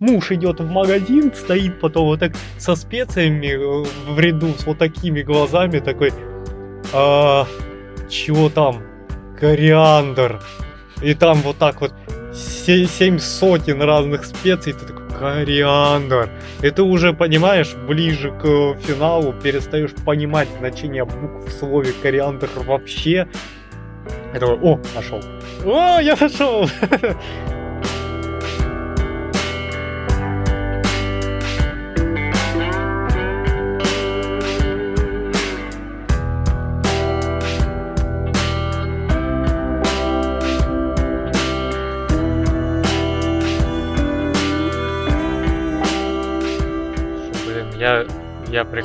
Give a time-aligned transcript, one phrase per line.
[0.00, 4.78] муж идет в магазин, стоит потом вот так со специями э, в ряду, с вот
[4.78, 6.12] такими глазами, такой,
[6.92, 7.46] а,
[8.08, 8.82] чего там?
[9.38, 10.42] Кориандр.
[11.02, 11.94] И там вот так вот
[12.34, 16.30] семь сотен разных специй, ты такой, кориандр.
[16.62, 23.28] И ты уже понимаешь, ближе к финалу перестаешь понимать значение букв в слове кориандр вообще.
[24.32, 25.20] Я такой, о, нашел.
[25.64, 26.68] О, я нашел!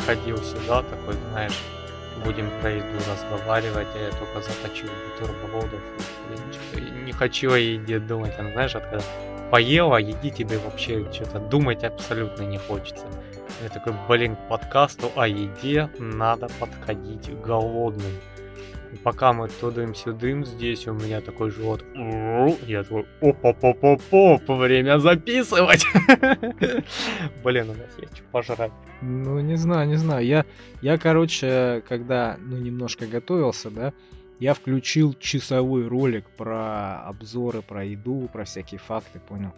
[0.08, 1.60] я приходил сюда, такой, знаешь,
[2.24, 5.80] будем про еду разговаривать, а я только заточил бутербродов.
[7.04, 9.04] Не хочу о еде думать, а знаешь, вот когда
[9.52, 13.06] поела, еди тебе вообще что-то думать абсолютно не хочется.
[13.64, 18.12] Я такой, блин, к подкасту о еде надо подходить голодным
[19.04, 21.84] пока мы тудым-сюдым, здесь у меня такой живот.
[22.68, 25.86] Я такой, оп-оп-оп-оп, время записывать.
[27.44, 28.72] Блин, у нас есть что пожрать.
[29.02, 30.26] Ну, не знаю, не знаю.
[30.26, 30.46] Я,
[30.82, 33.94] я, короче, когда, ну, немножко готовился, да,
[34.40, 39.54] я включил часовой ролик про обзоры, про еду, про всякие факты, понял?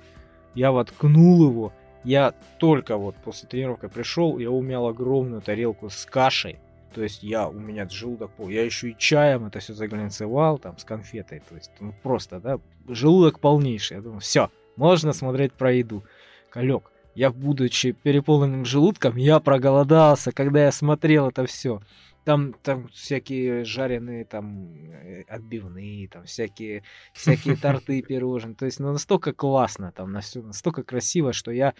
[0.54, 6.60] Я воткнул его, я только вот после тренировки пришел, я умял огромную тарелку с кашей,
[6.98, 10.80] то есть я, у меня желудок пол, я еще и чаем это все заглянцевал, там,
[10.80, 11.44] с конфетой.
[11.48, 13.98] То есть, ну, просто, да, желудок полнейший.
[13.98, 16.04] Я думаю, все, можно смотреть про еду.
[16.50, 21.84] Колек, я, будучи переполненным желудком, я проголодался, когда я смотрел это все.
[22.26, 26.82] Там, там всякие жареные там э, отбивные, там всякие,
[27.14, 28.56] всякие торты, пирожные.
[28.56, 31.76] То есть ну, настолько классно, там на все настолько красиво, что я,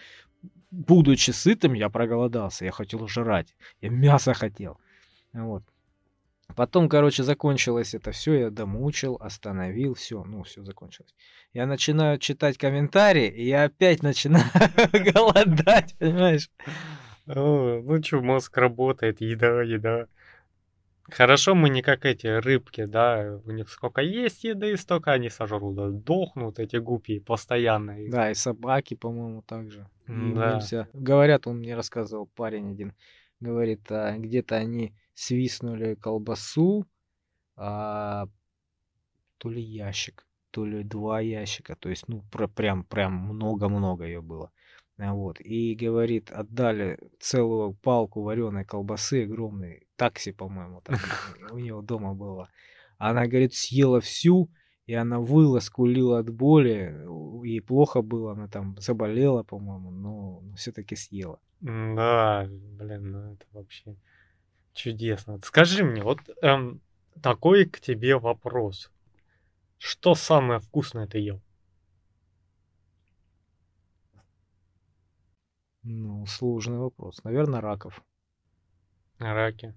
[0.70, 2.66] будучи сытым, я проголодался.
[2.66, 3.56] Я хотел жрать.
[3.80, 4.78] Я мясо хотел.
[5.32, 5.62] Вот.
[6.56, 11.14] Потом, короче, закончилось это все, я домучил, остановил, все, ну, все закончилось.
[11.52, 14.44] Я начинаю читать комментарии, и я опять начинаю
[15.14, 16.50] голодать, понимаешь?
[17.26, 20.06] Ну что, мозг работает, еда, еда.
[21.10, 25.74] Хорошо, мы не как эти рыбки, да, у них сколько есть еды, столько они сожрут,
[25.74, 27.96] да, дохнут эти гупи постоянно.
[28.10, 29.86] Да, и собаки, по-моему, также.
[30.06, 30.60] Да.
[30.92, 32.94] Говорят, он мне рассказывал парень один,
[33.40, 36.86] говорит, а, где-то они свистнули колбасу,
[37.56, 38.28] а,
[39.38, 44.22] то ли ящик, то ли два ящика, то есть, ну, про, прям, прям много-много ее
[44.22, 44.52] было.
[44.96, 45.40] А, вот.
[45.40, 50.82] И говорит, отдали целую палку вареной колбасы огромной, такси, по-моему,
[51.50, 52.48] у него дома было.
[52.96, 54.48] Она, говорит, съела всю,
[54.86, 56.96] и она выла, скулила от боли,
[57.44, 61.40] ей плохо было, она там заболела, по-моему, но все-таки съела.
[61.60, 63.96] Да, блин, ну это вообще...
[64.78, 65.40] Чудесно.
[65.42, 66.80] Скажи мне, вот эм,
[67.20, 68.92] такой к тебе вопрос.
[69.76, 71.40] Что самое вкусное ты ел?
[75.82, 77.24] Ну, сложный вопрос.
[77.24, 78.04] Наверное, раков.
[79.18, 79.74] Раки.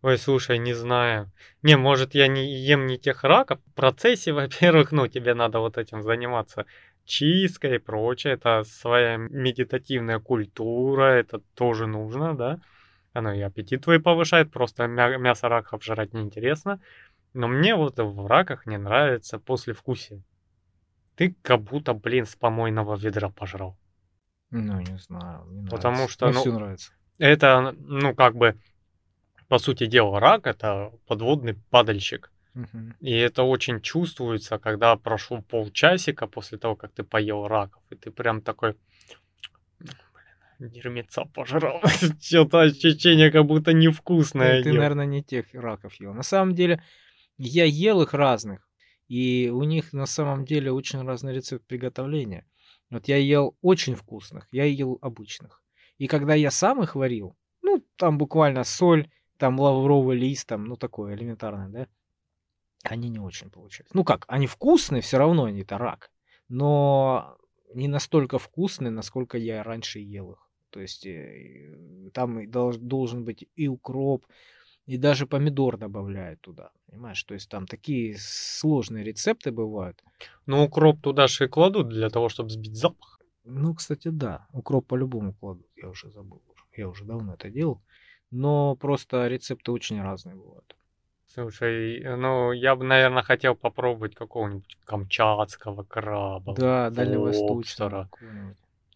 [0.00, 1.30] Ой, слушай, не знаю.
[1.60, 3.60] Не, может, я не ем не тех раков.
[3.66, 6.64] В процессе, во-первых, ну, тебе надо вот этим заниматься
[7.04, 8.32] чисткой и прочее.
[8.32, 12.60] Это своя медитативная культура, это тоже нужно, да.
[13.12, 16.80] Оно и аппетит твой повышает, просто мя- мясо раков жрать неинтересно.
[17.34, 20.22] Но мне вот в раках не нравится послевкусие.
[21.16, 23.76] Ты как будто, блин, с помойного ведра пожрал.
[24.50, 25.46] Ну, не знаю.
[25.50, 26.12] Не Потому нравится.
[26.12, 26.92] что, Мне ну, все нравится.
[27.18, 28.58] это, ну, как бы,
[29.48, 32.30] по сути дела, рак это подводный падальщик.
[33.00, 37.82] И это очень чувствуется, когда прошло полчасика после того, как ты поел раков.
[37.90, 38.76] И ты прям такой,
[40.62, 41.80] блин, дерьмеца пожрал.
[42.20, 44.76] Что-то ощущение, как будто невкусное Ну, ты, ел.
[44.76, 46.14] наверное, не тех раков ел.
[46.14, 46.82] На самом деле,
[47.38, 48.68] я ел их разных,
[49.08, 52.46] и у них на самом деле очень разный рецепт приготовления.
[52.90, 55.62] Вот я ел очень вкусных, я ел обычных.
[55.98, 60.76] И когда я сам их варил, ну, там буквально соль, там лавровый лист, там, ну,
[60.76, 61.86] такое элементарное, да,
[62.84, 63.90] они не очень получались.
[63.94, 66.10] Ну как, они вкусные, все равно они это рак,
[66.48, 67.36] но
[67.74, 70.51] не настолько вкусные, насколько я раньше ел их.
[70.72, 74.24] То есть э, там должен быть и укроп,
[74.86, 77.22] и даже помидор добавляют туда, понимаешь?
[77.24, 80.02] То есть там такие сложные рецепты бывают.
[80.46, 83.20] Ну, укроп туда же и кладут для того, чтобы сбить запах.
[83.44, 86.42] Ну, кстати, да, укроп по-любому кладут, я уже забыл,
[86.76, 87.82] я уже давно это делал.
[88.30, 90.74] Но просто рецепты очень разные бывают.
[91.26, 98.10] Слушай, ну, я бы, наверное, хотел попробовать какого-нибудь камчатского краба, Да, дальневосточного.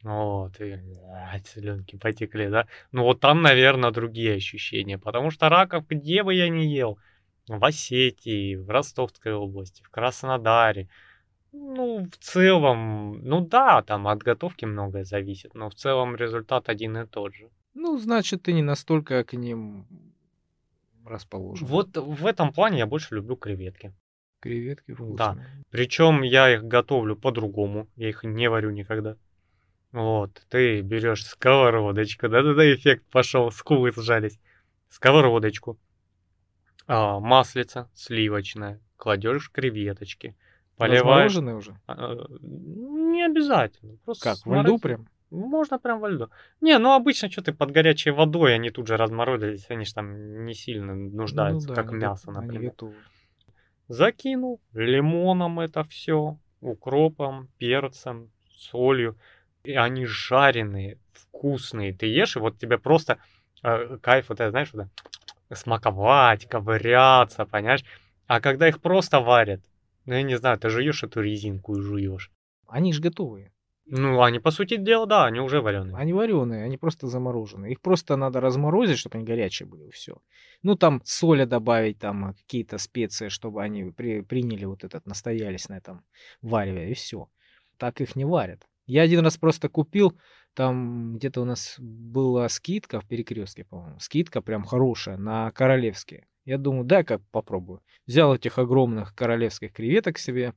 [0.02, 2.66] Вот, и блядь, слюнки потекли, да?
[2.93, 6.98] Ну вот там, наверное, другие ощущения, потому что раков где бы я ни ел,
[7.48, 10.88] в Осетии, в Ростовской области, в Краснодаре,
[11.52, 16.99] ну, в целом, ну да, там от готовки многое зависит, но в целом результат один
[16.99, 17.49] и тот же.
[17.75, 19.87] Ну, значит, ты не настолько к ним
[21.04, 21.66] расположен.
[21.66, 23.94] Вот в этом плане я больше люблю креветки.
[24.40, 25.16] Креветки вкусные.
[25.16, 25.37] Да.
[25.70, 27.88] Причем я их готовлю по-другому.
[27.96, 29.16] Я их не варю никогда.
[29.96, 34.38] Вот, ты берешь сковородочку, да-да-да, эффект пошел, скулы сжались.
[34.90, 35.78] Сковородочку,
[36.87, 40.37] а, маслица сливочное, кладешь креветочки,
[40.76, 41.34] поливаешь.
[41.34, 41.81] Размороженные уже?
[41.87, 43.96] А, не обязательно.
[44.04, 44.82] Просто Как, во льду сморозить.
[44.82, 45.08] прям?
[45.31, 46.28] Можно прям во льду.
[46.60, 50.44] Не, ну обычно что ты под горячей водой, они тут же разморозились, они же там
[50.44, 52.70] не сильно нуждаются, Ну да, как они мясо, они например.
[52.70, 52.94] готовы.
[53.88, 59.16] Закинул лимоном это все, укропом, перцем, солью.
[59.66, 61.92] И они жареные, вкусные.
[61.92, 63.18] Ты ешь, и вот тебе просто
[63.62, 67.84] э, кайф, вот это, знаешь, вот это, смаковать, ковыряться, понимаешь?
[68.26, 69.60] А когда их просто варят,
[70.04, 72.30] ну я не знаю, ты жуешь эту резинку и жуешь.
[72.68, 73.52] Они же готовые.
[73.88, 75.94] Ну, они, по сути дела, да, они уже вареные.
[75.94, 77.70] Они вареные, они просто замороженные.
[77.70, 80.16] Их просто надо разморозить, чтобы они горячие были, все.
[80.62, 85.68] Ну, там соля добавить, там э, какие-то специи, чтобы они при- приняли вот этот, настоялись
[85.68, 86.04] на этом
[86.42, 87.28] вареве, и все.
[87.76, 88.66] Так их не варят.
[88.87, 90.19] Я один раз просто купил,
[90.55, 93.99] там где-то у нас была скидка в перекрестке, по-моему.
[93.99, 96.27] Скидка прям хорошая на королевские.
[96.44, 97.83] Я думаю, дай-ка попробую.
[98.06, 100.55] Взял этих огромных королевских креветок себе,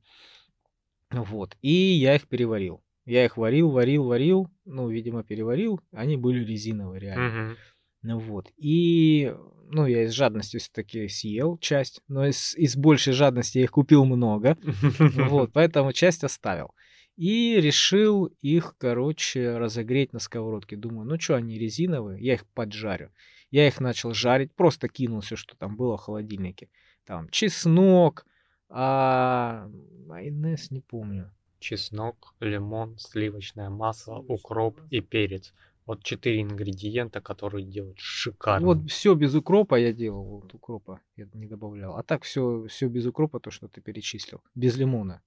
[1.10, 2.82] вот, и я их переварил.
[3.04, 7.56] Я их варил, варил, варил, ну, видимо, переварил, они были резиновые реально.
[8.02, 8.50] Ну вот.
[8.56, 9.34] И,
[9.68, 14.04] ну, я из жадности все-таки съел часть, но из, из большей жадности я их купил
[14.04, 14.56] много.
[15.28, 16.70] Вот, поэтому часть оставил.
[17.20, 20.74] И решил их, короче, разогреть на сковородке.
[20.74, 23.10] Думаю, ну что, они резиновые, я их поджарю.
[23.50, 26.70] Я их начал жарить, просто кинул все, что там было в холодильнике.
[27.04, 28.24] Там чеснок,
[28.70, 29.68] а
[30.06, 31.30] майонез не помню.
[31.58, 35.52] Чеснок, лимон, сливочное масло, укроп и перец.
[35.84, 38.66] Вот четыре ингредиента, которые делают шикарно.
[38.66, 41.96] Вот все без укропа я делал, вот укропа я не добавлял.
[41.96, 45.20] А так все, все без укропа, то, что ты перечислил, без лимона.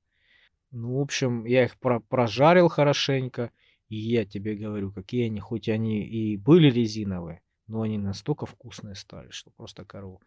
[0.74, 3.52] Ну, в общем, я их про- прожарил хорошенько,
[3.90, 8.96] и я тебе говорю, какие они, хоть они и были резиновые, но они настолько вкусные
[8.96, 10.20] стали, что просто корова.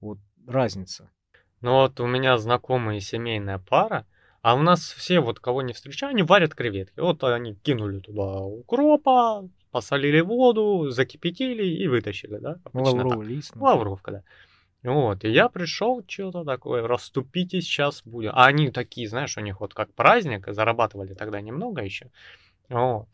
[0.00, 1.10] Вот разница.
[1.60, 4.06] Ну вот у меня знакомая семейная пара,
[4.40, 6.98] а у нас все, вот кого не встречаю, они варят креветки.
[6.98, 12.54] Вот они кинули туда укропа, посолили воду, закипятили и вытащили, да?
[12.54, 12.72] Так.
[12.72, 13.54] Лавровый лист.
[13.54, 14.22] ну, Лавровка, да.
[14.82, 18.30] Вот, и я пришел, что-то такое, расступитесь, сейчас будем.
[18.32, 22.10] А они такие, знаешь, у них вот как праздник, зарабатывали тогда немного еще.
[22.70, 23.08] Вот,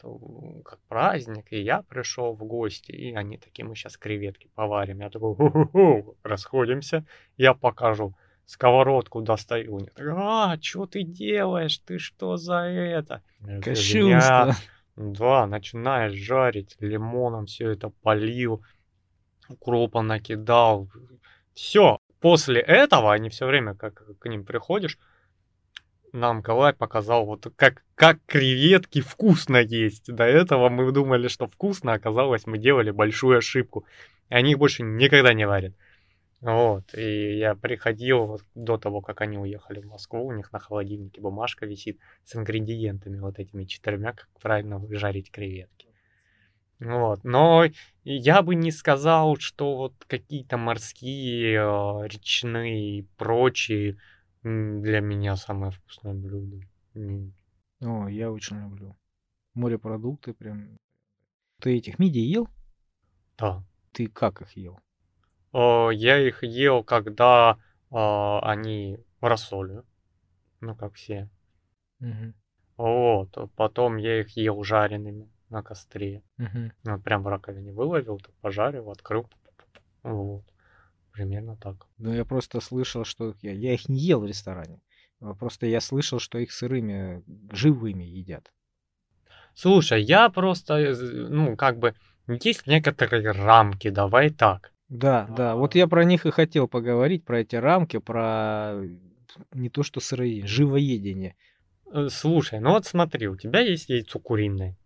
[0.64, 5.00] как праздник, и я пришел в гости, и они такие, мы сейчас креветки поварим.
[5.00, 6.16] Я такой, «Ху-ху-ху».
[6.22, 7.04] расходимся,
[7.36, 8.14] я покажу.
[8.44, 9.78] Сковородку достаю.
[9.78, 11.78] Они такие, а, что ты делаешь?
[11.78, 13.22] Ты что за это?
[13.60, 14.54] Кощунство.
[14.94, 18.62] да, начинаешь жарить, лимоном все это полил,
[19.48, 20.88] укропа накидал.
[21.56, 21.98] Все.
[22.20, 24.98] После этого они все время, как к ним приходишь,
[26.12, 30.12] нам Калай показал, вот как, как креветки вкусно есть.
[30.12, 33.86] До этого мы думали, что вкусно, оказалось, мы делали большую ошибку.
[34.28, 35.74] И они их больше никогда не варят.
[36.42, 40.58] Вот, и я приходил вот до того, как они уехали в Москву, у них на
[40.58, 45.85] холодильнике бумажка висит с ингредиентами вот этими четырьмя, как правильно жарить креветки.
[46.78, 47.64] Вот, но
[48.04, 53.96] я бы не сказал, что вот какие-то морские, э, речные и прочие
[54.42, 56.60] для меня самое вкусное блюдо.
[57.80, 58.94] О, я очень люблю.
[59.54, 60.76] Морепродукты прям.
[61.60, 62.48] Ты этих мидий ел?
[63.38, 63.64] Да.
[63.92, 64.78] Ты как их ел?
[65.54, 67.56] Э, Я их ел, когда
[67.90, 67.96] э,
[68.42, 69.82] они в рассоле,
[70.60, 71.30] ну как все.
[72.00, 72.34] Мгм.
[72.76, 76.22] Вот, а потом я их ел жареными на костре.
[76.38, 76.72] Мгм.
[76.84, 79.28] Ну, прям в раковине выловил, так пожарил, открыл.
[80.02, 80.44] Вот.
[81.12, 81.86] Примерно так.
[81.98, 84.80] Ну, я просто слышал, что я, я их не ел в ресторане.
[85.20, 87.22] А Просто я слышал, что их сырыми,
[87.52, 88.52] живыми едят.
[89.54, 91.94] Слушай, я просто, э, ну, как бы,
[92.28, 94.72] есть некоторые рамки, давай так.
[94.88, 95.56] Да, да.
[95.56, 98.74] Вот я про них и хотел поговорить, про эти рамки, про
[99.52, 101.36] не то что сыроедение, живоедение.
[101.90, 104.76] Э, Слушай, ну вот смотри, у тебя есть яйцо куриное.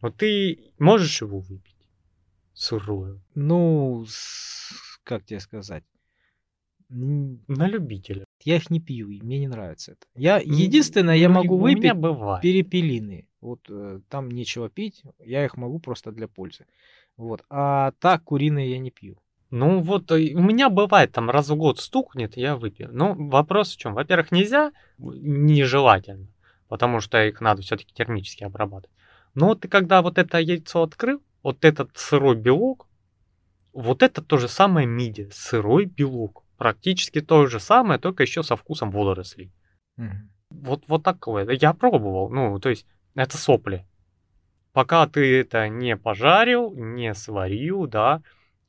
[0.00, 1.76] Вот ты можешь его выпить?
[2.54, 3.20] Сырое.
[3.34, 5.84] Ну, с- как тебе сказать?
[6.88, 8.24] На любителя.
[8.42, 10.06] Я их не пью, и мне не нравится это.
[10.16, 12.42] Я единственное, я Ну, и могу у меня выпить бывает.
[12.42, 13.28] перепелиные.
[13.40, 16.66] Вот э, там нечего пить, я их могу просто для пользы.
[17.16, 17.44] Вот.
[17.48, 19.18] А так куриные я не пью.
[19.50, 22.88] Ну вот э, у меня бывает там раз в год стукнет, я выпью.
[22.92, 23.94] Но вопрос в чем?
[23.94, 26.26] Во-первых, нельзя, нежелательно,
[26.68, 28.94] потому что их надо все-таки термически обрабатывать.
[29.34, 32.88] Но вот ты когда вот это яйцо открыл, вот этот сырой белок,
[33.72, 36.44] вот это то же самое миди, сырой белок.
[36.56, 39.52] Практически то же самое, только еще со вкусом водорослей.
[39.96, 40.30] Мгм.
[40.50, 41.48] Вот, вот такое.
[41.50, 42.30] Я пробовал.
[42.30, 43.86] Ну, то есть, это сопли.
[44.72, 48.22] Пока ты это не пожарил, не сварил, да,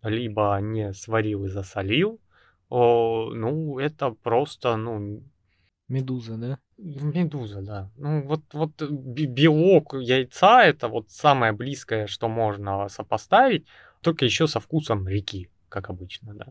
[0.04, 2.20] либо не сварил и засолил,
[2.70, 5.22] о, ну, это просто, ну,
[5.90, 6.60] Медуза, да?
[6.82, 7.90] Медуза, да.
[7.98, 13.66] Ну, вот, вот бе- белок яйца это вот самое близкое, что можно сопоставить,
[14.02, 16.46] только еще со вкусом реки, как обычно, да.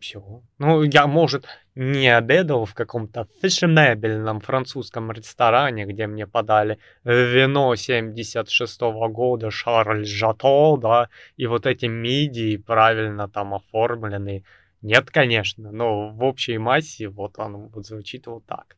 [0.00, 0.42] все.
[0.58, 8.80] Ну, я, может, не обедал в каком-то фешенебельном французском ресторане, где мне подали вино 76
[8.80, 14.42] года Шарль Жато, да, и вот эти мидии правильно там оформленные.
[14.82, 18.76] Нет, конечно, но в общей массе вот оно вот звучит вот так.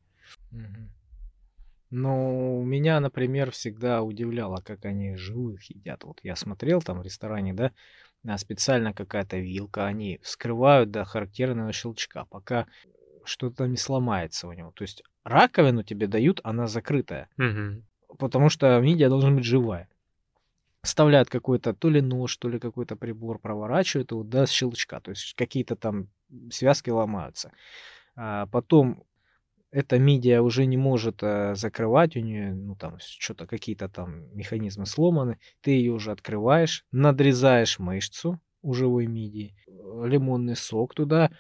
[1.90, 6.02] Ну, меня, например, всегда удивляло, как они живых едят.
[6.04, 7.72] Вот я смотрел там в ресторане, да,
[8.26, 12.66] а, специально какая-то вилка, они вскрывают до характерного щелчка, пока
[13.24, 14.72] что-то не сломается у него.
[14.72, 17.84] То есть раковину тебе дают, она закрытая, Мгм.
[18.18, 19.88] потому что мидия должна быть живая.
[20.82, 25.00] Вставляют какой-то то ли нож, то ли какой-то прибор, проворачивают его до щелчка.
[25.00, 26.08] То есть какие-то там
[26.50, 27.52] связки ломаются.
[28.16, 29.04] А потом
[29.76, 34.86] эта мидия уже не может э, закрывать, у нее, ну там, что-то какие-то там механизмы
[34.86, 39.70] сломаны, ты ее уже открываешь, надрезаешь мышцу у живой мидии, э,
[40.06, 41.30] лимонный сок туда,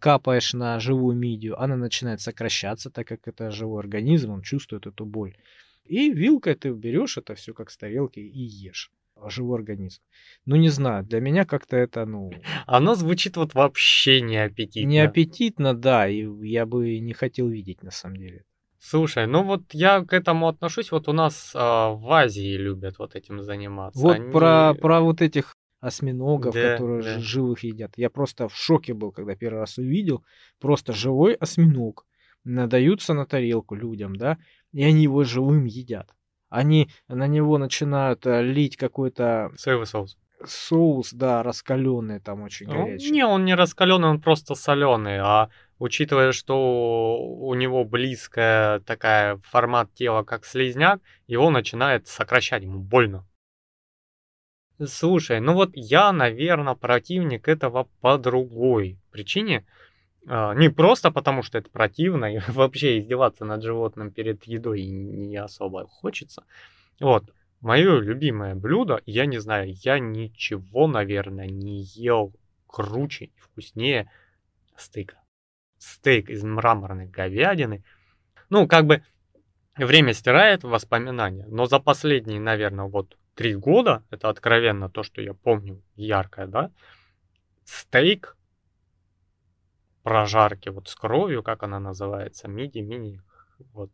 [0.00, 5.06] капаешь на живую мидию, она начинает сокращаться, так как это живой организм, он чувствует эту
[5.06, 5.36] боль.
[5.84, 8.90] И вилкой ты берешь это все как с тарелки и ешь
[9.28, 10.00] живой организм.
[10.46, 12.32] Ну, не знаю, для меня как-то это, ну,
[12.66, 14.88] Оно звучит вот вообще не аппетитно.
[14.88, 18.44] не аппетитно, да, и я бы не хотел видеть на самом деле.
[18.78, 23.14] Слушай, ну вот я к этому отношусь, вот у нас а, в Азии любят вот
[23.14, 24.00] этим заниматься.
[24.00, 27.18] Вот Они- про, про вот этих осьминогов, Да, которые да.
[27.20, 27.92] живых едят.
[27.96, 30.24] Я просто в шоке был, когда первый раз увидел.
[30.60, 32.06] Просто живой осьминог
[32.44, 34.38] надаются на тарелку людям, да,
[34.72, 36.14] и они его живым едят.
[36.50, 40.18] Они на него начинают э, лить какой-то Соевый соус.
[40.44, 43.10] соус, да, раскаленный там очень Ну, горячий.
[43.10, 45.18] не, он не раскаленный, он просто соленый.
[45.20, 52.80] А учитывая, что у него близкая такая формат тела, как слизняк, его начинает сокращать, ему
[52.80, 53.24] больно.
[54.84, 59.66] Слушай, ну вот я, наверное, противник этого по другой причине.
[60.26, 65.36] А, Не просто потому, что это противно, и вообще издеваться над животным перед едой не
[65.36, 66.44] особо хочется.
[67.00, 67.24] Вот,
[67.60, 72.34] мое любимое блюдо, я не знаю, я ничего, наверное, не ел
[72.66, 74.10] круче и вкуснее
[74.76, 75.16] стейка.
[75.78, 77.84] Стейк из мраморной говядины.
[78.50, 79.02] Ну, как бы
[79.76, 85.32] время стирает воспоминания, но за последние, наверное, вот три года, это откровенно то, что я
[85.32, 86.70] помню яркое, да,
[87.64, 88.36] стейк
[90.02, 93.20] прожарки вот с кровью, как она называется, миди, мини,
[93.72, 93.90] вот.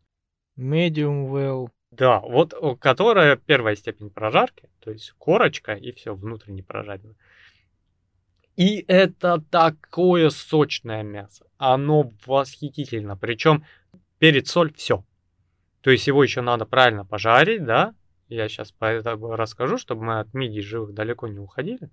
[0.57, 1.69] Medium well.
[1.91, 7.15] Да, вот которая первая степень прожарки, то есть корочка и все внутренне прожарено.
[8.55, 11.45] И это такое сочное мясо.
[11.57, 13.15] Оно восхитительно.
[13.15, 13.63] Причем
[14.17, 15.05] перед соль все.
[15.81, 17.93] То есть его еще надо правильно пожарить, да?
[18.29, 21.91] Я сейчас поэтому расскажу, чтобы мы от мидий живых далеко не уходили.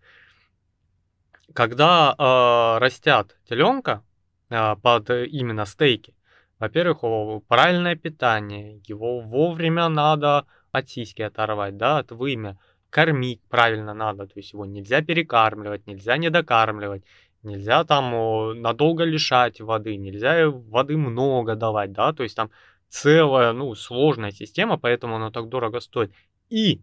[1.53, 4.03] Когда э, растят теленка
[4.51, 6.15] э, под именно стейки,
[6.59, 12.59] во-первых, о, правильное питание, его вовремя надо от сиськи оторвать, да, от вымя,
[12.91, 17.03] кормить правильно надо, то есть его нельзя перекармливать, нельзя недокармливать,
[17.43, 22.51] нельзя там надолго лишать воды, нельзя воды много давать, да, то есть там
[22.89, 26.13] целая, ну, сложная система, поэтому оно так дорого стоит.
[26.49, 26.81] И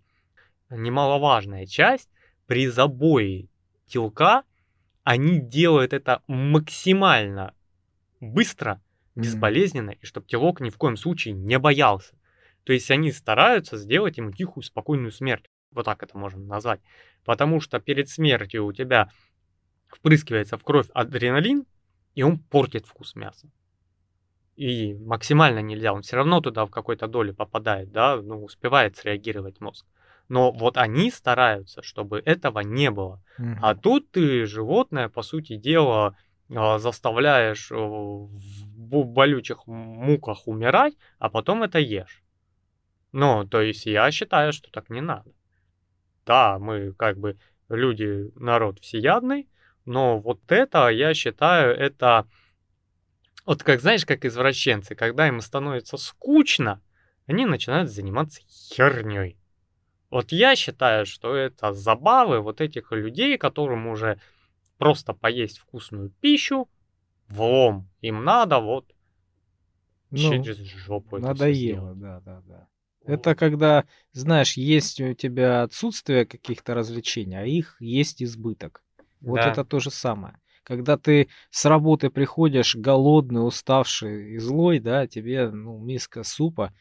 [0.70, 2.10] немаловажная часть,
[2.46, 3.48] при забое
[3.88, 4.44] телка
[5.04, 7.54] они делают это максимально
[8.20, 8.82] быстро,
[9.16, 12.16] безболезненно, и чтобы телок ни в коем случае не боялся.
[12.64, 15.46] То есть они стараются сделать ему тихую, спокойную смерть.
[15.72, 16.82] Вот так это можно назвать.
[17.26, 19.10] Потому что перед смертью у тебя
[19.88, 21.66] впрыскивается в кровь адреналин,
[22.16, 23.50] и он портит вкус мяса.
[24.56, 29.60] И максимально нельзя, он все равно туда в какой-то доле попадает, да, ну, успевает среагировать
[29.60, 29.86] мозг.
[30.32, 33.22] Но вот они стараются, чтобы этого не было.
[33.38, 33.60] Мгм.
[33.62, 36.16] А тут ты животное, по сути дела,
[36.56, 38.30] а, заставляешь э, в
[38.78, 42.24] бо- болючих муках умирать, а потом это ешь.
[43.12, 45.30] Ну, то есть я считаю, что так не надо.
[46.26, 49.50] Да, мы как бы люди, народ всеядный,
[49.84, 52.26] но вот это, я считаю, это...
[53.46, 56.82] Вот как, знаешь, как извращенцы, когда им становится скучно,
[57.28, 59.41] они начинают заниматься херней.
[60.12, 64.20] Вот я считаю, что это забавы вот этих людей, которым уже
[64.78, 66.68] просто поесть вкусную пищу,
[67.30, 67.90] влом.
[68.02, 68.86] Им надо вот
[70.12, 72.68] Ну, через жопу это надоело, да, да, да.
[73.06, 78.84] Это когда, знаешь, есть у тебя отсутствие каких-то развлечений, а их есть избыток.
[79.22, 79.52] Вот Да.
[79.52, 80.38] это то же самое.
[80.64, 86.74] Когда ты с работы приходишь голодный, уставший и злой, да, тебе ну, миска супа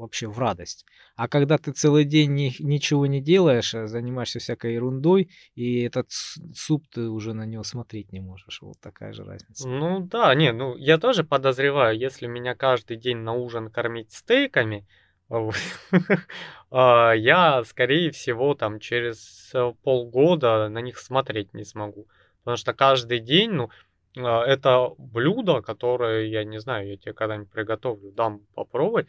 [0.00, 0.84] вообще в радость.
[1.16, 6.10] А когда ты целый день ни- ничего не делаешь, а занимаешься всякой ерундой, и этот
[6.10, 8.60] суп ты уже на него смотреть не можешь.
[8.62, 9.68] Вот такая же разница.
[9.68, 14.86] Ну да, не, ну я тоже подозреваю, если меня каждый день на ужин кормить стейками,
[16.70, 22.08] а, я, скорее всего, там через э, полгода на них смотреть не смогу.
[22.40, 23.70] Потому что каждый день, ну,
[24.16, 29.06] а, это блюдо, которое, я не знаю, я тебе когда-нибудь приготовлю, дам попробовать.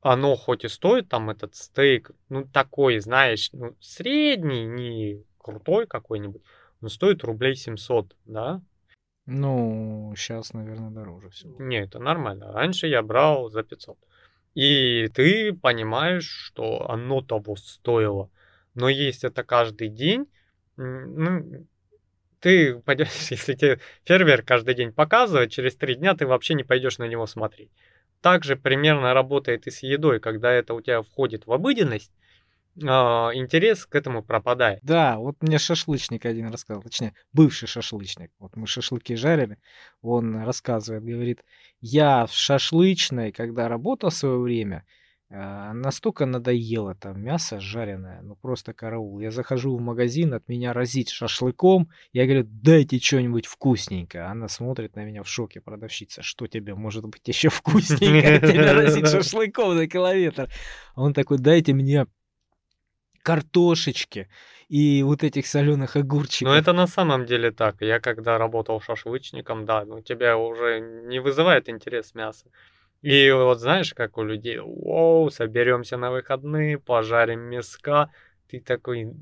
[0.00, 6.42] Оно хоть и стоит там этот стейк, ну такой, знаешь, ну средний, не крутой какой-нибудь,
[6.80, 8.62] но стоит рублей 700, да?
[9.26, 11.48] Ну, сейчас, наверное, дороже все.
[11.58, 12.50] Не, это нормально.
[12.50, 13.98] Раньше я брал за 500.
[14.54, 18.30] И ты понимаешь, что оно того стоило.
[18.74, 20.26] Но есть это каждый день,
[20.76, 21.66] ну,
[22.40, 26.98] ты пойдешь, если тебе фейерверк каждый день показывает, через три дня ты вообще не пойдешь
[26.98, 27.70] на него смотреть.
[28.20, 32.12] Так же примерно работает и с едой, когда это у тебя входит в обыденность,
[32.86, 34.80] а, интерес к этому пропадает.
[34.82, 38.30] Да, вот мне шашлычник один рассказал, точнее, бывший шашлычник.
[38.38, 39.58] Вот мы шашлыки жарили,
[40.02, 41.44] он рассказывает, говорит,
[41.80, 44.84] я в шашлычной, когда работал в свое время,
[45.30, 49.20] а, настолько надоело там мясо жареное, ну просто караул.
[49.20, 54.24] Я захожу в магазин, от меня разит шашлыком, я говорю, дайте что-нибудь вкусненькое.
[54.24, 59.08] Она смотрит на меня в шоке, продавщица, что тебе может быть еще вкусненькое, тебя разит
[59.10, 60.48] шашлыком на километр.
[60.94, 62.06] А Он такой, дайте мне
[63.22, 64.30] картошечки
[64.68, 66.48] и вот этих соленых огурчиков.
[66.48, 67.82] Но это на самом деле так.
[67.82, 72.46] Я когда работал шашлычником, да, ну тебя уже не вызывает интерес мясо.
[73.02, 78.10] И вот знаешь, как у людей, оу, соберемся на выходные, пожарим мяска.
[78.48, 79.14] Ты такой,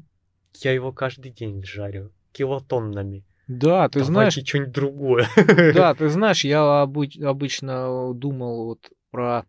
[0.55, 3.25] я его каждый день жарю, килотоннами.
[3.49, 5.29] Да, ты знаешь, Давайте что-нибудь другое.
[5.75, 9.45] да, ты знаешь, я обыч- обычно думал вот про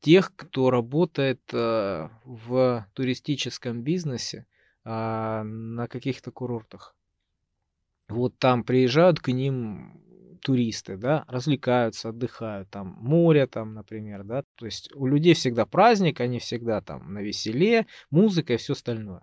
[0.00, 4.46] тех, кто работает э, в туристическом бизнесе
[4.84, 6.96] а, на каких-то курортах.
[8.08, 10.02] Вот там приезжают к ним
[10.40, 16.20] туристы, да, развлекаются, отдыхают, там море там, например, да, то есть у людей всегда праздник,
[16.20, 19.22] они всегда там на веселе, музыка и все остальное.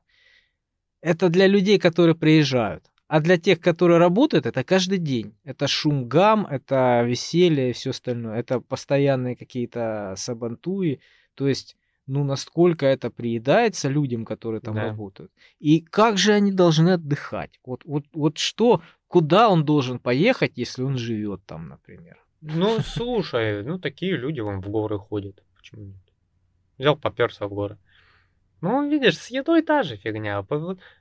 [1.02, 2.92] Это для людей, которые приезжают.
[3.08, 5.38] А для тех, которые работают, это каждый день.
[5.46, 8.38] Это шум гам, это веселье и все остальное.
[8.38, 11.00] Это постоянные какие-то сабантуи.
[11.36, 11.77] То есть,
[12.08, 14.86] ну, насколько это приедается людям, которые там Да.
[14.86, 15.32] работают.
[15.60, 17.60] И как же они должны отдыхать?
[17.66, 22.18] Вот, вот, вот что, куда он должен поехать, если он живет там, например?
[22.42, 25.44] Ну, слушай, ну такие люди вон в горы ходят.
[25.56, 25.96] Почему нет?
[26.78, 27.78] Взял, поперся в горы.
[28.62, 30.46] Ну, видишь, с едой та же фигня.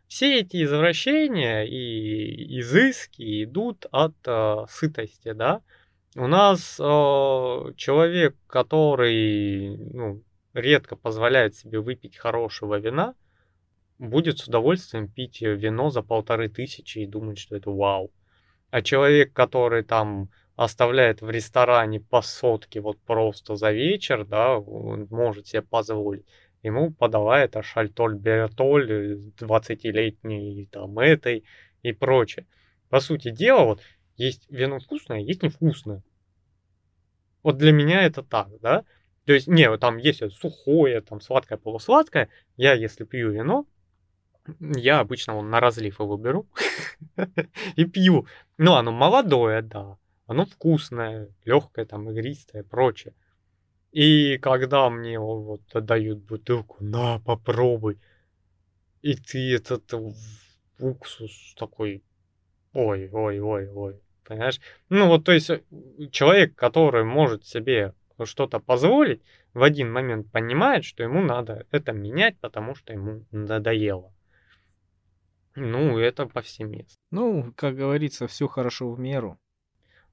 [0.09, 5.63] Все эти извращения и изыски идут от э, сытости, да?
[6.17, 6.83] У нас э,
[7.77, 10.23] человек, который ну,
[10.57, 13.15] редко позволяет себе выпить хорошего вина,
[13.99, 18.11] будет с удовольствием пить вино за полторы тысячи и думать, что это вау.
[18.71, 25.07] А человек, который там оставляет в ресторане по сотке вот просто за вечер, да, он
[25.11, 26.27] может себе позволить.
[26.63, 31.45] Ему подавает Шальтоль Бертоль 20-летней там этой
[31.83, 32.47] и прочее.
[32.89, 33.83] По сути дела, вот
[34.17, 36.03] есть вино вкусное, есть невкусное.
[37.43, 38.85] Вот для меня это так, да?
[39.27, 42.29] То есть, не, там есть сухое, там сладкое, полусладкое.
[42.57, 43.67] Я, если пью вино,
[44.61, 46.47] я обычно вон на разлив его беру
[47.77, 48.27] и пью.
[48.57, 49.99] Ну, оно молодое, да.
[50.27, 53.15] Оно вкусное, легкое, там, игристое, прочее.
[53.91, 57.99] И когда мне вот дают бутылку, на, попробуй.
[59.03, 59.93] И ты этот
[60.79, 62.05] уксус такой,
[62.73, 64.61] ой, ой, ой, ой, понимаешь?
[64.89, 65.63] Ну вот, то есть э,
[66.11, 72.39] человек, который может себе что-то позволить, в один момент понимает, что ему надо это менять,
[72.41, 74.13] потому что ему надоело.
[75.55, 77.01] Ну, это повсеместно.
[77.11, 79.39] Ну, как говорится, все хорошо в меру.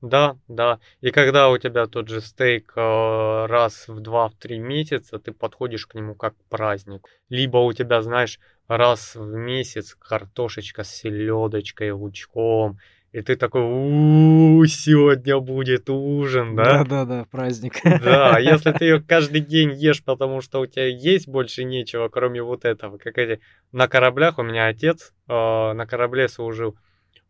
[0.04, 0.80] Да, да.
[1.00, 5.32] И когда у тебя тот же стейк э, раз в два, в три месяца, ты
[5.32, 7.08] подходишь к нему как праздник.
[7.30, 12.80] Либо у тебя, знаешь, раз в месяц картошечка с селедочкой, лучком,
[13.14, 16.84] и ты такой, у сегодня будет ужин, да?
[16.84, 17.76] Да-да-да, праздник.
[17.84, 22.10] Да, а если ты ее каждый день ешь, потому что у тебя есть больше нечего,
[22.10, 22.98] кроме вот этого.
[22.98, 23.40] Как эти
[23.72, 26.76] на кораблях, у меня отец э, на корабле служил,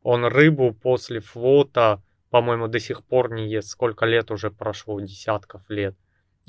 [0.04, 3.68] он рыбу после флота, по-моему, до сих пор не ест.
[3.68, 5.98] Сколько лет уже прошло, десятков лет.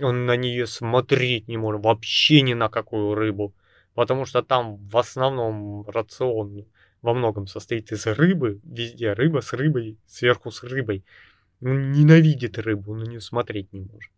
[0.01, 3.53] Он на нее смотреть не может, вообще ни на какую рыбу.
[3.95, 6.67] Потому что там в основном рацион
[7.05, 11.05] во многом состоит из рыбы, везде рыба с рыбой, сверху с рыбой.
[11.61, 14.11] Он ненавидит рыбу, но не смотреть не может.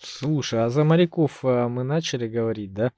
[0.00, 2.92] Слушай, а за моряков а, мы начали говорить, да?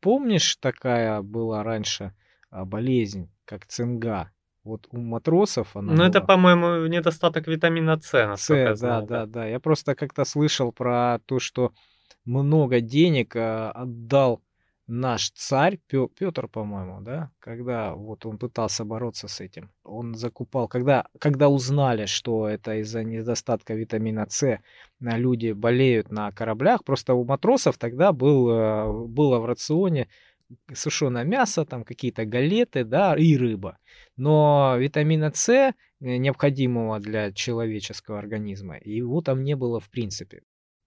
[0.00, 2.12] Помнишь, такая была раньше
[2.50, 4.32] а, болезнь, как цинга?
[4.64, 9.46] Вот у матросов она Ну, это, по-моему, недостаток витамина С, С, да, знал, да, да.
[9.46, 11.72] Я просто как-то слышал про то, что
[12.24, 14.42] много денег а, отдал
[14.86, 21.06] наш царь Петр, по-моему, да, когда вот он пытался бороться с этим, он закупал, когда,
[21.18, 24.58] когда узнали, что это из-за недостатка витамина С а,
[25.00, 30.08] люди болеют на кораблях, просто у матросов тогда был, э, было в рационе
[30.72, 33.78] сушеное мясо, там какие-то галеты, да, и рыба.
[34.16, 40.42] Но витамина С, э, необходимого для человеческого организма, его там не было в принципе.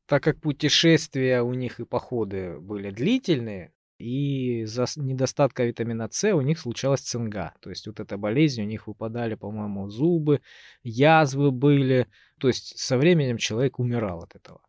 [0.07, 6.41] Так как путешествия у них и походы были длительные, и с- недостатка витамина С у
[6.41, 7.53] них случалась цинга.
[7.61, 10.41] То есть вот эта болезнь, у них выпадали, по-моему, зубы,
[10.83, 12.07] язвы были.
[12.39, 14.61] То есть со временем человек умирал от этого.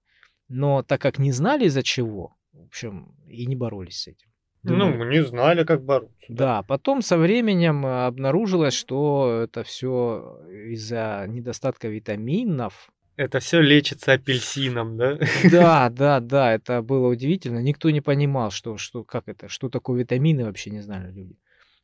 [0.48, 4.28] Но так как не знали из-за чего, в общем, и не боролись с этим.
[4.64, 6.14] Ну, Думали, мы не знали, как бороться.
[6.28, 10.40] да, потом со временем э, обнаружилось, что это все
[10.72, 12.90] из-за недостатка витаминов.
[13.18, 15.18] Это все лечится апельсином, да?
[15.50, 17.58] Да, да, да, это было удивительно.
[17.58, 21.36] Никто не понимал, что, что, как это, что такое витамины, вообще не знали люди.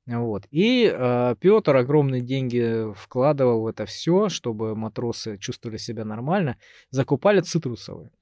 [0.06, 0.44] Вот.
[0.52, 6.56] И э, Петр огромные деньги вкладывал в это все, чтобы матросы чувствовали себя нормально.
[6.90, 8.12] Закупали цитрусовые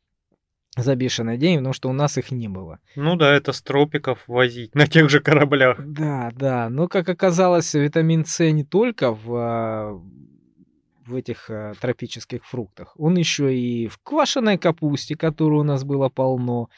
[0.75, 2.79] за бешеные деньги, потому что у нас их не было.
[2.97, 5.77] Ну да, это с тропиков возить на тех же кораблях.
[5.85, 6.71] Да, да.
[6.71, 10.01] Но, как оказалось, витамин С не только в, а,
[11.07, 12.95] в этих а, тропических фруктах.
[12.99, 16.69] Он еще и в квашеной капусте, которой у нас было полно,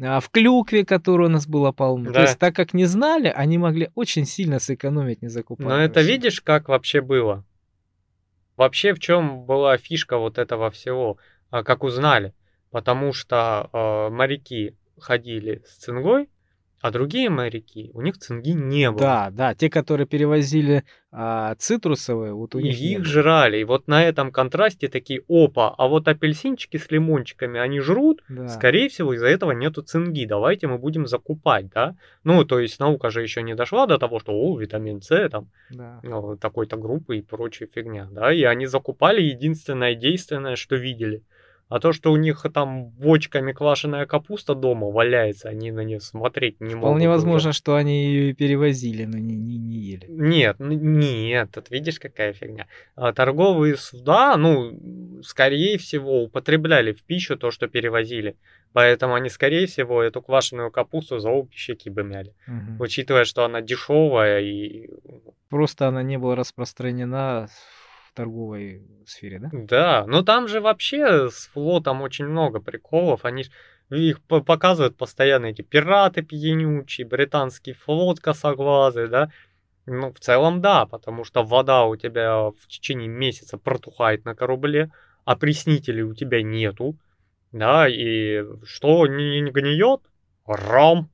[0.00, 2.06] а в клюкве, которой у нас было полно.
[2.06, 2.22] То Да.
[2.22, 5.68] есть, так как не знали, они могли очень сильно сэкономить, не закупая.
[5.68, 7.44] Но это видишь, как вообще было?
[8.56, 11.18] Вообще, в чем была фишка вот этого всего,
[11.50, 12.34] а, как узнали?
[12.70, 16.28] Потому что э, моряки ходили с цингой,
[16.80, 19.00] а другие моряки, у них цинги не было.
[19.00, 23.58] Да, да, те, которые перевозили а, цитрусовые, вот у И них их жрали.
[23.58, 28.48] И вот на этом контрасте такие, опа, а вот апельсинчики с лимончиками они жрут, Да.
[28.48, 30.24] Скорее всего, из-за этого нету цинги.
[30.24, 31.96] Давайте мы будем закупать, да?
[32.24, 35.48] Ну, то есть наука же еще не дошла до того, что, о, витамин С, там,
[35.70, 36.00] да.
[36.02, 38.32] ну, такой-то группы и прочая фигня, да?
[38.32, 41.22] И они закупали единственное действенное, что видели.
[41.68, 46.60] А то, что у них там бочками квашеная капуста дома валяется, они на нее смотреть
[46.60, 46.80] не могут.
[46.80, 47.16] Вполне уже.
[47.16, 50.06] возможно, что они ее и перевозили, но не, не, не ели.
[50.08, 52.66] Нет, нет, тут видишь, какая фигня.
[52.96, 58.36] А, торговые суда, ну, скорее всего, употребляли в пищу то, что перевозили.
[58.72, 62.34] Поэтому они, скорее всего, эту квашеную капусту за щеки бы мяли.
[62.46, 62.80] Мгм.
[62.80, 64.88] Учитывая, что она дешевая и...
[65.50, 67.48] Просто она не была распространена
[68.18, 69.48] торговой сфере, да?
[69.52, 73.24] Да, но там же вообще с флотом очень много приколов.
[73.24, 73.50] Они ж
[73.90, 79.30] их по- показывают постоянно эти пираты пьянючие, британский флот косоглазый, да.
[79.86, 84.90] Ну, в целом, да, потому что вода у тебя в течение месяца протухает на корабле,
[85.24, 86.96] а опреснителей у тебя нету,
[87.52, 90.00] да, и что не, не гниет?
[90.44, 91.08] Ром.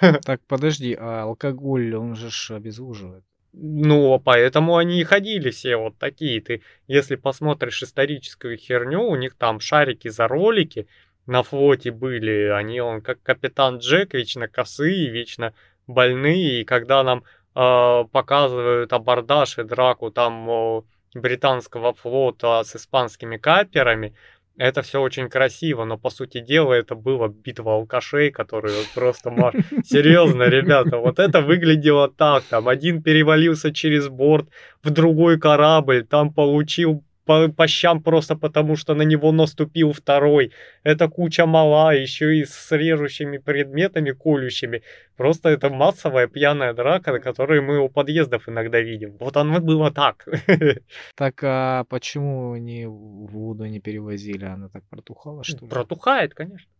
[0.00, 3.24] Так, подожди, а алкоголь, он же обезвоживает.
[3.58, 6.42] Ну, поэтому они и ходили все вот такие.
[6.42, 10.86] Ты, если посмотришь историческую херню, у них там шарики за ролики
[11.24, 12.50] на флоте были.
[12.50, 15.54] Они, он как капитан Джек, вечно косые, вечно
[15.86, 16.60] больные.
[16.60, 24.14] И когда нам э, показывают абордаж и драку там о, британского флота с испанскими каперами,
[24.58, 29.30] это все очень красиво, но по сути дела это была битва алкашей, которые просто
[29.84, 32.44] Серьезно, ребята, вот это выглядело так.
[32.44, 34.48] Там один перевалился через борт
[34.82, 40.52] в другой корабль, там получил по, по щам просто потому, что на него наступил второй.
[40.84, 44.82] Это куча мала, еще и с режущими предметами, колющими.
[45.16, 49.16] Просто это массовая пьяная драка, на которой мы у подъездов иногда видим.
[49.18, 50.26] Вот оно было так.
[51.16, 54.44] Так а почему они воду не перевозили?
[54.44, 55.70] Она так протухала, что ли?
[55.70, 56.70] Протухает, конечно.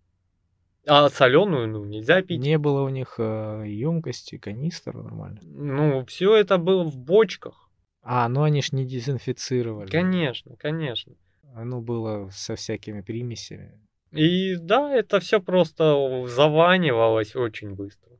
[0.86, 2.40] А соленую, ну, нельзя пить.
[2.40, 5.40] Не было у них э, емкости, канистр нормально.
[5.42, 7.65] Ну, все это было в бочках.
[8.08, 9.90] А, ну они ж не дезинфицировали.
[9.90, 11.12] Конечно, конечно.
[11.54, 13.80] Оно было со всякими примесями.
[14.12, 18.12] И да, это все просто заванивалось очень быстро.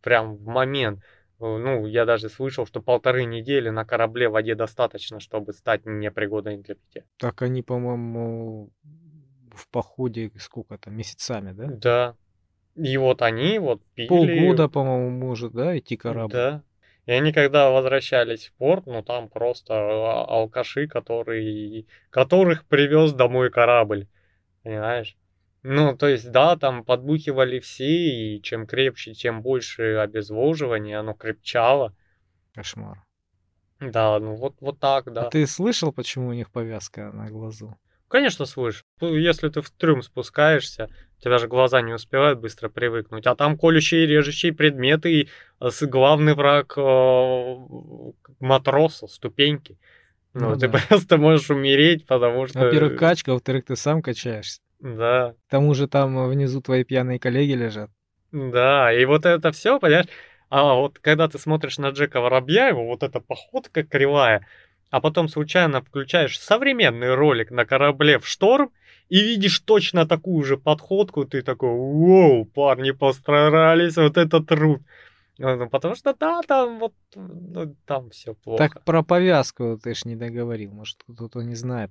[0.00, 1.00] Прям в момент.
[1.38, 6.76] Ну, я даже слышал, что полторы недели на корабле воде достаточно, чтобы стать непригодной для
[6.76, 7.02] питья.
[7.18, 8.70] Так они, по-моему,
[9.52, 11.66] в походе сколько там, месяцами, да?
[11.66, 12.16] Да.
[12.76, 14.08] И вот они вот пили...
[14.08, 16.32] Полгода, по-моему, может, да, идти корабль?
[16.32, 16.62] Да.
[17.06, 23.50] И они когда возвращались в порт, ну там просто а- алкаши, которые, которых привез домой
[23.50, 24.08] корабль.
[24.62, 25.16] Понимаешь?
[25.62, 31.94] Ну, то есть, да, там подбухивали все, и чем крепче, тем больше обезвоживания, оно крепчало.
[32.54, 33.02] Кошмар.
[33.80, 35.28] Да, ну вот, вот так, да.
[35.28, 37.78] А ты слышал, почему у них повязка на глазу?
[38.08, 38.84] Конечно, слышь.
[39.00, 40.88] Ну, Если ты в трюм спускаешься,
[41.18, 43.26] у тебя же глаза не успевают быстро привыкнуть.
[43.26, 45.28] А там колющие и режущие предметы, и
[45.60, 47.56] э, главный враг э,
[48.40, 49.78] матроса, ступеньки.
[50.32, 50.78] Ну, Ну ты да.
[50.88, 52.58] просто можешь умереть, потому что...
[52.60, 54.60] Во-первых, качка, во-вторых, ты сам качаешься.
[54.80, 57.90] Да, К тому же там внизу твои пьяные коллеги лежат.
[58.32, 60.06] да, и вот это все, понимаешь,
[60.50, 64.46] а вот когда ты смотришь на Джека Воробья, его вот эта походка кривая,
[64.94, 68.70] а потом случайно включаешь современный ролик на корабле в шторм
[69.08, 74.82] и видишь точно такую же подходку, ты такой, воу, парни постарались, вот это труд.
[75.38, 78.68] Ну, потому что да, там вот, ну, там все плохо.
[78.68, 81.90] Так про повязку ты ж не договорил, может кто-то не знает.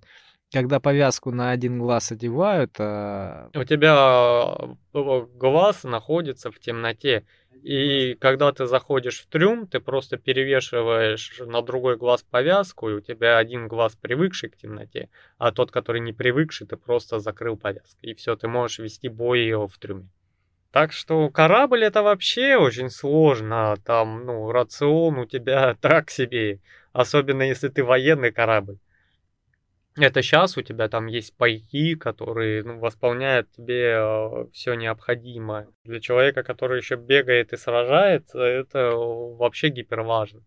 [0.53, 4.55] Когда повязку на один глаз одевают, а, У тебя
[4.93, 7.25] э, глаз находится в темноте.
[7.61, 13.01] И когда ты заходишь в трюм, ты просто перевешиваешь на другой глаз повязку, и у
[13.01, 18.11] тебя один глаз привыкший к темноте, а тот, который не привыкший, ты просто закрыл повязкой.
[18.11, 20.09] И все, ты можешь вести бой в трюме.
[20.73, 23.75] Так что корабль это вообще очень сложно.
[23.85, 26.59] Там, ну, рацион у тебя так себе.
[26.93, 28.79] Особенно если ты военный корабль.
[29.95, 35.67] Это сейчас у тебя там есть пайки, которые ну, восполняют тебе все необходимое.
[35.83, 40.41] Для человека, который еще бегает и сражается, это э, вообще гиперважно.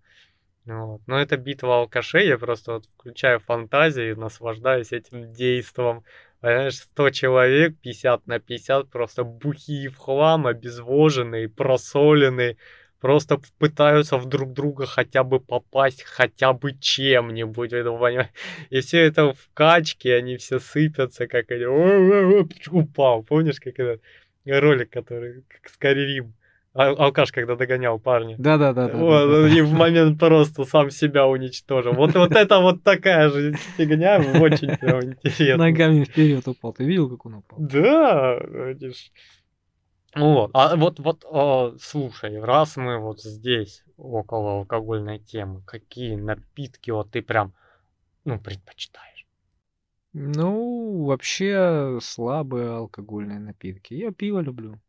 [0.64, 1.00] Вот.
[1.06, 6.04] Но это битва алкашей, я просто вот включаю фантазии, наслаждаюсь этим действом.
[6.40, 12.56] Понимаешь, 100 человек, 50 на 50, просто бухие в хлам, обезвоженные, просоленные,
[13.00, 18.30] просто пытаются в друг друга хотя бы попасть хотя бы чем-нибудь, вы понимаете?
[18.70, 23.22] И все это в качке, они все сыпятся, как они «О-о-о, упал.
[23.22, 24.02] Помнишь, как этот
[24.44, 26.34] ролик, который как Скайрим?
[26.78, 28.36] Ал- Алкаш, когда догонял парня.
[28.38, 28.88] Да-да-да.
[28.88, 29.48] да, Вот, да, да.
[29.48, 31.94] и в момент просто сам себя уничтожил.
[31.94, 35.56] Вот, вот это вот такая же фигня, очень прям интересно.
[35.56, 36.74] Ногами вперед упал.
[36.74, 37.58] Ты видел, как он упал?
[37.58, 39.10] Да, видишь.
[40.16, 46.90] Вот, а вот, вот, а, слушай, раз мы вот здесь, около алкогольной темы, какие напитки
[46.90, 47.52] вот ты прям,
[48.24, 49.26] ну, предпочитаешь?
[50.14, 53.92] Ну, вообще слабые алкогольные напитки.
[53.92, 54.80] Я пиво люблю.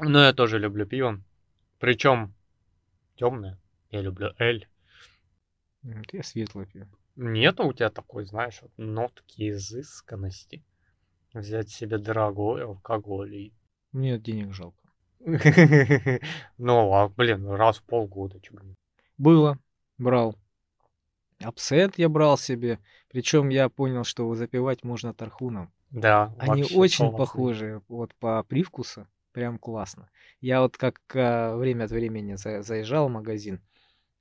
[0.00, 1.22] Ну, я тоже люблю пиво.
[1.78, 2.34] Причем
[3.14, 3.60] темное.
[3.90, 4.66] Я люблю эль.
[6.10, 6.88] Я светлое пиво.
[7.14, 10.64] Нету у тебя такой, знаешь, вот нотки изысканности?
[11.34, 13.52] Взять себе дорогой алкоголь и...
[13.92, 14.76] Мне денег жалко.
[16.58, 18.40] Ну, а, блин, раз в полгода.
[19.18, 19.58] Было,
[19.98, 20.36] брал.
[21.40, 22.78] Абсент я брал себе.
[23.08, 25.72] Причем я понял, что запивать можно тархуном.
[25.90, 29.06] Да, Они очень похожи вот по привкусу.
[29.32, 30.10] Прям классно.
[30.40, 33.62] Я вот как а, время от времени за- заезжал в магазин,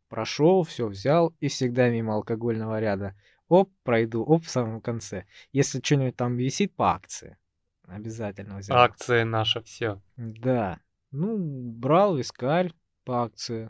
[0.08, 3.15] прошел, все взял и всегда мимо алкогольного ряда.
[3.51, 5.25] Оп, пройду, оп, в самом конце.
[5.51, 7.35] Если что-нибудь там висит по акции,
[7.85, 8.77] обязательно взял.
[8.77, 10.01] Акции наше все.
[10.15, 10.79] Да.
[11.11, 12.71] Ну, брал вискарь
[13.03, 13.69] по акции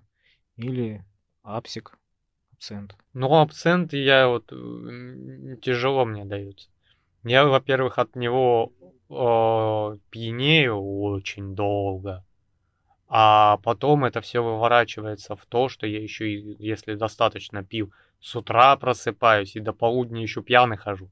[0.56, 1.04] или
[1.42, 1.98] апсик,
[2.54, 2.96] абсент.
[3.14, 6.70] Ну, абсент я вот м, тяжело мне даются.
[7.24, 8.74] Я, во-первых, от него
[9.10, 12.24] э, пьянею очень долго.
[13.14, 18.34] А потом это все выворачивается в то, что я еще и, если достаточно пил, с
[18.38, 21.12] утра просыпаюсь и до полудня еще пьяный хожу.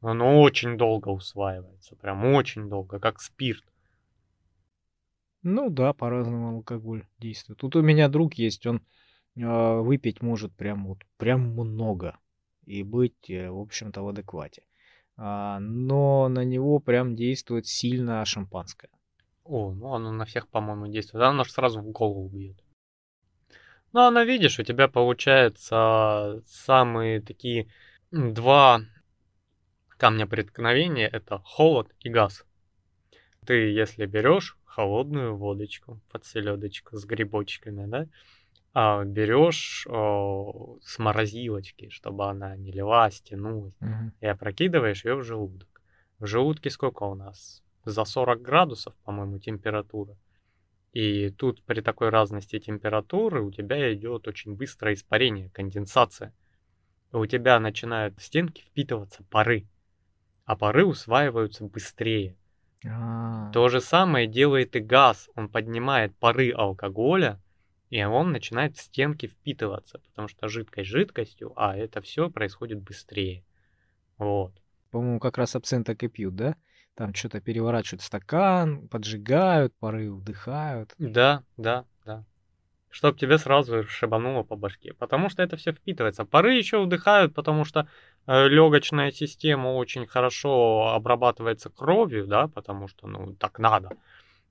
[0.00, 3.64] Оно очень долго усваивается, прям очень долго, как спирт.
[5.44, 7.60] Ну да, по-разному алкоголь действует.
[7.60, 8.82] Тут у меня друг есть, он
[9.36, 12.18] э, выпить может прям вот прям много.
[12.64, 14.64] и быть, э, в общем-то, в адеквате.
[15.16, 18.90] А, но на него прям действует сильно шампанское.
[19.48, 21.24] О, ну оно на всех, по-моему, действует.
[21.24, 22.56] Оно же сразу в голову бьет.
[23.92, 27.70] Ну, оно, видишь, у тебя получается самые такие
[28.10, 28.80] два
[29.96, 31.06] камня преткновения.
[31.06, 32.44] Это холод и газ.
[33.46, 38.08] Ты, если берешь холодную водочку под селедочку с грибочками, да,
[38.74, 44.12] а, берешь о, с морозилочки, чтобы она не лилась, тянулась, Мгм.
[44.20, 45.80] и опрокидываешь ее в желудок.
[46.18, 47.62] В желудке сколько у нас?
[47.86, 50.16] За 40 градусов, по-моему, температура.
[50.92, 56.34] И тут при такой разности температуры у тебя идет очень быстрое испарение, конденсация.
[57.12, 59.68] И у тебя начинают в стенки впитываться пары,
[60.44, 62.36] а пары усваиваются быстрее.
[62.84, 65.30] А, То же самое делает и газ.
[65.36, 67.40] Он поднимает пары алкоголя,
[67.90, 73.44] и он начинает в стенки впитываться, потому что жидкость жидкостью, а это все происходит быстрее.
[74.18, 74.60] Вот.
[74.90, 76.56] По-моему, как раз абсент так и пьют, да?
[76.96, 80.94] Там что-то переворачивают стакан, поджигают, пары вдыхают.
[80.98, 82.24] Да, да, да.
[82.88, 84.94] Чтоб тебе сразу шибануло по башке.
[84.94, 86.24] Потому что это все впитывается.
[86.24, 87.86] Пары еще вдыхают, потому что
[88.26, 93.90] э, легочная система очень хорошо обрабатывается кровью, да, потому что, ну, так надо.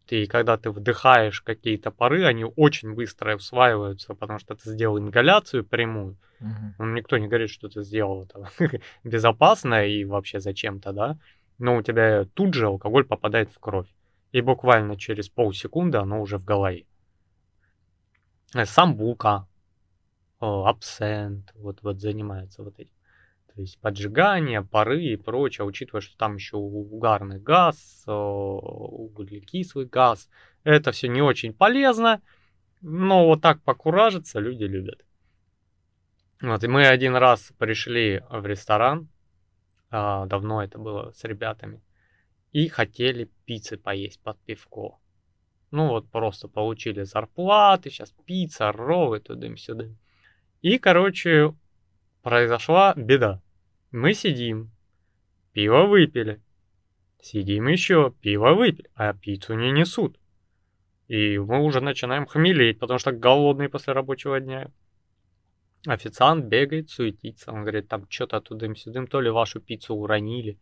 [0.06, 5.66] Ты, когда ты вдыхаешь какие-то пары, они очень быстро усваиваются, потому что ты сделал ингаляцию
[5.66, 6.16] прямую.
[6.78, 8.48] Ну, никто не говорит, что ты сделал это
[9.04, 11.18] безопасно и вообще зачем-то, да.
[11.58, 13.88] Но у тебя тут же алкоголь попадает в кровь.
[14.32, 16.86] И буквально через полсекунды оно уже в голове.
[18.54, 19.48] Э, Самбука,
[20.42, 22.92] э, абсент, вот, вот занимается вот этим.
[23.54, 30.30] То есть поджигание, пары и прочее, учитывая, что там еще угарный газ, э, углекислый газ.
[30.66, 32.22] Это все не очень полезно,
[32.82, 35.06] но вот так покуражиться люди любят.
[36.42, 39.08] Вот, и мы один раз пришли в ресторан,
[39.90, 41.82] а, давно это было с ребятами,
[42.52, 45.00] и хотели пиццы поесть под пивко.
[45.72, 49.90] Ну вот просто получили зарплаты, сейчас пицца, роллы, туда-сюда.
[50.62, 51.54] И, короче,
[52.22, 53.42] произошла беда.
[53.92, 54.72] Мы сидим,
[55.52, 56.42] пиво выпили,
[57.22, 60.18] сидим еще, пиво выпили, а пиццу не несут.
[61.08, 64.72] И мы уже начинаем хмелеть, потому что голодные после рабочего дня.
[65.88, 67.52] Официант бегает, суетится.
[67.52, 70.58] Он говорит, там что-то тудым-сюдым, то ли вашу пиццу уронили,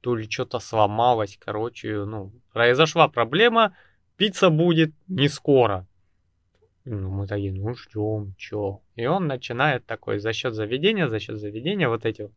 [0.00, 1.38] то ли что-то сломалось.
[1.44, 3.76] Короче, ну, произошла проблема,
[4.16, 5.86] пицца будет не скоро.
[6.84, 8.80] Ну, мы такие, ну, ждем, чё.
[8.96, 12.32] И он начинает такой, за счет заведения, за счет заведения, вот эти вот.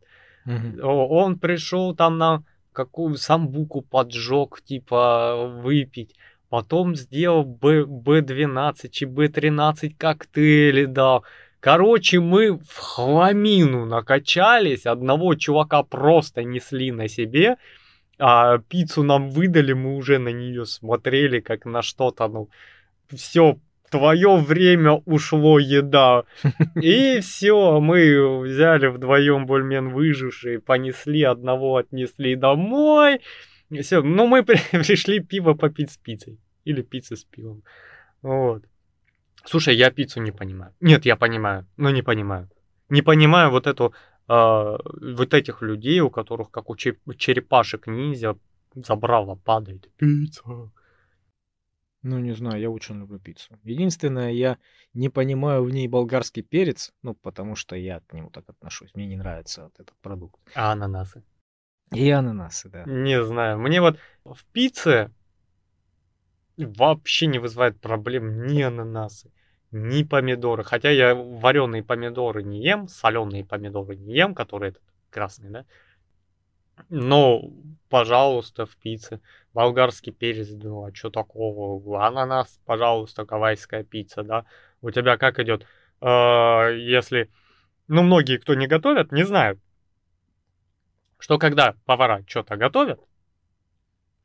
[0.82, 6.16] О, Он пришел там нам какую самбуку поджег, типа, выпить.
[6.48, 11.24] Потом сделал Б, Б12 и Б13 коктейли дал.
[11.62, 14.84] Короче, мы в хламину накачались.
[14.84, 17.56] Одного чувака просто несли на себе.
[18.18, 22.48] А пиццу нам выдали, мы уже на нее смотрели, как на что-то, ну,
[23.14, 23.58] все,
[23.90, 26.24] твое время ушло еда.
[26.82, 33.20] И все, мы взяли вдвоем более-менее выжившие, понесли, одного отнесли домой.
[33.82, 36.40] Все, ну мы при- пришли пиво попить с пиццей.
[36.64, 37.62] Или пицца с пивом.
[38.20, 38.64] Вот.
[39.44, 40.72] Слушай, я пиццу не понимаю.
[40.80, 42.48] Нет, я понимаю, но не понимаю.
[42.88, 43.94] Не понимаю вот эту,
[44.28, 48.36] а, вот этих людей, у которых, как у черепашек ниндзя,
[48.74, 49.90] забрала падает.
[49.96, 50.42] Пицца.
[52.04, 53.58] Ну, не знаю, я очень люблю пиццу.
[53.62, 54.58] Единственное, я
[54.92, 58.90] не понимаю в ней болгарский перец, ну, потому что я к нему так отношусь.
[58.94, 60.40] Мне не нравится вот этот продукт.
[60.54, 61.22] А ананасы?
[61.92, 62.84] И ананасы, да.
[62.86, 63.58] Не знаю.
[63.58, 65.10] Мне вот в пицце
[66.56, 69.30] вообще не вызывает проблем ни ананасы,
[69.70, 70.64] ни помидоры.
[70.64, 75.66] Хотя я вареные помидоры не ем, соленые помидоры не ем, которые этот красные, да.
[76.88, 77.50] Но,
[77.88, 79.20] пожалуйста, в пицце.
[79.52, 82.06] Болгарский перец, ну а что такого?
[82.06, 84.46] Ананас, пожалуйста, гавайская пицца, да.
[84.80, 85.66] У тебя как идет?
[86.00, 87.30] Э, Если,
[87.88, 89.60] ну, многие, кто не готовят, не знают,
[91.18, 93.00] что когда повара что-то готовят,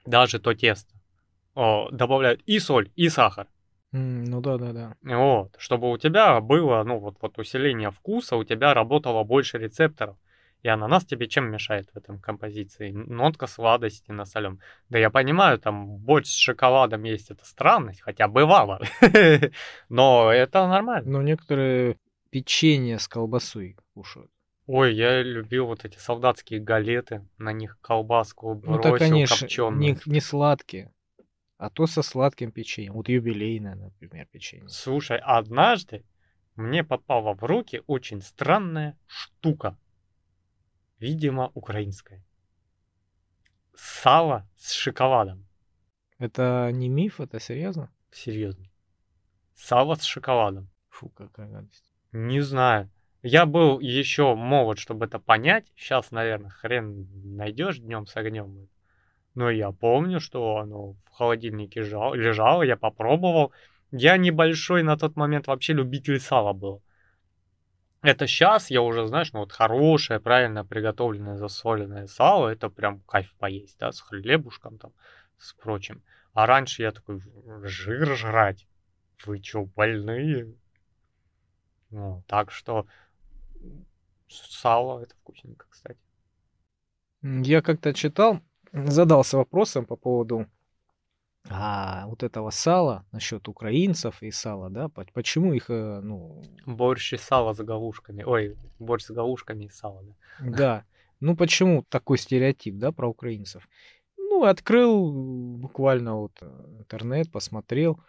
[0.05, 0.96] даже то тесто,
[1.57, 3.47] о, добавляют и соль, и сахар.
[3.93, 4.95] М, Ну да, да, да.
[5.01, 10.15] Вот, чтобы у тебя было, ну, вот, вот усиление вкуса, у тебя работало больше рецепторов.
[10.63, 12.91] И ананас тебе чем мешает в этом композиции?
[12.91, 14.59] Нотка сладости на солем.
[14.89, 18.81] Да я понимаю, там борщ с шоколадом есть, это странность, хотя бывало.
[19.89, 21.09] Но это нормально.
[21.09, 21.97] Но некоторые
[22.31, 24.31] печенье с колбасой кушают.
[24.65, 29.79] Ой, я любил вот эти солдатские галеты, на них колбаску Ну бросил они ж копченую.
[29.79, 30.91] не, не сладкие,
[31.57, 32.93] а то со сладким печеньем.
[32.93, 34.69] Вот юбилейное, например, печенье.
[34.69, 36.05] Слушай, однажды
[36.55, 39.77] мне попала в руки очень странная штука.
[40.99, 42.23] Видимо, украинское.
[43.75, 45.47] Сало с шоколадом.
[46.17, 47.91] Это не миф, это серьезно?
[48.11, 48.65] Серьезно.
[49.53, 50.69] Сало с шоколадом.
[50.89, 51.91] Фу, какая гадость.
[52.11, 52.89] Не знаю.
[53.21, 55.71] Я был еще молод, чтобы это понять.
[55.75, 58.67] Сейчас, наверное, хрен найдешь днем с огнем.
[59.37, 63.53] Но я помню, что оно в холодильнике лежало, я попробовал.
[63.91, 66.81] Я небольшой на тот момент вообще любитель сала был.
[68.01, 73.31] Это сейчас я уже, знаешь, ну вот хорошее, правильно приготовленное засоленное сало, это прям кайф
[73.35, 74.91] поесть, да, с хлебушком там,
[75.37, 76.01] с прочим.
[76.33, 77.21] А раньше я такой,
[77.61, 78.65] жир жрать?
[79.23, 80.51] Вы чё, больные?
[81.91, 82.87] Ну, так что
[84.27, 85.99] сало это вкусненько, кстати.
[87.21, 88.41] Я как-то читал,
[88.73, 90.47] задался вопросом по поводу
[91.49, 96.43] а вот этого сала, насчет украинцев и сала, да, почему их, э, ну...
[96.65, 98.23] Борщ и сало с галушками.
[98.23, 100.13] Ой, борщ с галушками и сало, да.
[100.39, 100.85] Да.
[101.19, 103.67] Ну почему такой стереотип, да, про украинцев?
[104.17, 105.11] Ну, открыл
[105.57, 107.99] буквально вот э, интернет, посмотрел.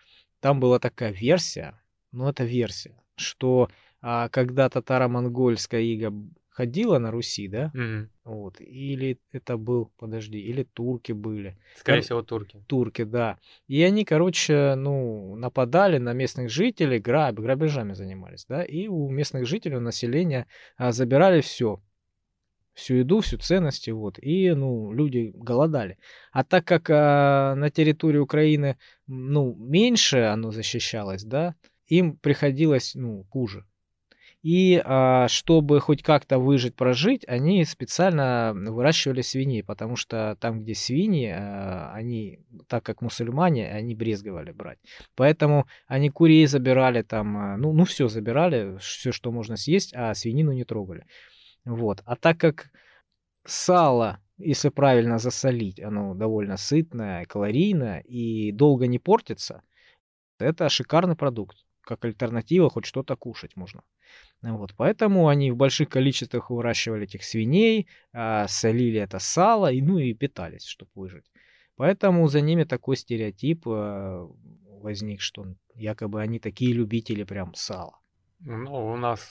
[0.40, 1.80] Там была такая версия,
[2.12, 6.12] ну это версия, что а, когда татаро-монгольская ига
[6.58, 7.70] ходила на Руси, да?
[7.74, 8.10] Мгм.
[8.24, 8.60] Вот.
[8.60, 11.56] Или это был, подожди, или турки были.
[11.76, 12.64] Скорее Кор- всего, турки.
[12.66, 13.38] Турки, да.
[13.68, 19.46] И они, короче, ну, нападали на местных жителей, граб, грабежами занимались, да, и у местных
[19.46, 20.46] жителей, у населения
[20.76, 21.80] а, забирали все.
[22.74, 24.18] Всю еду, всю ценности, вот.
[24.18, 25.96] И, ну, люди голодали.
[26.32, 31.54] А так как а, на территории Украины, ну, меньше оно защищалось, да,
[31.86, 33.64] им приходилось, ну, хуже.
[34.42, 40.74] И а, чтобы хоть как-то выжить, прожить, они специально выращивали свиней, потому что там, где
[40.74, 44.78] свиньи, а, они, так как мусульмане, они брезговали брать.
[45.16, 50.14] Поэтому они курей забирали там, а, ну, ну все забирали, все, что можно съесть, а
[50.14, 51.04] свинину не трогали.
[51.64, 52.02] Вот.
[52.04, 52.70] А так как
[53.44, 59.62] сало, если правильно засолить, оно довольно сытное, калорийное и долго не портится,
[60.38, 61.56] это шикарный продукт.
[61.80, 63.82] Как альтернатива хоть что-то кушать можно.
[64.42, 69.98] Вот, поэтому они в больших количествах выращивали этих свиней, а, солили это сало, и, ну
[69.98, 71.24] и питались, чтобы выжить.
[71.76, 74.28] Поэтому за ними такой стереотип а,
[74.80, 77.98] возник, что якобы они такие любители прям сала.
[78.40, 79.28] Ну, у нас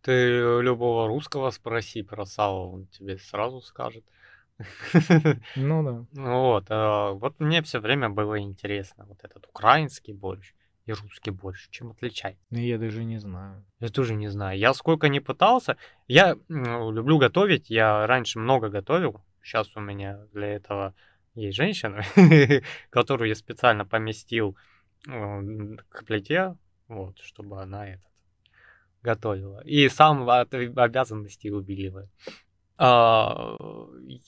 [0.00, 4.04] ты любого русского спроси про сало, он тебе сразу скажет.
[5.56, 6.06] Ну да.
[6.22, 10.54] Вот, а, вот мне все время было интересно, вот этот украинский борщ
[10.90, 11.68] и русский борщ?
[11.70, 12.42] Чем отличается?
[12.50, 13.64] Я даже не знаю.
[13.78, 14.58] Я тоже не знаю.
[14.58, 15.76] Я сколько не пытался.
[16.08, 17.70] Я ну, люблю готовить.
[17.70, 19.20] Я раньше много готовил.
[19.42, 20.94] Сейчас у меня для этого
[21.34, 22.02] есть женщина,
[22.90, 24.56] которую я специально поместил
[25.06, 26.56] э, к плите,
[26.88, 28.10] вот, чтобы она этот
[29.02, 29.62] готовила.
[29.64, 32.10] И сам от обязанностей убиливаю.
[32.76, 33.56] А,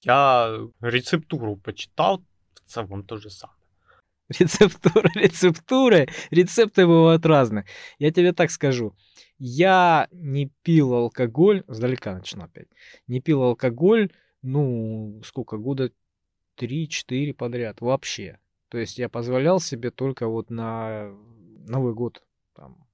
[0.02, 2.22] я рецептуру почитал,
[2.54, 3.61] в целом то же самое.
[4.38, 7.66] Рецептура, рецептуры, рецепты бывают разные.
[7.98, 8.94] Я тебе так скажу.
[9.38, 12.68] Я не пил алкоголь, сдалека начну опять,
[13.08, 14.10] не пил алкоголь,
[14.42, 15.90] ну, сколько, года
[16.58, 18.38] 3-4 подряд, вообще.
[18.68, 21.10] То есть я позволял себе только вот на
[21.66, 22.22] Новый год.
[22.54, 22.86] Там.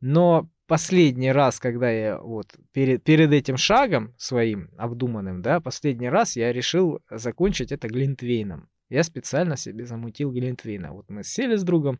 [0.00, 6.36] Но последний раз, когда я вот перед, перед этим шагом своим обдуманным, да, последний раз
[6.36, 8.68] я решил закончить это глинтвейном.
[8.88, 10.92] Я специально себе замутил Глинтвейна.
[10.92, 11.98] Вот мы сели с другом,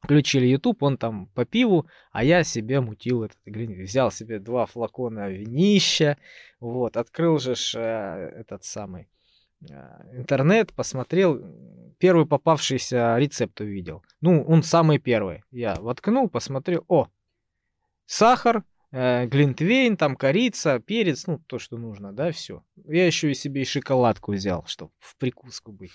[0.00, 3.84] включили YouTube, он там по пиву, а я себе мутил этот Глинтвейн.
[3.84, 6.16] Взял себе два флакона винища,
[6.60, 7.78] вот, открыл же э,
[8.40, 9.08] этот самый
[9.68, 9.74] э,
[10.16, 11.40] интернет, посмотрел,
[11.98, 14.02] первый попавшийся рецепт увидел.
[14.20, 15.44] Ну, он самый первый.
[15.50, 17.08] Я воткнул, посмотрел, о,
[18.06, 22.62] сахар, э, глинтвейн, там корица, перец, ну, то, что нужно, да, все.
[22.86, 25.90] Я еще и себе и шоколадку взял, чтобы в прикуску быть.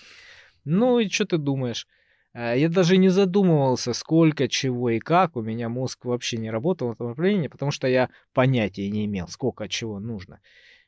[0.64, 1.86] Ну и что ты думаешь?
[2.34, 5.36] Э, я даже не задумывался, сколько, чего и как.
[5.36, 9.28] У меня мозг вообще не работал в этом направлении, потому что я понятия не имел,
[9.28, 10.40] сколько чего нужно.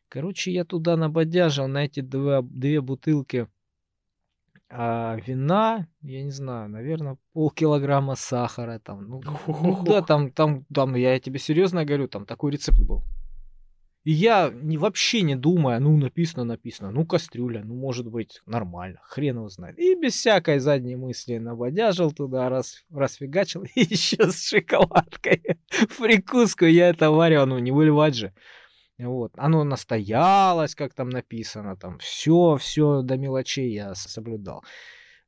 [0.09, 3.47] Короче, я туда набодяжил на эти два, две бутылки
[4.73, 9.09] а вина, я не знаю, наверное, полкилограмма сахара там.
[9.09, 13.03] Ну, ну да, там, там, там, я тебе серьезно говорю, там такой рецепт был.
[14.05, 19.01] И я не, вообще не думая, ну, написано, написано, ну, кастрюля, ну, может быть, нормально,
[19.03, 19.79] хрен его знает.
[19.79, 26.65] И без всякой задней мысли набодяжил туда, раз, расфигачил, и еще с шоколадкой в прикуску
[26.65, 28.33] я это варил, ну, не выливать же.
[29.07, 29.33] Вот.
[29.37, 34.65] Оно настоялось, как там написано, там все, все до мелочей я соблюдал.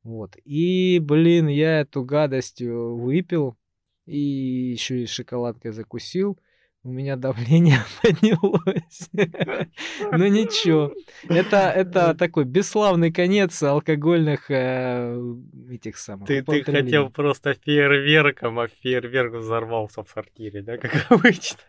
[0.03, 0.35] Вот.
[0.43, 3.57] И, блин, я эту гадость э, выпил
[4.05, 6.37] и еще и шоколадкой закусил.
[6.83, 9.09] у меня давление поднялось.
[10.11, 10.93] Ну ничего.
[11.29, 15.17] Это, это такой бесславный конец алкогольных э,
[15.71, 16.27] этих самых.
[16.27, 21.59] Ты, ты хотел просто фейерверком, а фейерверк взорвался в сортире, да, как обычно.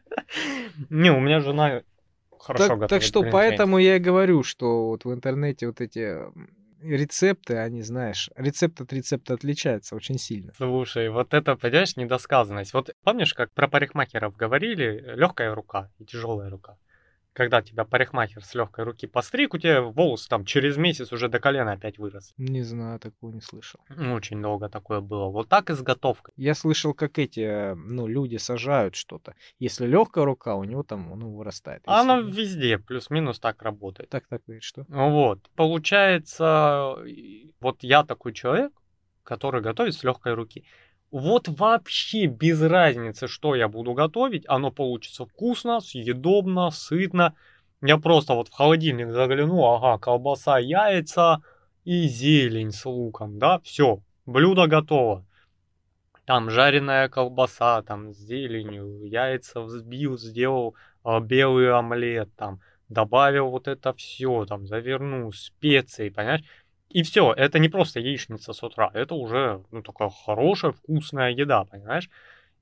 [0.90, 1.82] Не, у меня жена
[2.44, 2.90] хорошо так, готовит.
[2.90, 6.18] Так что поэтому я и говорю, что вот в интернете вот эти
[6.84, 10.52] рецепты, они, знаешь, рецепт от рецепта отличается очень сильно.
[10.56, 12.74] Слушай, вот это, понимаешь, недосказанность.
[12.74, 16.76] Вот помнишь, как про парикмахеров говорили, легкая рука и тяжелая рука?
[17.34, 21.40] Когда тебя парикмахер с легкой руки постриг, у тебя волосы там через месяц уже до
[21.40, 22.32] колена опять вырос.
[22.38, 23.80] Не знаю, такого не слышал.
[23.90, 25.28] Очень долго такое было.
[25.28, 26.32] Вот так изготовка.
[26.36, 29.34] Я слышал, как эти, ну, люди сажают что-то.
[29.58, 31.82] Если легкая рука, у него там, ну, вырастает.
[31.86, 32.00] Если...
[32.00, 34.08] Она везде плюс-минус так работает.
[34.10, 34.84] Так, так, и что?
[34.88, 35.40] Ну вот.
[35.56, 36.96] Получается,
[37.60, 38.72] вот я такой человек,
[39.24, 40.64] который готовит с легкой руки.
[41.14, 47.36] Вот вообще без разницы, что я буду готовить, оно получится вкусно, съедобно, сытно.
[47.80, 51.40] Я просто вот в холодильник загляну, ага, колбаса, яйца
[51.84, 55.24] и зелень с луком, да, все, блюдо готово.
[56.24, 62.58] Там жареная колбаса, там с зеленью, яйца взбил, сделал э, белый омлет, там
[62.88, 66.42] добавил вот это все, там завернул специи, понимаешь?
[66.94, 71.64] И все, это не просто яичница с утра, это уже ну, такая хорошая, вкусная еда,
[71.64, 72.08] понимаешь?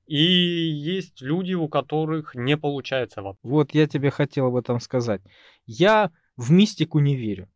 [0.07, 3.21] И есть люди, у которых не получается.
[3.43, 5.21] Вот я тебе хотел об этом сказать.
[5.67, 7.47] Я в мистику не верю.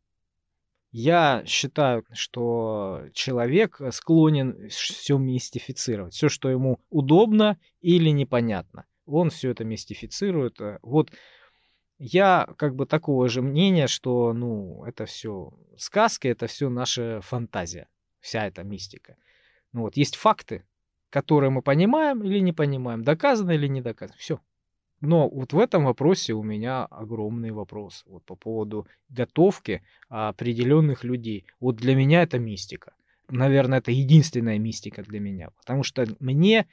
[0.91, 6.13] Я считаю, что человек склонен все мистифицировать.
[6.13, 8.85] Все, что ему удобно или непонятно.
[9.07, 10.59] Он все это мистифицирует.
[10.83, 11.09] Вот
[11.99, 17.87] я как бы такого же мнения, что, ну, это все сказки, это все наша фантазия,
[18.19, 19.15] вся эта мистика.
[19.73, 20.63] Ну вот, есть факты,
[21.09, 24.39] которые мы понимаем или не понимаем, доказано или не доказано, все.
[24.99, 31.45] Но вот в этом вопросе у меня огромный вопрос вот по поводу готовки определенных людей.
[31.59, 32.93] Вот для меня это мистика.
[33.29, 36.67] Наверное, это единственная мистика для меня, потому что мне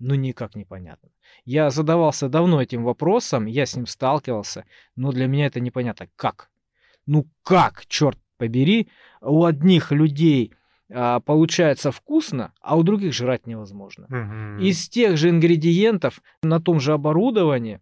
[0.00, 1.10] ну никак непонятно.
[1.44, 4.64] Я задавался давно этим вопросом, я с ним сталкивался,
[4.96, 6.08] но для меня это непонятно.
[6.16, 6.50] Как?
[7.06, 8.88] Ну как, черт побери,
[9.20, 10.54] у одних людей
[10.92, 14.06] а, получается вкусно, а у других жрать невозможно.
[14.06, 14.64] Угу.
[14.64, 17.80] Из тех же ингредиентов на том же оборудовании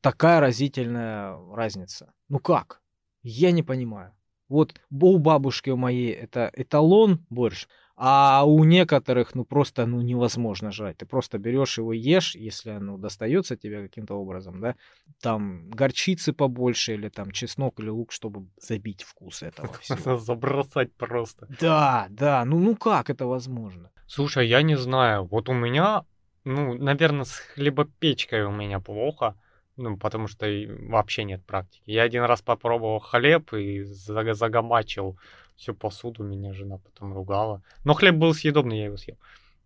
[0.00, 2.12] такая разительная разница.
[2.28, 2.80] Ну как?
[3.22, 4.12] Я не понимаю.
[4.48, 7.66] Вот у бабушки у моей это эталон борщ,
[7.96, 10.98] а у некоторых, ну, просто, ну, невозможно жрать.
[10.98, 14.74] Ты просто берешь его ешь, если оно достается тебе каким-то образом, да,
[15.20, 20.16] там горчицы побольше или там чеснок или лук, чтобы забить вкус этого всего.
[20.16, 21.46] Забросать просто.
[21.60, 23.90] Да, да, ну, ну как это возможно?
[24.06, 26.04] Слушай, я не знаю, вот у меня,
[26.44, 29.36] ну, наверное, с хлебопечкой у меня плохо,
[29.76, 30.46] ну, потому что
[30.88, 31.82] вообще нет практики.
[31.86, 35.18] Я один раз попробовал хлеб и загомачил
[35.56, 37.62] всю посуду меня жена потом ругала.
[37.84, 39.16] Но хлеб был съедобный, я его съел.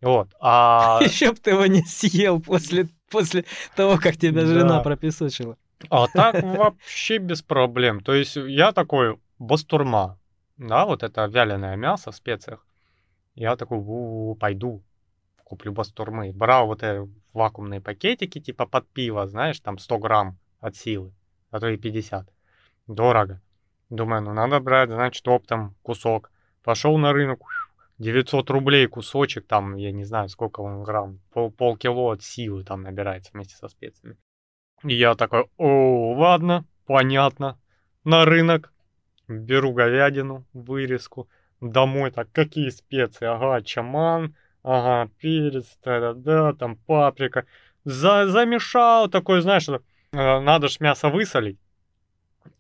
[0.01, 0.29] Вот.
[0.41, 1.01] А...
[1.03, 5.57] Еще бы ты его не съел после, после того, как тебя жена пропесочила.
[5.91, 8.01] А так вообще без проблем.
[8.01, 10.19] То есть я такой бастурма,
[10.57, 12.65] да, вот это вяленое мясо в специях.
[13.35, 14.83] Я такой, у -у -у, пойду,
[15.45, 16.33] куплю бастурмы.
[16.33, 21.13] Брал вот эти вакуумные пакетики, типа под пиво, знаешь, там 100 грамм от силы,
[21.51, 22.29] а то и 50.
[22.89, 23.41] Дорого.
[23.91, 26.31] Думаю, ну надо брать, значит, оптом кусок.
[26.63, 27.41] Пошел на рынок,
[27.99, 32.83] 900 рублей кусочек, там, я не знаю, сколько он грамм, пол, полкило от силы там
[32.83, 34.17] набирается вместе со специями.
[34.85, 37.59] И я такой, о, ладно, понятно,
[38.05, 38.73] на рынок,
[39.27, 41.29] беру говядину, вырезку,
[41.61, 47.47] домой, так, какие специи, ага, чаман, ага, перец, да-да-да, там паприка,
[47.85, 49.81] За, замешал, такой, знаешь, э,
[50.13, 51.59] надо ж мясо высолить,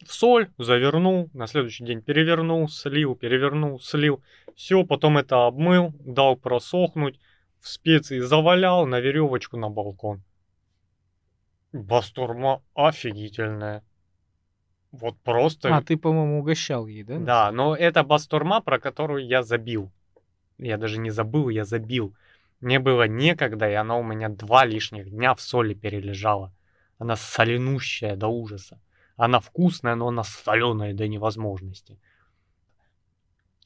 [0.04, 4.22] в соль, завернул, на следующий день перевернул, слил, перевернул, слил.
[4.54, 7.20] Все, потом это обмыл, дал просохнуть,
[7.60, 10.22] в специи завалял на веревочку на балкон.
[11.72, 13.82] Бастурма офигительная.
[14.90, 15.76] Вот просто...
[15.76, 17.18] А, ты, по-моему, угощал ей, да?
[17.18, 19.92] Да, но это бастурма, про которую я забил.
[20.56, 22.14] Я даже не забыл, я забил.
[22.60, 26.52] Мне было некогда, и она у меня два лишних дня в соли перележала.
[26.98, 28.80] Она соленущая до ужаса.
[29.18, 31.98] Она вкусная, но она соленая до невозможности.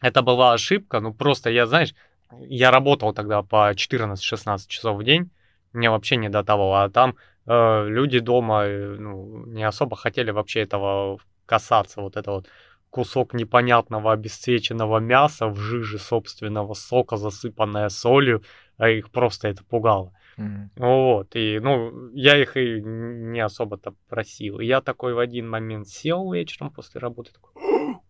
[0.01, 1.95] Это была ошибка, ну просто я, знаешь,
[2.41, 5.31] я работал тогда по 14-16 часов в день,
[5.73, 10.31] мне вообще не до того, а там э, люди дома э, ну, не особо хотели
[10.31, 12.49] вообще этого касаться, вот это вот
[12.89, 18.43] кусок непонятного обесцвеченного мяса в жиже собственного сока, засыпанное солью,
[18.79, 20.13] а их просто это пугало.
[20.37, 20.71] Мгм.
[20.77, 24.61] Вот, и, ну, я их и не особо-то просил.
[24.61, 27.53] И я такой в один момент сел вечером после работы, такой,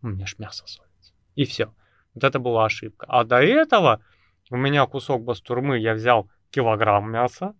[0.02, 1.14] у меня ж мясо солится.
[1.34, 1.72] И все.
[2.14, 3.06] Вот это была ошибка.
[3.08, 4.02] А до этого
[4.50, 7.54] у меня кусок бастурмы, я взял килограмм мяса.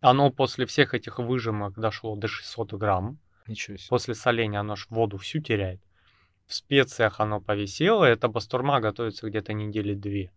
[0.00, 3.18] Оно после всех этих выжимок дошло до 600 грамм.
[3.46, 3.88] Ничего себе.
[3.88, 5.80] После соления оно ж воду всю теряет.
[6.46, 8.04] В специях оно повисело.
[8.04, 10.32] Эта бастурма готовится где-то недели две.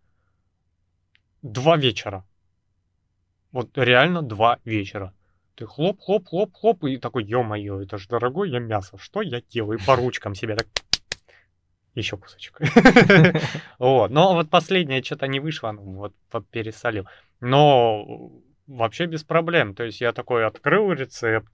[1.42, 2.24] Два вечера.
[3.52, 5.12] Вот реально два вечера.
[5.54, 9.78] Ты хлоп, хлоп, хлоп, хлоп, и такой, ё-моё, это ж дорогое мясо, что я делаю?
[9.86, 10.66] По ручкам себе так...
[11.94, 12.58] Еще кусочек.
[13.78, 16.14] Вот, но вот последнее что-то не вышло, вот
[16.50, 17.06] пересолил.
[17.40, 18.30] Но
[18.66, 19.74] вообще без проблем.
[19.74, 21.52] То есть я такой открыл рецепт,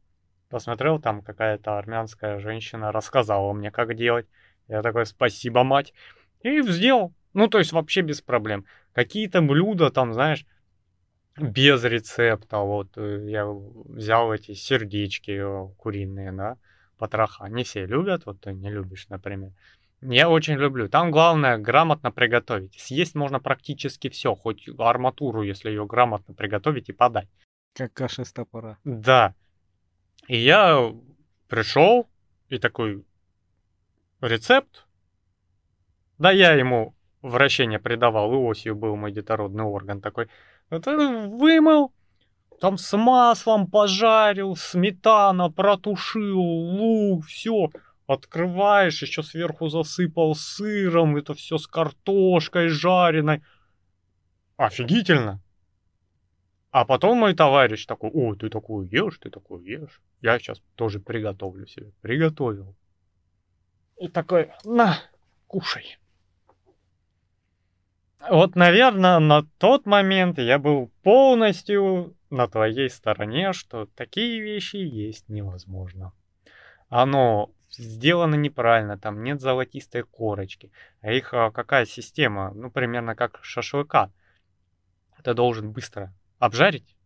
[0.50, 4.26] посмотрел, там какая-то армянская женщина рассказала мне, как делать.
[4.68, 5.94] Я такой, спасибо, мать.
[6.42, 7.14] И сделал.
[7.32, 8.66] Ну, то есть вообще без проблем.
[8.92, 10.46] Какие-то блюда там, знаешь,
[11.36, 12.58] без рецепта.
[12.58, 16.58] Вот э, я взял эти сердечки э, куриные, да,
[16.98, 17.48] потроха.
[17.48, 19.52] Не все любят, вот ты не любишь, например.
[20.02, 20.88] Я очень люблю.
[20.88, 22.78] Там главное грамотно приготовить.
[22.78, 27.28] Съесть можно практически все, хоть арматуру, если ее грамотно приготовить и подать.
[27.74, 28.78] Как каша с топора.
[28.84, 29.34] Да.
[30.28, 30.94] И я
[31.48, 32.08] пришел
[32.48, 33.04] и такой
[34.20, 34.86] рецепт.
[36.18, 40.28] Да, я ему вращение придавал, и осью был мой детородный орган такой.
[40.70, 41.92] Это вымыл,
[42.60, 47.70] там с маслом пожарил, сметана, протушил, лук, все.
[48.06, 53.42] Открываешь, еще сверху засыпал сыром, это все с картошкой жареной.
[54.56, 55.42] Офигительно.
[56.70, 60.00] А потом мой товарищ такой, о, ты такую ешь, ты такую ешь.
[60.20, 61.92] Я сейчас тоже приготовлю себе.
[62.00, 62.76] Приготовил.
[63.98, 64.98] И такой, на,
[65.46, 65.98] кушай.
[68.28, 75.28] Вот, наверное, на тот момент я был полностью на твоей стороне, что такие вещи есть
[75.28, 76.12] невозможно.
[76.88, 80.72] Оно сделано неправильно, там нет золотистой корочки.
[81.00, 82.52] А их а, какая система?
[82.54, 84.10] Ну, примерно как шашлыка.
[85.22, 86.96] Ты должен быстро обжарить,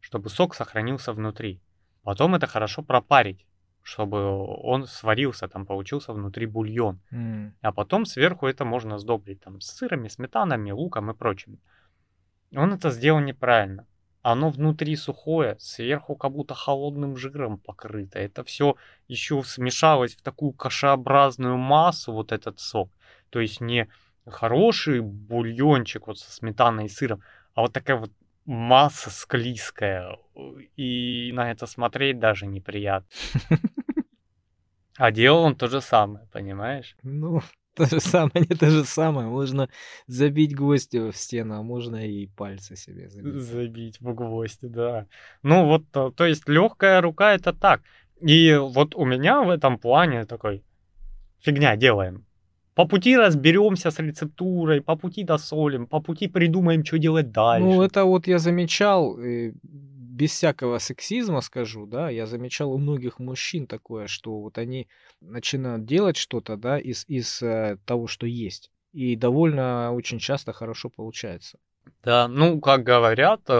[0.00, 1.60] чтобы сок сохранился внутри.
[2.02, 3.46] Потом это хорошо пропарить,
[3.86, 4.18] чтобы
[4.64, 6.98] он сварился, там получился внутри бульон.
[7.12, 7.54] М.
[7.62, 11.60] А потом сверху это можно сдобрить там с сырами, сметанами, луком и прочим.
[12.52, 13.86] Он это сделал неправильно.
[14.22, 18.18] Оно внутри сухое, сверху как будто холодным жиром покрыто.
[18.18, 18.74] Это все
[19.06, 22.90] еще смешалось в такую кашеобразную массу, вот этот сок.
[23.30, 23.88] То есть не
[24.26, 27.22] хороший бульончик вот со сметаной и сыром,
[27.54, 28.10] а вот такая вот
[28.46, 30.18] масса склизкая.
[30.76, 33.08] И на это смотреть даже неприятно.
[34.98, 36.96] А делал он то же самое, понимаешь?
[37.02, 37.42] Ну,
[37.74, 39.28] то же самое, не то же самое.
[39.28, 39.68] Можно
[40.06, 43.34] забить гвоздь в стену, а можно и пальцы себе забить.
[43.34, 45.06] Забить в гвоздь, да.
[45.42, 47.82] Ну вот, то, то есть легкая рука это так.
[48.20, 50.64] И вот у меня в этом плане такой
[51.40, 52.24] фигня делаем.
[52.76, 57.64] По пути разберемся с рецептурой, по пути досолим, по пути придумаем, что делать дальше.
[57.66, 63.18] Ну, это вот я замечал, э, без всякого сексизма скажу, да, я замечал у многих
[63.18, 64.88] мужчин такое, что вот они
[65.22, 68.70] начинают делать что-то, да, из, из э, того, что есть.
[68.92, 71.58] И довольно очень часто хорошо получается.
[72.04, 73.56] Да, ну, как говорят, э,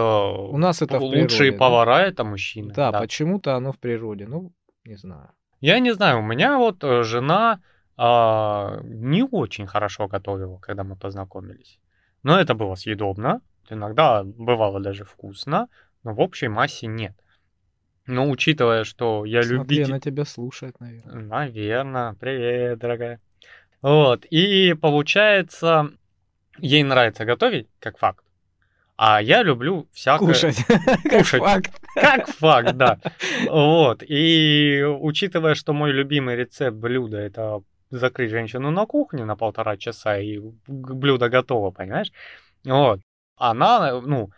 [0.51, 1.57] У нас это лучшие природе, да?
[1.57, 2.71] повара это мужчины.
[2.71, 2.99] Да, да.
[2.99, 4.27] почему-то оно в природе.
[4.27, 4.51] Ну,
[4.85, 5.31] не знаю.
[5.59, 7.61] Я не знаю, у меня вот жена
[7.97, 11.79] а, не очень хорошо готовила, когда мы познакомились.
[12.23, 15.67] Но это было съедобно, иногда бывало даже вкусно,
[16.03, 17.15] но в общей массе нет.
[18.05, 19.91] Но учитывая, что я Смотри, любитель...
[19.91, 21.23] она тебя слушает, наверное.
[21.23, 22.13] Наверное.
[22.13, 23.19] Привет, дорогая.
[23.81, 24.25] Вот.
[24.25, 25.91] И получается,
[26.59, 28.23] ей нравится готовить, как факт.
[28.95, 30.27] А я люблю всякое...
[30.27, 30.57] Кушать.
[31.03, 31.39] Как Кушать.
[31.39, 31.81] факт.
[31.93, 32.97] Как факт, да.
[33.47, 34.01] Вот.
[34.01, 40.17] И учитывая, что мой любимый рецепт блюда это закрыть женщину на кухне на полтора часа,
[40.17, 42.11] и блюдо готово, понимаешь?
[42.65, 43.01] Вот.
[43.37, 44.31] Она, ну,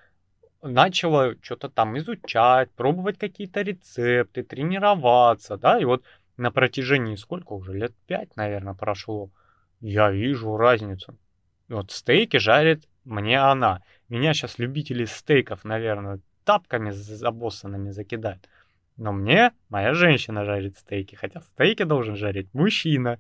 [0.62, 6.04] начала что-то там изучать, пробовать какие-то рецепты, тренироваться, да, и вот
[6.38, 9.30] на протяжении сколько уже, лет пять, наверное, прошло,
[9.80, 11.18] я вижу разницу.
[11.70, 13.82] Вот стейки жарит мне она.
[14.10, 18.48] Меня сейчас любители стейков, наверное, тапками забоссанными закидают.
[18.98, 23.20] Но мне моя женщина жарит стейки, хотя стейки должен жарить мужчина.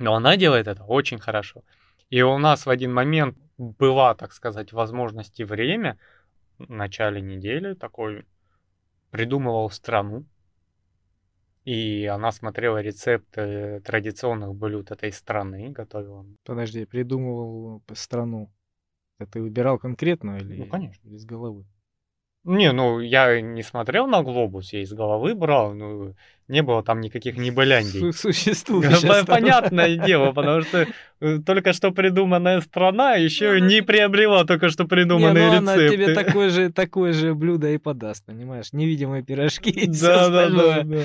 [0.00, 1.62] Но она делает это очень хорошо.
[2.08, 5.98] И у нас в один момент была, так сказать, возможность и время
[6.58, 8.24] в начале недели такой
[9.10, 10.24] придумывал страну.
[11.66, 16.24] И она смотрела рецепты традиционных блюд этой страны, готовила.
[16.44, 18.50] Подожди, придумывал страну.
[19.18, 21.06] Это ты выбирал конкретную или Ну, конечно.
[21.10, 21.66] из головы?
[22.44, 26.14] Не, ну я не смотрел на глобус, я из головы брал, ну
[26.48, 28.00] не было там никаких небыляндей.
[28.00, 29.24] Су- Существующая По- страна.
[29.24, 30.86] Понятное дело, потому что
[31.20, 35.96] э, только что придуманная страна еще не приобрела только что Не, придуманные ну она тебе
[35.96, 36.14] рецепты.
[36.14, 38.72] такое же, такое же блюдо и подаст, понимаешь?
[38.72, 41.04] Невидимые пирожки и Да, да, да.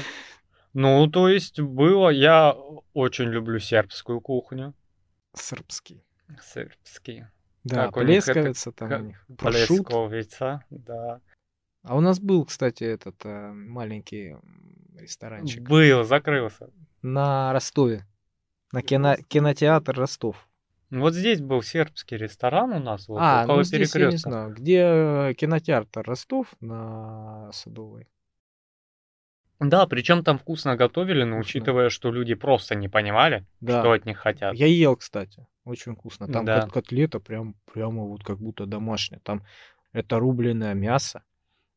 [0.74, 2.56] Ну, то есть было, я
[2.94, 4.74] очень люблю сербскую кухню.
[5.34, 6.04] Србский.
[6.42, 7.26] Сербский.
[7.66, 9.26] Да, Как у них это- плесковица там как у них.
[9.38, 11.20] Плесковица, да.
[11.84, 14.36] А у нас был, кстати, этот э, маленький
[14.98, 16.70] ресторанчик Был, закрылся.
[17.02, 18.08] на Ростове.
[18.72, 20.48] На кино- кинотеатр Ростов.
[20.92, 24.30] Вот здесь был сербский ресторан у нас, вот а, около ну здесь я не перекрестка.
[24.30, 24.54] знаю.
[24.54, 28.08] Где э, кинотеатр Ростов на Садовой?
[29.60, 33.80] Да, причем там вкусно готовили, но учитывая, что люди просто не понимали, Да.
[33.82, 34.54] что от них хотят.
[34.56, 35.48] Я ел, кстати.
[35.64, 36.28] Очень вкусно.
[36.28, 36.62] Там Да.
[36.62, 39.20] кот- котлета прям, прямо вот как будто домашняя.
[39.24, 39.44] Там
[39.94, 41.24] это рубленое мясо.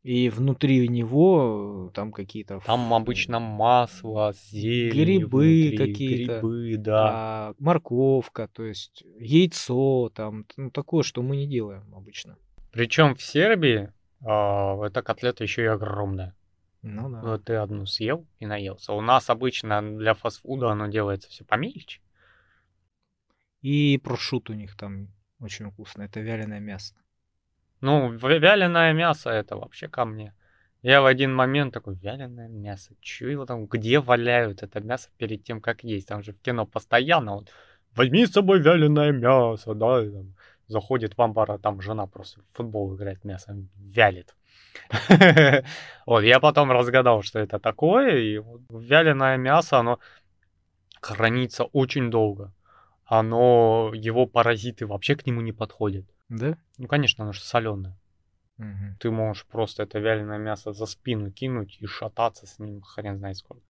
[0.04, 2.60] И внутри него э, там какие-то...
[2.64, 6.40] Там обычно масло, зелень Грибы какие-то.
[6.40, 7.08] грибы, да.
[7.12, 12.36] а, морковка, то есть яйцо, там, ну, такое, что мы не делаем обычно.
[12.70, 13.92] Причем в Сербии
[14.24, 16.34] а, эта котлета еще и огромная.
[16.82, 17.20] Ну да.
[17.20, 18.92] Вот ты одну съел и наелся.
[18.92, 22.00] У нас обычно для фастфуда оно делается все помельче.
[23.62, 25.08] И прошут у них там
[25.40, 26.02] очень вкусно.
[26.02, 26.94] Это вяленое мясо.
[27.80, 30.34] Ну, вяленое мясо это вообще ко мне.
[30.82, 35.42] Я в один момент такой, вяленое мясо, чё его там, где валяют это мясо перед
[35.42, 36.06] тем, как есть?
[36.06, 37.50] Там же в кино постоянно вот,
[37.96, 40.34] возьми с собой вяленое мясо, да, и там
[40.68, 44.36] заходит в амбар, а там жена просто в футбол играет, мясо вялит.
[46.06, 48.40] Вот, я потом разгадал, что это такое, и
[48.70, 49.98] вяленое мясо, оно
[51.02, 52.52] хранится очень долго.
[53.04, 56.06] Оно, его паразиты вообще к нему не подходят.
[56.28, 56.56] Да?
[56.78, 57.98] Ну, конечно, оно же соленое.
[58.58, 58.96] Мгм.
[58.98, 63.36] Ты можешь просто это вяленое мясо за спину кинуть и шататься с ним хрен знает
[63.36, 63.64] сколько.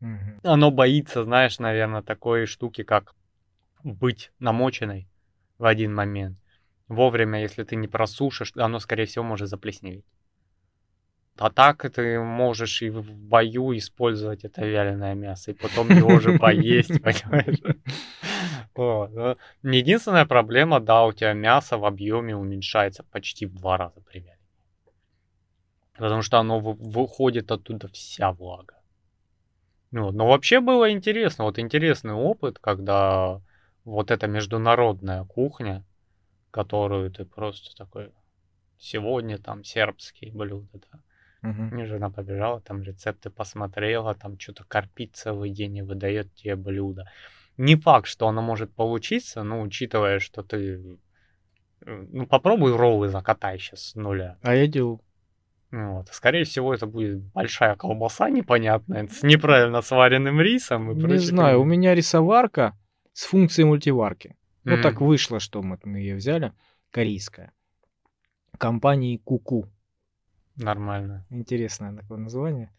[0.00, 0.40] Мгм.
[0.44, 3.14] Оно боится, знаешь, наверное, такой штуки, как
[3.82, 5.08] быть намоченной
[5.58, 6.38] в один момент.
[6.88, 10.04] Вовремя, если ты не просушишь, оно, скорее всего, может заплесневеть.
[11.38, 16.36] А так ты можешь и в бою использовать это вяленое мясо, и потом его же
[16.36, 17.60] поесть, понимаешь?
[19.62, 24.42] Единственная проблема, да, у тебя мясо в объеме уменьшается почти в два раза примерно.
[25.96, 28.74] Потому что оно вы- выходит оттуда вся влага.
[29.90, 31.44] Ну, но вообще было интересно.
[31.44, 33.40] Вот интересный опыт, когда
[33.84, 35.84] вот эта международная кухня,
[36.50, 38.12] которую ты просто такой...
[38.80, 41.00] Сегодня там сербские блюда, да.
[41.42, 41.68] Мгм.
[41.74, 47.04] Мне жена побежала, там рецепты посмотрела, там что-то корпит целый день и выдает тебе блюдо.
[47.56, 50.98] Не факт, что оно может получиться, но учитывая, что ты...
[51.86, 54.36] э, Ну, попробуй роллы закатай сейчас с нуля.
[54.42, 55.00] А я делал.
[55.70, 56.08] Ну Вот.
[56.08, 61.64] Скорее всего, это будет большая колбаса непонятная, с неправильно сваренным рисом и Не знаю, у
[61.64, 62.76] меня рисоварка
[63.12, 64.36] с функцией мультиварки.
[64.64, 66.52] Ну, М, так вышло, что мы, мы ее взяли.
[66.90, 67.52] Корейская.
[68.56, 69.68] Компании Куку.
[70.58, 71.26] Нормально.
[71.30, 72.70] Интересное такое название.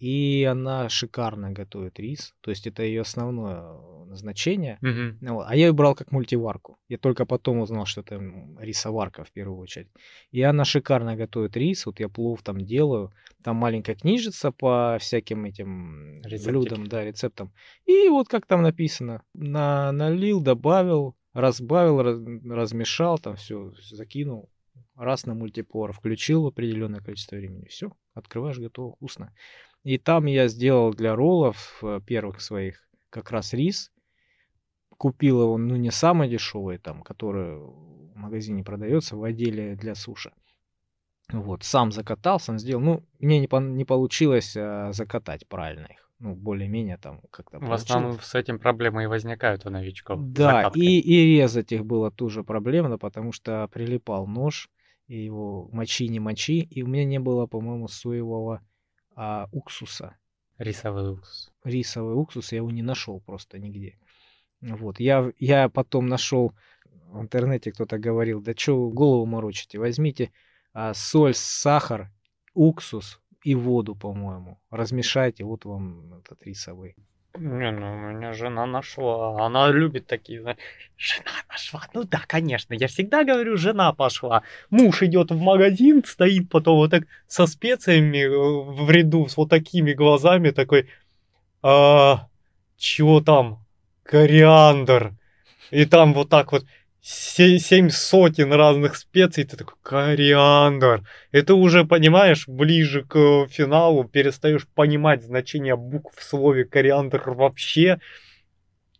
[0.00, 2.34] И она шикарно готовит рис.
[2.40, 4.78] То есть это ее основное э, назначение.
[5.20, 6.76] Ну вот, А я ее брал как мультиварку.
[6.88, 8.20] Я только потом узнал, что это
[8.58, 9.88] рисоварка в первую очередь.
[10.32, 11.86] И она шикарно готовит рис.
[11.86, 13.12] Вот я плов там делаю.
[13.42, 16.48] Там маленькая книжица по всяким этим Рецептики.
[16.50, 17.52] блюдам, да, рецептам.
[17.86, 19.22] И вот как там написано.
[19.32, 24.50] На, налил, добавил, разбавил, раз- размешал, там все закинул.
[24.96, 27.66] Раз на мультипор, включил определенное количество времени.
[27.66, 29.34] Все, открываешь, готово, вкусно.
[29.82, 33.90] И там я сделал для роллов э, первых своих как раз рис.
[34.96, 40.32] Купил его, ну, не самый дешевый, там, который в магазине продается в отделе для суши.
[41.32, 42.82] Вот, сам закатал, сам сделал.
[42.82, 46.10] Ну, мне не, пон- не получилось а, закатать правильно их.
[46.20, 48.30] Ну, более-менее там как-то В основном получилось.
[48.30, 50.20] с этим проблемы и возникают у новичков.
[50.22, 50.82] Да, закаткой.
[50.82, 54.70] и, и резать их было тоже проблемно, потому что прилипал нож,
[55.06, 58.62] и его мочи не мочи, и у меня не было, по-моему, соевого
[59.14, 60.16] а, уксуса.
[60.58, 61.52] Рисовый уксус.
[61.64, 63.98] Рисовый уксус я его не нашел просто нигде.
[64.60, 66.52] Вот, я, я потом нашел
[66.84, 70.32] в интернете, кто-то говорил, да что голову морочите, возьмите
[70.72, 72.10] а, соль, сахар,
[72.54, 76.96] уксус и воду, по-моему, размешайте, вот вам этот рисовый.
[77.36, 79.44] Не, ну у меня жена нашла.
[79.44, 80.58] Она любит такие, знаешь,
[80.96, 81.82] жена нашла.
[81.92, 82.74] Ну да, конечно.
[82.74, 84.42] Я всегда говорю, жена пошла.
[84.70, 89.50] Муж идет в магазин, стоит потом вот так со специями э, в ряду, с вот
[89.50, 90.88] такими глазами, такой,
[91.62, 92.28] а,
[92.76, 93.64] чего там?
[94.04, 95.14] Кориандр.
[95.72, 96.64] И там вот так вот
[97.06, 101.02] семь сотен разных специй, ты такой, кориандр.
[101.32, 108.00] И ты уже, понимаешь, ближе к финалу перестаешь понимать значение букв в слове кориандр вообще.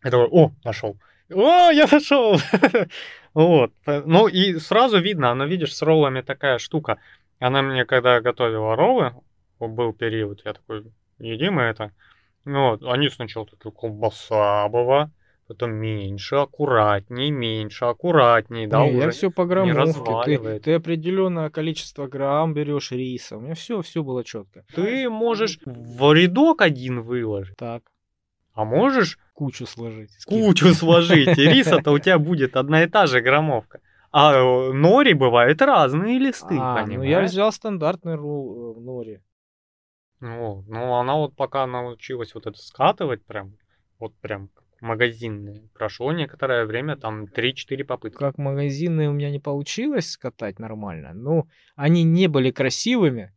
[0.02, 0.98] Такой, о, нашел.
[1.32, 2.38] О, я нашел!
[3.32, 3.72] Вот.
[3.84, 6.98] Ну и сразу видно, она, видишь, с роллами такая штука.
[7.40, 9.12] Она мне, когда готовила роллы,
[9.58, 10.84] был период, я такой,
[11.18, 11.90] едим это.
[12.44, 15.10] Ну, вот, они сначала такие, колбаса была,
[15.46, 20.38] потом меньше, аккуратней, меньше, аккуратней, да, Не, я все по граммовке.
[20.38, 23.36] Ты, ты определенное количество грамм берешь риса.
[23.36, 24.64] У меня все, все было четко.
[24.74, 27.82] Ты можешь в рядок один выложить, Так,
[28.52, 30.10] а можешь кучу сложить.
[30.26, 33.80] кучу сложить, и риса-то у тебя будет одна и та же граммовка.
[34.12, 37.10] А э, нори бывают разные листы, А, ну понимаешь?
[37.10, 39.20] я взял стандартный ролл э, в нори.
[40.20, 43.56] Ну, ну, она вот пока научилась вот это скатывать прям,
[43.98, 44.48] вот прям
[44.80, 48.18] магазинные, прошло некоторое время, там 3-4 попытки.
[48.18, 51.12] Как магазинные у меня не получилось скатать нормально.
[51.14, 53.32] Ну, они не были красивыми.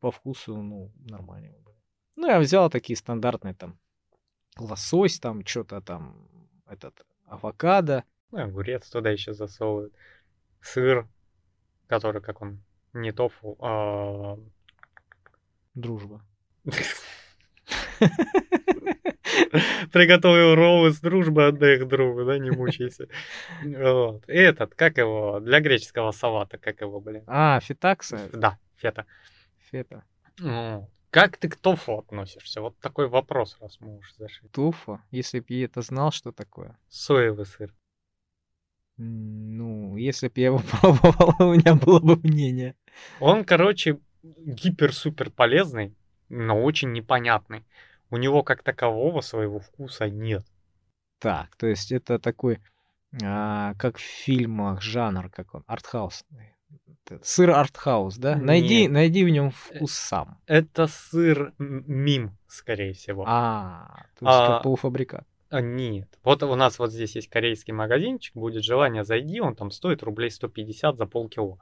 [0.00, 1.76] По вкусу, ну, нормальные были.
[2.16, 3.78] Ну, я взял такие стандартные там
[4.58, 6.28] лосось, там что-то там,
[6.66, 8.04] этот, авокадо.
[8.30, 9.94] Ну, огурец туда еще засовывают.
[10.60, 11.08] Сыр,
[11.86, 14.38] который, как он, не тофу, а...
[15.74, 16.24] Дружба.
[19.92, 23.08] Приготовил роллы с дружбы, отдай их другу, да, не мучайся.
[23.62, 24.24] Вот.
[24.26, 27.24] Этот, как его, для греческого салата, как его, блин.
[27.26, 28.28] А, фитакса?
[28.32, 29.06] Да, фета.
[29.70, 30.04] Фета.
[30.38, 32.60] Ну, Как ты к тофу относишься?
[32.60, 34.48] Вот такой вопрос, раз мы уже зашли.
[34.48, 35.00] Тофу?
[35.10, 36.76] Если бы я это знал, что такое.
[36.88, 37.72] Соевый сыр.
[38.96, 42.76] Ну, если бы я его пробовал, у меня было бы мнение.
[43.20, 45.94] Он, короче, гипер-супер полезный,
[46.28, 47.64] но очень непонятный.
[48.14, 50.44] У него как такового своего вкуса нет.
[51.18, 52.60] Так, то есть это такой,
[53.24, 56.54] а, как в фильмах, жанр, как он, артхаусный.
[56.86, 58.36] Это Сыр артхаус, да?
[58.36, 58.92] Найди, Нет.
[58.92, 60.38] найди в нем вкус сам.
[60.46, 63.24] Это сыр мим, скорее всего.
[63.26, 65.26] А, то есть А, как полуфабрикат.
[65.50, 66.08] А, нет.
[66.22, 70.30] Вот у нас вот здесь есть корейский магазинчик, будет желание, зайди, он там стоит рублей
[70.30, 71.58] 150 за полкило.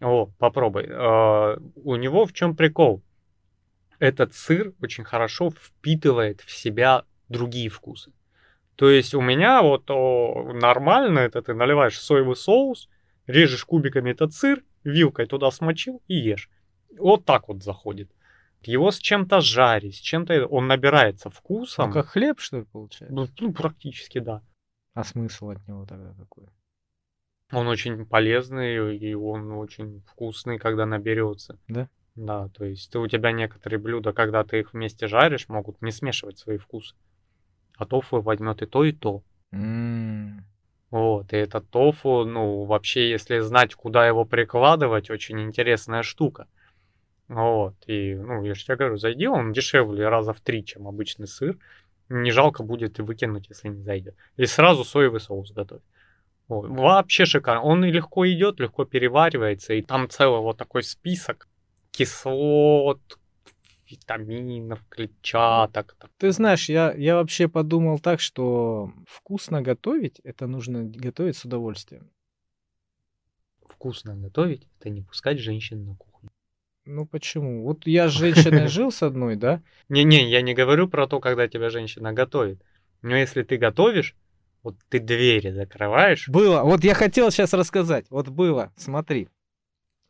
[0.00, 0.86] О, попробуй.
[0.90, 3.02] А, у него в чем прикол?
[3.98, 8.12] Этот сыр очень хорошо впитывает в себя другие вкусы.
[8.76, 12.88] То есть у меня вот о, нормально это ты наливаешь соевый соус,
[13.26, 16.50] режешь кубиками этот сыр, вилкой туда смочил и ешь.
[16.98, 18.10] Вот так вот заходит.
[18.62, 21.88] Его с чем-то жарить, с чем-то он набирается вкусом.
[21.88, 23.14] Ну, как хлеб, что ли, получается?
[23.14, 24.42] Ну, ну, практически, да.
[24.92, 26.46] А смысл от него тогда какой?
[27.52, 31.58] Он очень полезный и он очень вкусный, когда наберется.
[31.68, 31.88] Да?
[32.16, 35.92] Да, то есть ты, у тебя некоторые блюда, когда ты их вместе жаришь, могут не
[35.92, 36.94] смешивать свои вкусы.
[37.76, 39.22] А тофу возьмет и то, и то.
[39.52, 40.44] М,
[40.90, 46.46] Вот, и этот тофу, ну, вообще, если знать, куда его прикладывать, очень интересная штука.
[47.28, 51.26] Вот, и, ну, я же тебе говорю, зайди, он дешевле раза в три, чем обычный
[51.26, 51.58] сыр.
[52.08, 54.14] Не жалко будет и выкинуть, если не зайдет.
[54.36, 55.82] И сразу соевый соус готовь.
[56.48, 56.68] Вот.
[56.70, 57.62] Вообще шикарно.
[57.62, 61.48] Он и легко идет, легко переваривается, и там целый вот такой список
[61.96, 63.00] кислот,
[63.90, 65.96] витаминов, клетчаток.
[66.18, 72.10] Ты знаешь, я, я вообще подумал так, что вкусно готовить, это нужно готовить с удовольствием.
[73.66, 76.30] Вкусно готовить, это не пускать женщин на кухню.
[76.84, 77.64] Ну почему?
[77.64, 79.62] Вот я с женщиной жил с одной, да?
[79.88, 82.62] Не-не, я не говорю про то, когда тебя женщина готовит.
[83.02, 84.14] Но если ты готовишь,
[84.62, 86.28] вот ты двери закрываешь.
[86.28, 86.62] Было.
[86.62, 88.06] Вот я хотел сейчас рассказать.
[88.10, 88.72] Вот было.
[88.76, 89.28] Смотри.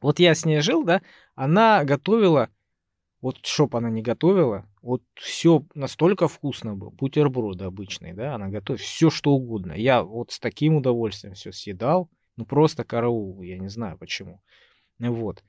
[0.07, 1.03] Вот я с ней жил, да?
[1.35, 2.49] Она готовила.
[3.21, 6.91] Вот чтоб она не готовила, вот все настолько вкусно было.
[6.91, 8.37] Бутерброды обычные, да?
[8.37, 9.73] Она готовит все что угодно.
[9.73, 12.09] Я вот с таким удовольствием все съедал.
[12.37, 13.43] Ну просто караул.
[13.43, 14.41] Я не знаю почему.
[15.01, 15.43] Вот.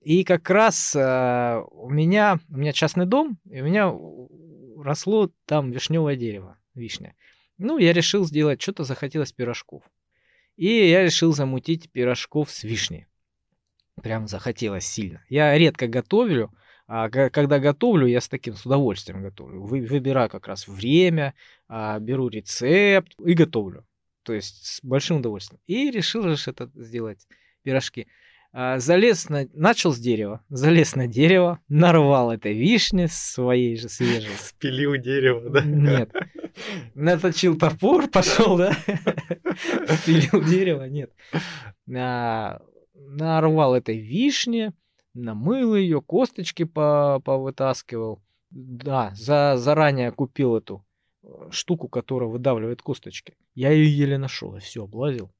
[0.00, 3.92] И как раз э, у меня, у меня частный дом, и у меня
[4.82, 7.14] росло там вишневое дерево, вишня.
[7.58, 9.82] Ну, я решил сделать, что-то захотелось пирожков.
[10.56, 13.06] И я решил замутить пирожков с вишней.
[14.00, 15.22] Прям захотелось сильно.
[15.28, 16.50] Я редко готовлю,
[16.86, 19.62] а когда готовлю, я с таким с удовольствием готовлю.
[19.62, 21.34] Вы- выбираю как раз время,
[21.68, 23.84] а, беру рецепт и готовлю.
[24.22, 25.60] То есть с большим удовольствием.
[25.66, 27.26] И решил же это сделать,
[27.62, 28.06] пирожки.
[28.52, 29.46] А, Залез на...
[29.52, 34.32] Начал с дерева, залез на дерево, нарвал этой вишни своей же свежей.
[34.38, 35.62] Спилил дерево, да?
[35.62, 36.10] Нет.
[36.94, 38.72] Наточил топор, пошел, да?
[40.02, 41.10] Спилил дерево, нет.
[43.02, 44.72] А, Нарвал этой вишни,
[45.14, 48.22] намыл ее, косточки по- повытаскивал.
[48.50, 50.84] Да, за, заранее купил эту
[51.22, 53.36] э, штуку, которая выдавливает косточки.
[53.54, 55.32] Я ее еле нашел, и все, облазил.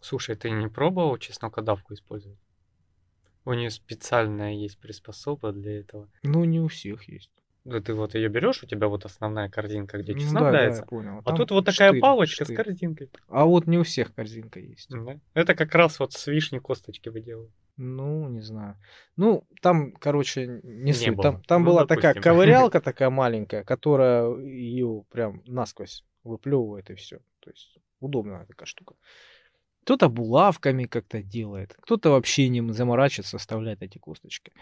[0.00, 2.38] Слушай, ты не пробовал чеснокодавку использовать?
[3.44, 6.08] У нее специальная есть приспособа для этого.
[6.22, 7.32] Ну, не у всех есть.
[7.64, 10.58] Да ты вот ее берешь, у тебя вот основная корзинка, где Ну чеснок да, да,
[10.58, 10.80] дается.
[10.82, 11.18] я понял.
[11.18, 12.56] а Там тут вот такая штырь, палочка штырь.
[12.56, 13.10] с корзинкой.
[13.28, 14.88] А вот не у всех корзинка есть.
[14.90, 15.18] Да.
[15.34, 17.52] Это как раз вот с вишни косточки выделывают.
[17.76, 18.76] Ну, не знаю.
[19.16, 21.10] Ну, там, короче, не, Не суть.
[21.14, 21.22] было.
[21.22, 22.22] Там, там Ну, была такая допустим.
[22.32, 27.18] ковырялка такая маленькая, которая ее прям насквозь выплевывает и все.
[27.40, 28.94] То есть удобная такая штука.
[29.84, 34.52] Кто-то булавками как-то делает, кто-то вообще не заморачивается, оставляет эти косточки.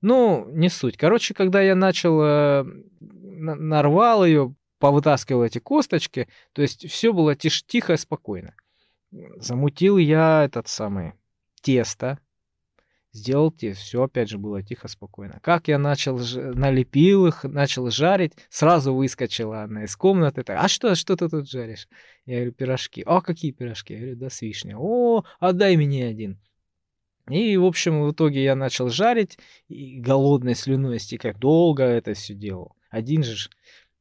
[0.00, 0.96] Ну, не суть.
[0.96, 2.64] Короче, когда я начал, э,
[3.00, 8.54] на- нарвал ее, повытаскивал эти косточки, то есть все было тиш- тихо спокойно.
[9.10, 11.14] Замутил я этот самый
[11.62, 12.18] тесто,
[13.12, 15.40] сделал тесто, все опять же было тихо, спокойно.
[15.42, 20.94] Как я начал, налепил их, начал жарить, сразу выскочила она из комнаты, так, а что,
[20.94, 21.88] что ты тут жаришь?
[22.26, 23.02] Я говорю, пирожки.
[23.06, 23.94] А какие пирожки?
[23.94, 24.74] Я говорю, да с вишней.
[24.76, 26.38] О, отдай мне один.
[27.30, 31.38] И, в общем, в итоге я начал жарить, и голодной слюной истекать.
[31.38, 32.74] Долго это все делал.
[32.90, 33.50] Один же,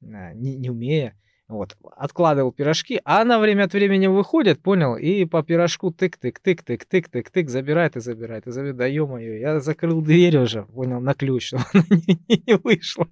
[0.01, 1.15] а, не, не умея.
[1.49, 7.95] Вот, откладывал пирожки, а она время от времени выходит, понял, и по пирожку тык-тык-тык-тык-тык-тык, забирает
[7.95, 11.83] и забирает, и забирает, да ё-моё, я закрыл дверь уже, понял, на ключ, чтобы она
[11.89, 13.07] не, не вышла.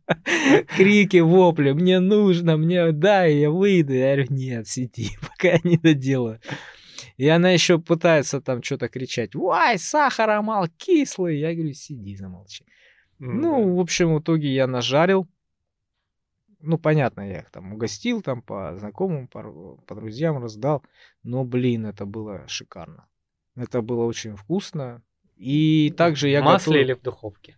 [0.75, 3.93] Крики, вопли, мне нужно, мне дай, я выйду.
[3.93, 6.41] Я говорю, нет, сиди, пока я не доделаю.
[7.17, 11.39] И она еще пытается там что-то кричать, вай, сахара мал, кислый.
[11.39, 12.65] Я говорю, сиди, замолчи.
[13.19, 15.27] Ну, в общем, в итоге я нажарил.
[16.59, 20.83] Ну, понятно, я их там угостил, там по знакомым, по, по друзьям раздал.
[21.23, 23.07] Но, блин, это было шикарно.
[23.55, 25.01] Это было очень вкусно.
[25.37, 27.57] И также я В масле готовил- или в духовке?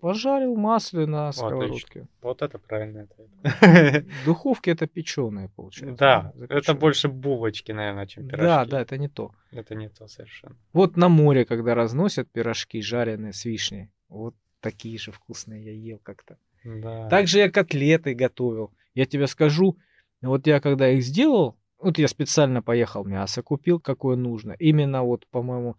[0.00, 2.08] Пожарил масле на сковородке.
[2.22, 4.04] Вот это правильно ответ.
[4.22, 5.96] В духовке это печеное получается.
[5.96, 6.80] Да, это запечённое.
[6.80, 8.44] больше булочки, наверное, чем пирожки.
[8.44, 9.30] Да, да, это не то.
[9.52, 10.56] Это не то совершенно.
[10.72, 16.00] Вот на море, когда разносят пирожки жареные с вишней, вот такие же вкусные я ел
[16.02, 16.36] как-то.
[16.64, 17.08] Да.
[17.08, 18.72] Также я котлеты готовил.
[18.94, 19.78] Я тебе скажу,
[20.20, 24.56] вот я когда их сделал, вот я специально поехал мясо купил, какое нужно.
[24.58, 25.76] Именно вот, по-моему,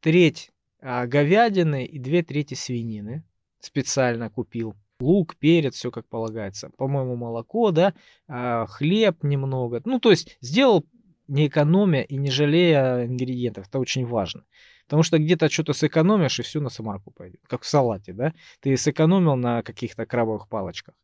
[0.00, 3.24] треть говядины и две трети свинины
[3.60, 4.74] специально купил.
[5.00, 6.70] Лук, перец, все как полагается.
[6.76, 7.94] По-моему, молоко, да,
[8.26, 9.80] а, хлеб немного.
[9.84, 10.84] Ну, то есть сделал
[11.28, 13.68] не экономя и не жалея ингредиентов.
[13.68, 14.44] Это очень важно.
[14.86, 17.40] Потому что где-то что-то сэкономишь, и все на самарку пойдет.
[17.46, 18.32] Как в салате, да?
[18.60, 20.94] Ты сэкономил на каких-то крабовых палочках.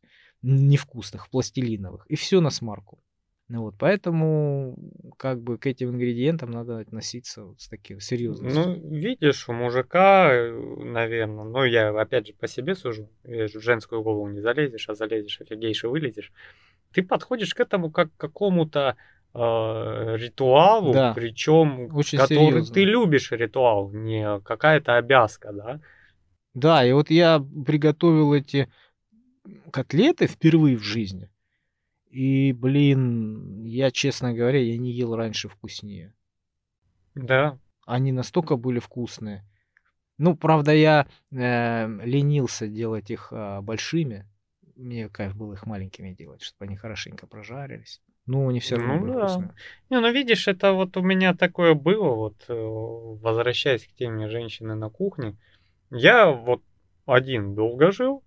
[0.41, 2.05] Невкусных, пластилиновых.
[2.07, 2.99] И все на смарку.
[3.47, 4.75] Ну вот, поэтому
[5.17, 8.81] как бы к этим ингредиентам надо относиться вот с таким серьезностью.
[8.81, 10.31] Ну, видишь, у мужика,
[10.79, 15.41] наверное, ну, я опять же по себе сужу, в женскую голову не залезешь, а залезешь,
[15.41, 16.31] офигеешь и вылезешь.
[16.91, 18.95] Ты подходишь к этому как к какому-то
[19.35, 19.37] э,
[20.17, 21.13] ритуалу, Да.
[21.13, 22.73] причем Очень который серьезно.
[22.73, 25.81] ты любишь ритуал, не какая-то обязка, да?
[26.55, 28.71] Да, и вот я приготовил эти
[29.71, 31.29] котлеты впервые в жизни.
[32.15, 36.13] И, блин, я, честно говоря, я не ел раньше вкуснее.
[37.13, 37.59] Да.
[37.85, 39.43] Они настолько были вкусные.
[40.17, 44.25] Ну, правда, я э, ленился делать их а, большими.
[44.77, 48.01] Мне кайф было их маленькими делать, чтобы они хорошенько прожарились.
[48.27, 49.27] Ну, они все равно Ну были да.
[49.27, 49.53] вкусные.
[49.89, 54.73] Не, ну видишь, это вот у меня такое было, вот э, возвращаясь к теме женщины
[54.75, 55.35] на кухне.
[55.91, 56.61] Я вот
[57.05, 58.23] один долго жил,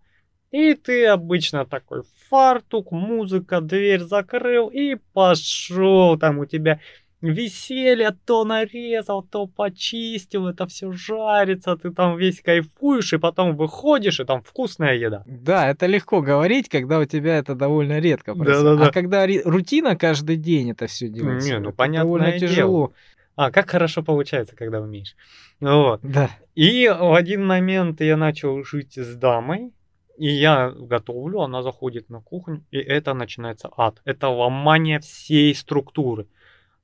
[0.51, 6.19] и ты обычно такой фартук, музыка, дверь закрыл и пошел.
[6.19, 6.81] Там у тебя
[7.21, 14.21] веселье, то нарезал, то почистил, это все жарится, ты там весь кайфуешь, и потом выходишь,
[14.21, 15.25] и там вкусная еда.
[15.27, 18.63] Да, это легко говорить, когда у тебя это довольно редко происходит.
[18.63, 18.87] Да-да-да.
[18.89, 22.41] А когда рутина каждый день это все делается, Не, ну, это довольно дело.
[22.41, 22.93] тяжело.
[23.35, 25.15] А, как хорошо получается, когда умеешь.
[25.61, 26.01] Вот.
[26.03, 26.31] Да.
[26.55, 29.73] И в один момент я начал жить с дамой,
[30.19, 34.01] и я готовлю, она заходит на кухню, и это начинается ад.
[34.05, 36.27] Это ломание всей структуры.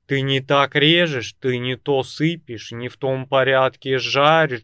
[0.07, 4.63] Ты не так режешь, ты не то сыпешь, не в том порядке жаришь.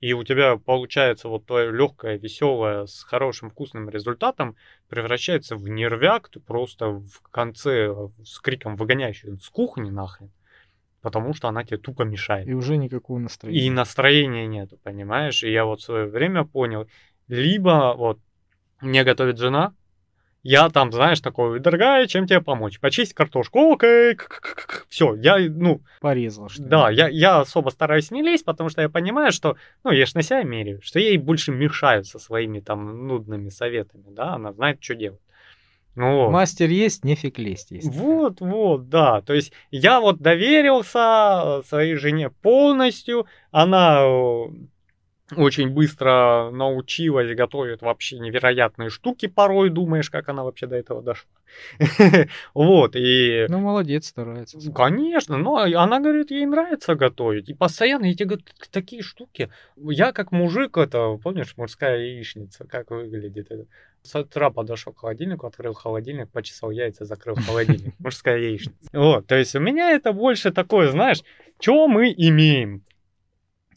[0.00, 4.56] И у тебя получается вот твое легкое, веселое, с хорошим вкусным результатом
[4.88, 7.94] превращается в нервяк, ты просто в конце
[8.24, 10.30] с криком выгоняешь её с кухни нахрен,
[11.02, 12.48] потому что она тебе тупо мешает.
[12.48, 13.70] И уже никакого И настроения.
[13.70, 15.44] настроения нету, понимаешь?
[15.44, 16.88] И я вот в свое время понял,
[17.32, 18.18] либо вот
[18.82, 19.72] мне готовит жена,
[20.42, 22.80] я там, знаешь, такой, дорогая, чем тебе помочь?
[22.80, 24.18] Почистить картошку, окей,
[24.88, 28.88] все, я, ну, Порезал что да, я, я особо стараюсь не лезть, потому что я
[28.88, 33.06] понимаю, что, ну, я ж на себя меряю, что ей больше мешают со своими там
[33.06, 35.20] нудными советами, да, она знает, что делать.
[35.94, 36.30] Ну, вот.
[36.30, 37.86] Мастер есть, нефиг лезть есть.
[37.86, 39.20] Вот, вот, да.
[39.20, 43.26] То есть я вот доверился своей жене полностью.
[43.50, 44.44] Она э,
[45.36, 51.30] очень быстро научилась готовить вообще невероятные штуки порой, думаешь, как она вообще до этого дошла.
[52.54, 53.46] Вот, и...
[53.48, 54.58] Ну, молодец, старается.
[54.72, 57.48] Конечно, но она говорит, ей нравится готовить.
[57.48, 58.26] И постоянно эти
[58.70, 59.50] такие штуки.
[59.76, 63.66] Я как мужик, это, помнишь, мужская яичница, как выглядит это?
[64.02, 67.94] С утра подошел к холодильнику, открыл холодильник, почесал яйца, закрыл холодильник.
[68.00, 68.88] Мужская яичница.
[68.92, 71.22] Вот, то есть у меня это больше такое, знаешь,
[71.60, 72.82] что мы имеем?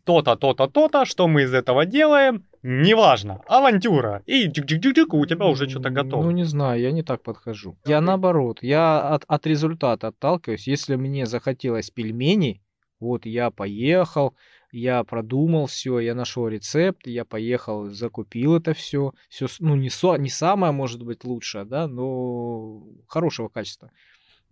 [0.06, 4.22] То-то, то-то, то-то, что мы из этого делаем, неважно, авантюра.
[4.26, 6.24] И джик-джик-джик, у тебя уже что-то готово.
[6.24, 7.78] Ну, не знаю, я не так подхожу.
[7.86, 10.68] Я наоборот, я от, от результата отталкиваюсь.
[10.68, 12.62] Если мне захотелось пельменей,
[13.00, 14.36] вот я поехал,
[14.72, 19.14] я продумал все, я нашел рецепт, я поехал, закупил это все.
[19.30, 23.92] Все, ну, не, со, не самое, может быть, лучшее, да, но хорошего качества.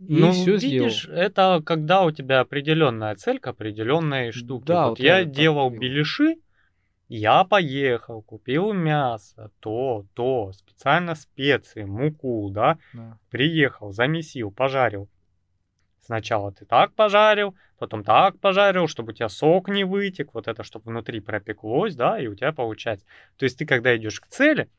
[0.08, 1.20] И ну, все видишь, сделал.
[1.20, 4.66] это когда у тебя определенная цель к определенной штуке.
[4.66, 6.36] Да, вот, вот я делал так беляши,
[7.08, 13.18] я поехал, купил мясо, то, то, специально специи, муку, да, да.
[13.30, 15.10] приехал, замесил, пожарил.
[16.01, 20.64] Сначала ты так пожарил, потом так пожарил, чтобы у тебя сок не вытек, вот это,
[20.64, 23.06] чтобы внутри пропеклось, да, и у тебя получается.
[23.38, 24.70] То есть ты, когда идешь к цели,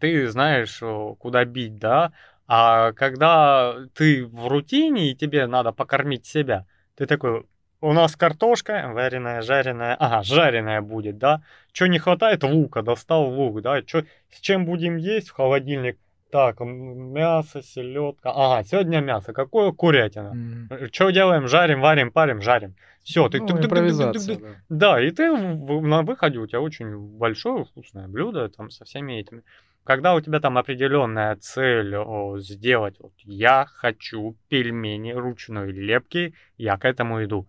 [0.00, 0.80] ты знаешь,
[1.18, 2.12] куда бить, да,
[2.46, 6.66] а когда ты в рутине и тебе надо покормить себя,
[6.96, 7.44] ты такой,
[7.80, 11.42] у нас картошка вареная, жареная, ага, жареная будет, да?
[11.72, 13.82] Что не хватает лука, достал лук, да?
[13.82, 15.98] Чё, с чем будем есть в холодильник?
[16.30, 18.32] Так, мясо, селедка.
[18.34, 19.32] Ага, сегодня мясо.
[19.32, 20.32] Какое курятина?
[20.34, 20.88] Mm.
[20.92, 21.46] Что делаем?
[21.46, 22.74] Жарим, варим, парим, жарим.
[23.04, 24.48] Все, ты, ну, ты, ты, ты, ты, ты, да.
[24.68, 29.42] да, и ты на выходе у тебя очень большое вкусное блюдо там со всеми этими
[29.84, 36.78] когда у тебя там определенная цель о, сделать, вот я хочу пельмени ручной лепки, я
[36.78, 37.48] к этому иду.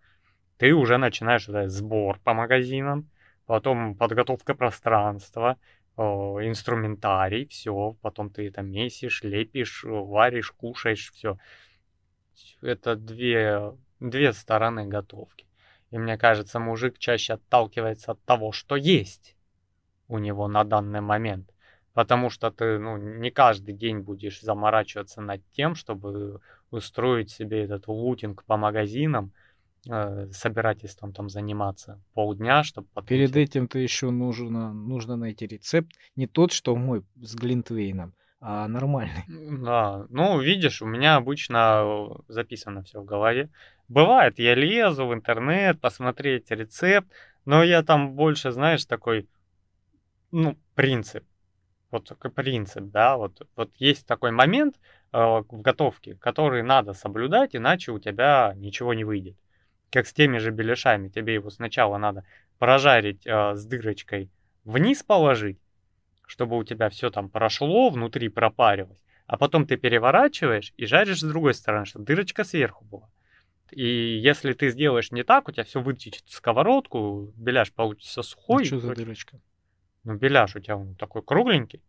[0.57, 3.09] Ты уже начинаешь вот, сбор по магазинам,
[3.45, 5.57] потом подготовка пространства,
[5.95, 11.37] о, инструментарий, все, потом ты это месишь, лепишь, варишь, кушаешь, все.
[12.61, 13.71] Это две,
[14.01, 15.45] две стороны готовки.
[15.91, 19.37] И мне кажется, мужик чаще отталкивается от того, что есть
[20.09, 21.54] у него на данный момент
[21.95, 27.87] потому что ты ну, не каждый день будешь заморачиваться над тем, чтобы устроить себе этот
[27.87, 29.31] лутинг по магазинам,
[29.89, 33.07] э, собирательством там заниматься полдня, чтобы потом...
[33.07, 38.67] Перед этим ты еще нужно, нужно найти рецепт, не тот, что мой с Глинтвейном, а
[38.67, 39.23] нормальный.
[39.63, 43.49] Да, ну, видишь, у меня обычно записано все в голове.
[43.87, 47.09] Бывает, я лезу в интернет посмотреть рецепт,
[47.45, 49.29] но я там больше, знаешь, такой,
[50.31, 51.23] ну, принцип
[51.95, 54.75] вот принцип, да, вот, вот есть такой момент
[55.11, 59.37] э, в готовке, который надо соблюдать, иначе у тебя ничего не выйдет.
[59.91, 62.25] Как с теми же беляшами, тебе его сначала надо
[62.59, 64.29] прожарить э, с дырочкой,
[64.63, 65.59] вниз положить,
[66.27, 71.23] чтобы у тебя все там прошло, внутри пропарилось, а потом ты переворачиваешь и жаришь с
[71.23, 73.09] другой стороны, чтобы дырочка сверху была.
[73.71, 78.63] И если ты сделаешь не так, у тебя все вытечет в сковородку, беляш получится сухой.
[78.63, 79.39] А что за дырочка?
[80.05, 81.81] Ну, беляш у тебя он такой кругленький,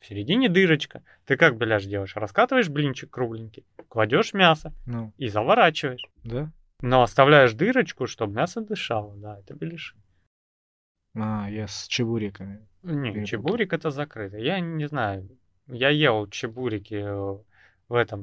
[0.00, 1.02] в середине дырочка.
[1.26, 2.16] Ты как беляш делаешь?
[2.16, 5.12] Раскатываешь блинчик кругленький, кладешь мясо ну.
[5.18, 6.08] и заворачиваешь.
[6.24, 6.50] Да.
[6.80, 9.14] Но оставляешь дырочку, чтобы мясо дышало.
[9.16, 9.94] Да, это беляши.
[11.14, 12.66] А, я с чебуриками.
[12.82, 13.26] Не, перепутал.
[13.26, 14.38] чебурик это закрыто.
[14.38, 15.28] Я не знаю.
[15.66, 17.38] Я ел чебурики э,
[17.88, 18.22] в этом.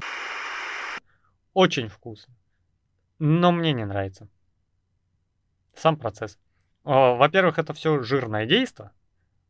[1.54, 2.34] Очень вкусно.
[3.20, 4.28] Но мне не нравится.
[5.76, 6.40] Сам процесс.
[6.84, 8.92] Во-первых, это все жирное действие.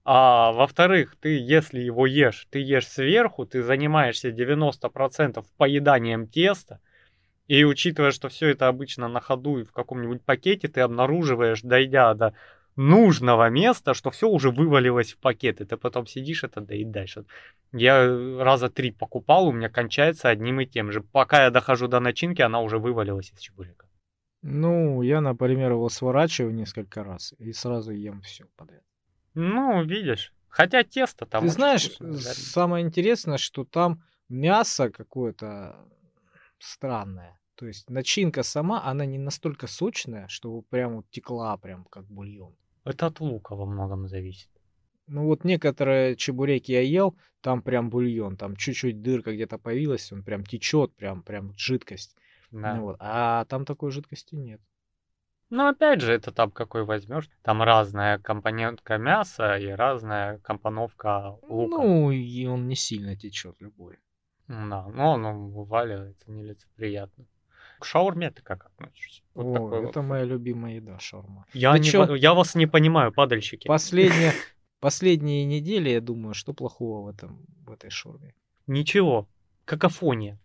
[0.09, 6.79] А во-вторых, ты, если его ешь, ты ешь сверху, ты занимаешься 90% поеданием теста,
[7.47, 12.13] и учитывая, что все это обычно на ходу и в каком-нибудь пакете, ты обнаруживаешь, дойдя
[12.13, 12.34] до
[12.77, 17.17] нужного места, что все уже вывалилось в пакет, и ты потом сидишь это доедаешь.
[17.73, 18.07] Я
[18.41, 21.01] раза три покупал, у меня кончается одним и тем же.
[21.01, 23.85] Пока я дохожу до начинки, она уже вывалилась из чебурека.
[24.41, 28.86] Ну, я, например, его сворачиваю несколько раз и сразу ем все подряд.
[29.39, 30.34] Ну, видишь.
[30.49, 35.76] Хотя тесто там Ты знаешь, самое интересное, что там мясо какое-то
[36.57, 37.39] странное.
[37.53, 42.55] То есть начинка сама, она не настолько сочная, что прям вот текла прям как бульон.
[42.84, 44.49] Это от лука во многом зависит.
[45.05, 50.23] Ну вот некоторые чебуреки я ел, там прям бульон, там чуть-чуть дырка где-то появилась, он
[50.23, 52.15] прям течет, прям, прям жидкость.
[52.49, 52.76] Да.
[52.76, 52.97] Ну, вот.
[52.99, 54.61] А там такой жидкости нет.
[55.49, 57.29] Но опять же, это там какой возьмешь.
[57.41, 61.77] Там разная компонентка мяса и разная компоновка лука.
[61.77, 63.97] Ну, и он не сильно течет любой.
[64.47, 67.25] Да, но он вываливается нелицеприятно.
[67.79, 69.21] К шаурме ты как относишься?
[69.35, 69.89] Вот О, такой вот.
[69.89, 71.45] это моя любимая еда, шаурма.
[71.53, 72.15] Я, не чё?
[72.15, 73.67] я вас не понимаю, падальщики.
[73.67, 74.33] Последние,
[74.79, 78.33] последние недели, я думаю, что плохого в, этом, в этой шаурме?
[78.65, 79.27] Ничего.
[79.65, 80.39] Какофония.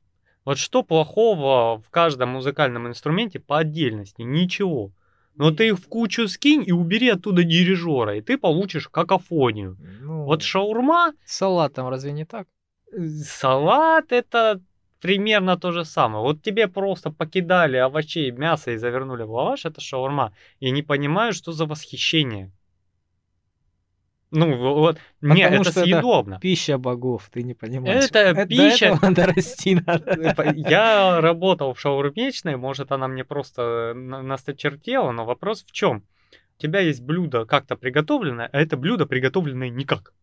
[0.45, 4.23] Вот что плохого в каждом музыкальном инструменте по отдельности?
[4.23, 4.93] Ничего.
[5.35, 9.79] Но ты их в кучу скинь и убери оттуда дирижера, и ты получишь какофонию.
[10.01, 12.47] Ну, Вот шаурма, с салатом разве не так?
[13.25, 14.61] салат это
[15.01, 16.23] примерно то же самое.
[16.23, 20.33] Вот тебе просто покидали овощей, мясо и завернули в лаваш, это шаурма.
[20.61, 22.53] И не понимаю, что за восхищение.
[24.33, 26.39] Ну, вот, не, Потому это что это съедобно.
[26.41, 28.07] Пища богов, ты не понимаешь.
[28.07, 30.11] Это до пища- этого надо расти надо.
[30.11, 36.05] Э, Я работал в шаурмечной, может, она мне просто на- насточертела, но вопрос в чем?
[36.59, 40.15] У тебя есть блюдо как-то приготовленное, а это блюдо приготовленное никак.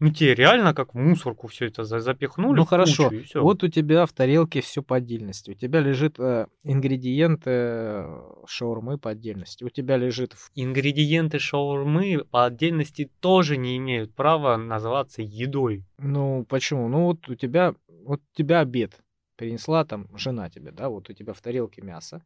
[0.00, 2.56] Ну, тебе реально как в мусорку все это за- запихнули.
[2.56, 5.50] Ну хорошо, кучу, вот у тебя в тарелке все по отдельности.
[5.50, 8.06] У тебя лежит э, ингредиенты
[8.46, 9.64] шаурмы по отдельности.
[9.64, 15.84] У тебя лежит Ингредиенты шаурмы по отдельности тоже не имеют права называться едой.
[15.98, 16.88] Ну, почему?
[16.88, 18.98] Ну, вот у тебя, вот у тебя обед
[19.36, 22.22] принесла там жена тебе, да, вот у тебя в тарелке мясо,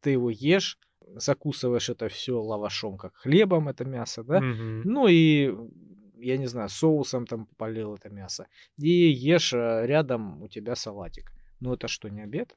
[0.00, 0.78] ты его ешь,
[1.16, 4.82] закусываешь это все лавашом, как хлебом, это мясо, да, Мгм.
[4.84, 5.54] ну и,
[6.20, 8.46] я не знаю, соусом там полил это мясо,
[8.78, 11.32] и ешь э, рядом у тебя салатик.
[11.60, 12.56] Ну, это что, не обед?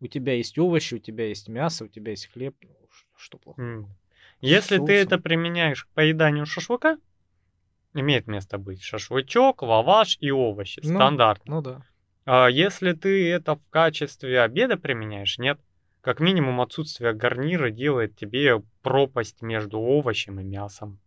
[0.00, 2.76] У тебя есть овощи, у тебя есть мясо, у тебя есть хлеб, ну,
[3.16, 3.62] что плохо?
[3.62, 3.96] М.
[4.40, 5.06] Если ты соусом.
[5.06, 6.98] это применяешь к поеданию шашлыка,
[7.94, 10.80] имеет место быть шашлычок, лаваш и овощи.
[10.82, 11.54] Ну, Стандартно.
[11.54, 11.82] Ну да.
[12.26, 15.58] А если ты это в качестве обеда применяешь, нет.
[16.00, 21.00] Как минимум отсутствие гарнира делает тебе пропасть между овощем и мясом.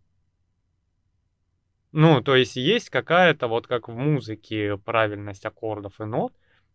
[1.91, 6.33] Ну, то есть есть какая-то, вот как в музыке, правильность аккордов и нот,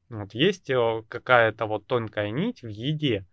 [0.09, 3.25] вот есть э, какая-то вот тонкая нить в еде.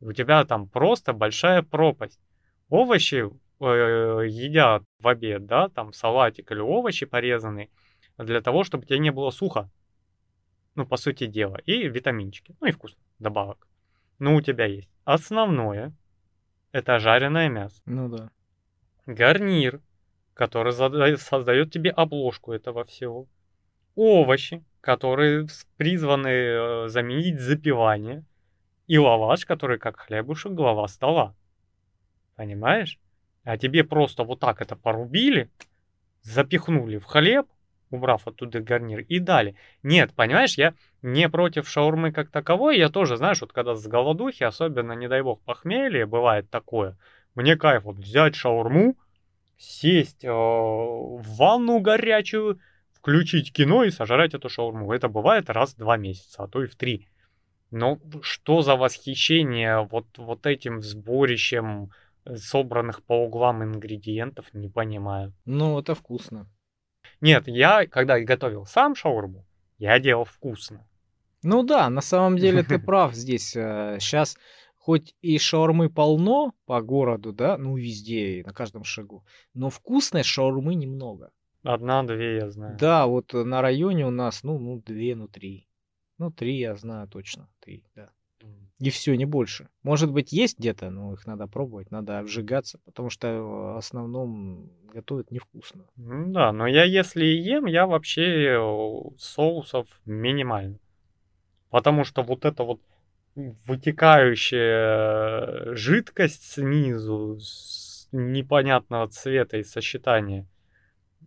[0.00, 2.20] У тебя там просто большая пропасть.
[2.68, 7.70] Овощи э, едят в обед, да, там салатик или овощи порезанные,
[8.18, 9.70] для того, чтобы тебе не было сухо.
[10.74, 11.56] Ну, по сути дела.
[11.64, 12.54] И витаминчики.
[12.60, 13.66] Ну и вкус добавок.
[14.18, 15.92] Ну, у тебя есть основное.
[16.72, 17.80] Это жареное мясо.
[17.86, 18.30] Ну да.
[19.06, 19.80] Гарнир,
[20.36, 23.26] который создает тебе обложку этого всего.
[23.94, 25.46] Овощи, которые
[25.78, 28.22] призваны э, заменить запивание.
[28.86, 31.34] И лаваш, который как хлебушек глава стола.
[32.36, 33.00] Понимаешь?
[33.44, 35.50] А тебе просто вот так это порубили,
[36.20, 37.46] запихнули в хлеб,
[37.90, 39.56] убрав оттуда гарнир, и дали.
[39.82, 44.44] Нет, понимаешь, я не против шаурмы как таковой, я тоже, знаешь, вот когда с голодухи,
[44.44, 46.98] особенно, не дай бог, похмелье, бывает такое,
[47.34, 48.96] мне кайф вот взять шаурму,
[49.56, 52.60] сесть э, в ванну горячую,
[52.92, 54.92] включить кино и сожрать эту шаурму.
[54.92, 57.08] Это бывает раз в два месяца, а то и в три.
[57.70, 61.90] Но что за восхищение вот, вот этим сборищем
[62.24, 65.32] э, собранных по углам ингредиентов, не понимаю.
[65.44, 66.48] Ну, это вкусно.
[67.20, 69.46] Нет, я, когда готовил сам шаурму,
[69.78, 70.86] я делал вкусно.
[71.42, 73.50] Ну да, на самом деле ты прав здесь.
[73.50, 74.36] Сейчас
[74.86, 80.22] хоть и шаурмы полно по городу, да, ну везде, и на каждом шагу, но вкусной
[80.22, 81.32] шаурмы немного.
[81.64, 82.78] Одна-две, я знаю.
[82.78, 85.66] Да, вот э, на районе у нас, ну, ну, две, ну, три.
[86.18, 88.10] Ну, три я знаю точно, три, да.
[88.78, 89.68] И все, не больше.
[89.82, 94.70] Может быть, есть где-то, но их надо пробовать, надо обжигаться, потому что э, в основном
[94.94, 95.84] готовят невкусно.
[95.96, 100.78] Да, но я если ем, я вообще э, соусов минимально.
[101.70, 102.80] Потому что вот эта вот
[103.36, 110.46] вытекающая жидкость снизу с непонятного цвета и сочетания.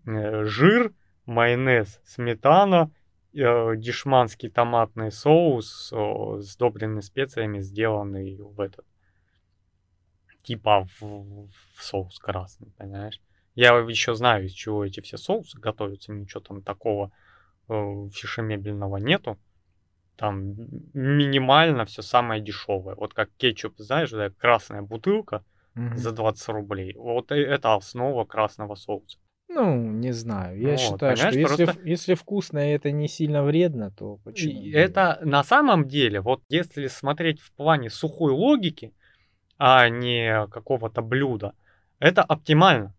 [0.06, 0.94] э, Жир,
[1.26, 2.91] майонез, сметана,
[3.34, 5.94] э, дешманский томатный соус,
[6.40, 8.86] сдобренный специями, сделанный в этот
[10.41, 13.22] типа в, в соус красный, понимаешь?
[13.56, 17.11] Я еще знаю, из чего эти все соусы готовятся, ничего там такого
[17.68, 19.38] э, фишемебельного нету.
[20.20, 20.54] Там
[20.94, 22.96] минимально все самое дешевое.
[22.96, 25.96] Вот как кетчуп, знаешь, да, красная бутылка Мгм.
[25.96, 26.94] за 20 рублей.
[26.98, 29.18] Вот и это основа красного соуса.
[29.48, 30.60] Ну, не знаю.
[30.60, 34.62] Я Вот, считаю, что если, просто- если вкусно и это не сильно вредно, то почему?
[34.74, 38.94] Это на самом деле, вот если смотреть в плане сухой логики,
[39.58, 41.54] а не какого-то блюда,
[42.00, 42.94] это оптимально.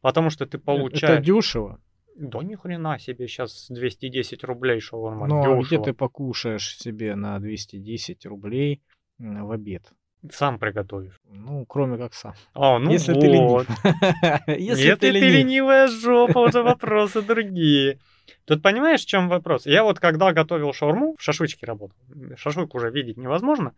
[0.00, 0.58] Потому что ты?
[0.58, 1.18] Э, получаешь...
[1.18, 1.80] Это дешево.
[2.18, 5.26] Да ни хрена себе, сейчас 210 рублей шаурма.
[5.26, 8.82] Но а где ты покушаешь себе на 210 рублей
[9.18, 9.92] в обед?
[10.32, 11.20] Сам приготовишь.
[11.30, 12.34] Ну, кроме как сам.
[12.52, 13.50] А, ну Если ты ленив.
[13.50, 13.66] вот.
[14.48, 15.32] Если ты ты ленив.
[15.32, 18.00] ленивая жопа, уже вопросы другие.
[18.44, 19.64] Тут понимаешь, в чем вопрос?
[19.66, 21.96] Я вот когда готовил шаурму, в шашлычке работал.
[22.36, 23.74] Шашлык уже видеть невозможно.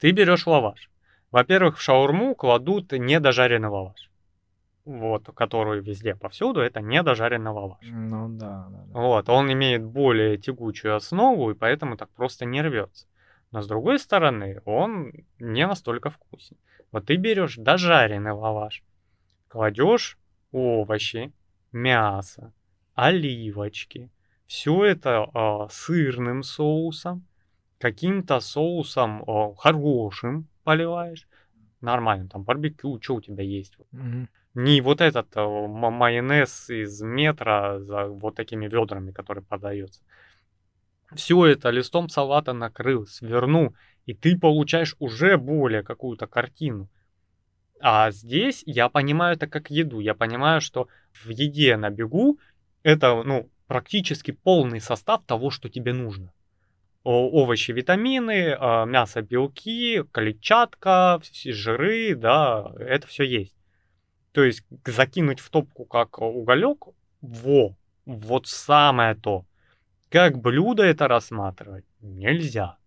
[0.00, 0.90] Ты берешь лаваш.
[1.30, 4.10] Во-первых, в шаурму кладут недожаренный лаваш.
[4.88, 7.84] Вот, который везде, повсюду, это недожаренный лаваш.
[7.90, 8.98] Ну да, да, да.
[8.98, 13.06] Вот, он имеет более тягучую основу, и поэтому так просто не рвется.
[13.50, 16.56] Но с другой стороны, он не настолько вкусен.
[16.90, 18.82] Вот ты берешь дожаренный лаваш,
[19.48, 20.16] кладешь
[20.52, 21.34] овощи,
[21.70, 22.54] мясо,
[22.94, 24.10] оливочки,
[24.46, 27.26] все это а, сырным соусом,
[27.78, 31.28] каким-то соусом а, хорошим поливаешь,
[31.82, 33.76] нормально, там барбекю, что у тебя есть.
[33.76, 33.86] вот.
[34.58, 40.02] Не вот этот а, майонез из метра за вот такими ведрами, который продается.
[41.14, 46.88] Все это листом салата накрыл, свернул, и ты получаешь уже более какую-то картину.
[47.80, 50.00] А здесь я понимаю это как еду.
[50.00, 52.40] Я понимаю, что в еде на бегу
[52.82, 56.32] это ну, практически полный состав того, что тебе нужно.
[57.04, 63.57] О- овощи, витамины, а, мясо, белки, клетчатка, жиры, да, это все есть.
[64.32, 66.86] То есть закинуть в топку как уголек,
[67.20, 69.46] во, вот самое то.
[70.10, 72.78] Как блюдо это рассматривать нельзя.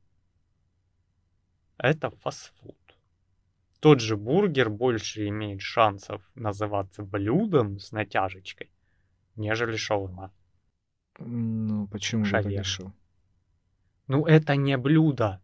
[1.77, 2.77] Это фастфуд.
[3.79, 8.69] Тот же бургер больше имеет шансов называться блюдом с натяжечкой,
[9.35, 10.31] нежели шаурма.
[11.17, 12.59] Ну, почему Шаверма.
[12.59, 12.93] решил?
[14.07, 15.40] Ну, это не блюдо.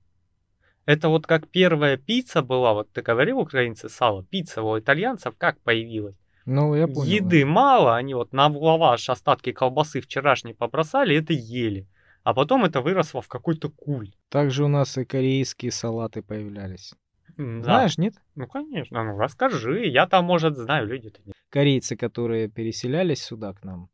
[0.88, 5.60] Это вот как первая пицца была, вот ты говорил, украинцы, сало, пицца у итальянцев как
[5.60, 6.16] появилась?
[6.46, 7.02] Ну, я понял.
[7.02, 7.08] да.
[7.08, 11.90] Еды мало, они вот на лаваш остатки колбасы вчерашней побросали, это ели.
[12.24, 14.16] А потом это выросло в какой-то культ.
[14.30, 16.94] Также у нас и корейские салаты появлялись.
[17.36, 17.64] Да.
[17.64, 18.14] Знаешь, нет?
[18.36, 19.88] Ну, конечно, ну расскажи.
[19.88, 23.90] Я там, может, знаю, люди-то не Корейцы, которые переселялись сюда к нам,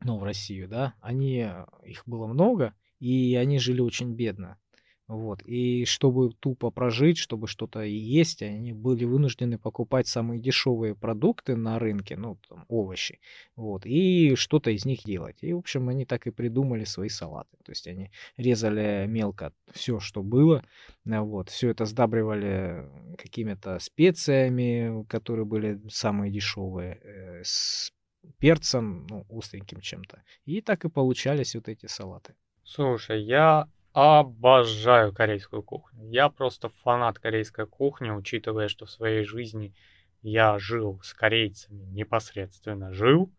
[0.00, 1.48] ну, в Россию, да, они,
[1.84, 4.58] их было много, и они жили очень бедно.
[5.06, 5.42] Вот.
[5.42, 11.78] И чтобы тупо прожить, чтобы что-то есть, они были вынуждены покупать самые дешевые продукты на
[11.78, 13.20] рынке, ну, там, овощи,
[13.54, 15.36] вот, и что-то из них делать.
[15.42, 17.56] И, в общем, они так и придумали свои салаты.
[17.64, 20.64] То есть они резали мелко все, что было,
[21.10, 27.92] а, вот, все это сдабривали какими-то специями, которые были самые дешевые, э, с
[28.38, 30.22] перцем, ну, остреньким чем-то.
[30.46, 32.34] И так и получались вот эти салаты.
[32.64, 36.10] Слушай, я обожаю корейскую кухню.
[36.10, 39.72] Я просто фанат корейской кухни, учитывая, что в своей жизни
[40.20, 43.30] я жил с корейцами, непосредственно жил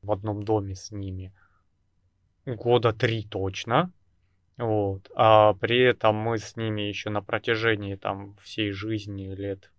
[0.00, 1.34] в одном доме с ними
[2.46, 3.92] года три точно.
[4.56, 5.10] Вот.
[5.14, 9.70] А при этом мы с ними еще на протяжении там всей жизни лет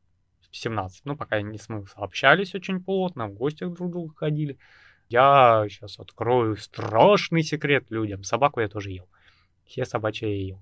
[0.52, 4.60] 17, ну, пока я не смылся, общались очень плотно, в гости друг к другу ходили.
[5.10, 8.24] Я сейчас открою страшный секрет людям.
[8.24, 9.10] Собаку я тоже ел.
[9.66, 10.62] Все собачьи я ел.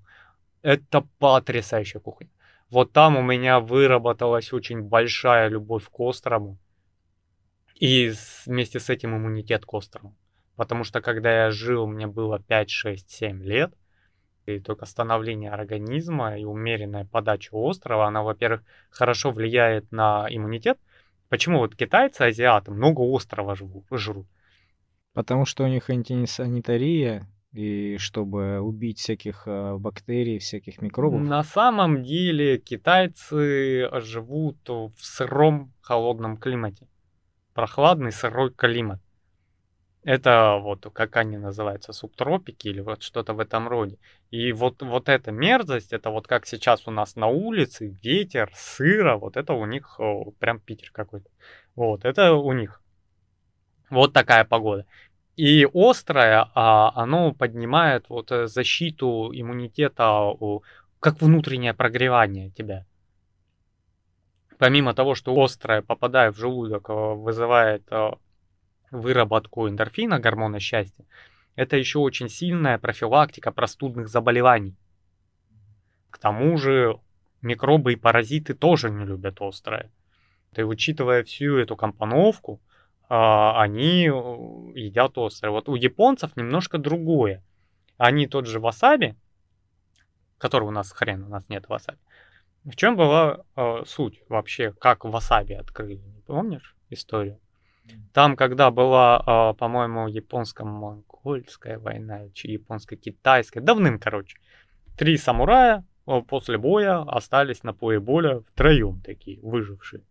[0.62, 2.28] Это потрясающая кухня.
[2.70, 6.58] Вот там у меня выработалась очень большая любовь к острому.
[7.74, 8.12] И
[8.46, 10.14] вместе с этим иммунитет к острому.
[10.54, 13.74] Потому что когда я жил, мне было 5, 6, 7 лет.
[14.46, 20.78] И только становление организма и умеренная подача острова, она, во-первых, хорошо влияет на иммунитет.
[21.28, 24.26] Почему вот китайцы, азиаты много острова жрут?
[25.12, 31.22] Потому что у них антисанитария, и чтобы убить всяких э, бактерий, всяких микробов.
[31.22, 36.86] На самом деле китайцы живут в сыром холодном климате.
[37.54, 39.00] Прохладный сырой климат.
[40.02, 43.98] Это вот как они называются, субтропики или вот что-то в этом роде.
[44.30, 49.16] И вот, вот эта мерзость, это вот как сейчас у нас на улице, ветер, сыро,
[49.16, 50.00] вот это у них
[50.38, 51.28] прям Питер какой-то.
[51.74, 52.80] Вот, это у них.
[53.90, 54.86] Вот такая погода.
[55.40, 60.34] И острое, а, оно поднимает вот э, защиту иммунитета,
[60.98, 62.84] как внутреннее прогревание тебя.
[64.58, 68.10] Помимо того, что острое, попадая в желудок, э, вызывает э,
[68.90, 71.06] выработку эндорфина, гормона счастья,
[71.56, 74.76] это еще очень сильная профилактика простудных заболеваний.
[76.10, 77.00] К тому же
[77.40, 79.90] микробы и паразиты тоже не любят острое.
[80.54, 82.60] И учитывая всю эту компоновку,
[83.10, 85.50] они э, едят острое.
[85.50, 87.42] Вот у японцев немножко другое.
[87.98, 89.16] Они тот же васаби,
[90.38, 91.98] который у нас хрен, у нас нет васаби.
[92.64, 96.00] В чем была э, суть вообще, как васаби открыли?
[96.26, 97.40] Помнишь историю?
[98.12, 104.38] Там, когда была, э, по-моему, японско-монгольская война, чи японско-китайская, давным, короче,
[104.96, 105.84] три самурая,
[106.28, 110.04] после боя остались на поле боя втроем такие, выжившие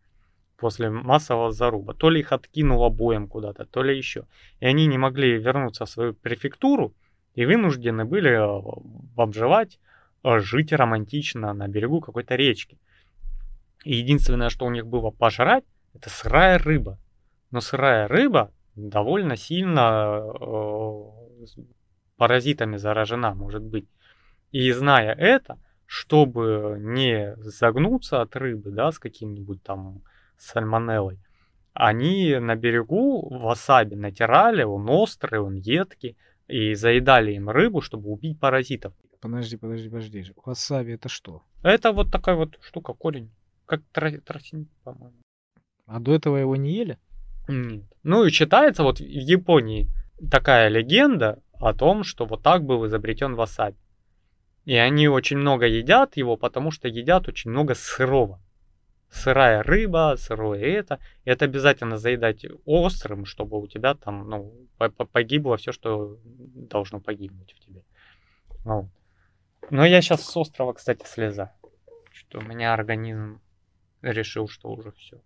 [0.59, 1.93] после массового заруба.
[1.93, 4.25] То ли их откинуло боем куда-то, то ли еще.
[4.59, 6.93] И они не могли вернуться в свою префектуру
[7.35, 8.61] и вынуждены были э,
[9.15, 9.79] обживать,
[10.23, 12.77] э, жить романтично на берегу какой-то речки.
[13.85, 15.63] И единственное, что у них было пожрать,
[15.93, 16.99] это сырая рыба.
[17.51, 21.03] Но сырая рыба довольно сильно э,
[22.17, 23.87] паразитами заражена, может быть.
[24.51, 30.01] И зная это, чтобы не загнуться от рыбы, да, с каким-нибудь там
[30.39, 31.19] сальмонеллой,
[31.73, 36.17] они на берегу васаби натирали, он острый, он едкий,
[36.47, 38.93] и заедали им рыбу, чтобы убить паразитов.
[39.21, 40.33] Подожди, подожди, подожди.
[40.45, 41.43] Васаби это что?
[41.63, 43.31] Это вот такая вот штука, корень.
[43.65, 45.15] Как тростник, по-моему.
[45.85, 46.97] А до этого его не ели?
[47.47, 47.85] Нет.
[48.03, 49.87] Ну и считается вот в Японии
[50.31, 53.77] такая легенда о том, что вот так был изобретен васаби.
[54.65, 58.41] И они очень много едят его, потому что едят очень много сырого
[59.11, 60.99] сырая рыба, сырое это.
[61.25, 64.53] Это обязательно заедать острым, чтобы у тебя там, ну,
[65.11, 67.83] погибло все, что должно погибнуть в тебе.
[68.65, 68.89] Ну.
[69.69, 71.51] Но я сейчас с острова, кстати, слезаю.
[72.11, 73.41] Что у меня организм
[74.01, 75.21] решил, что уже все.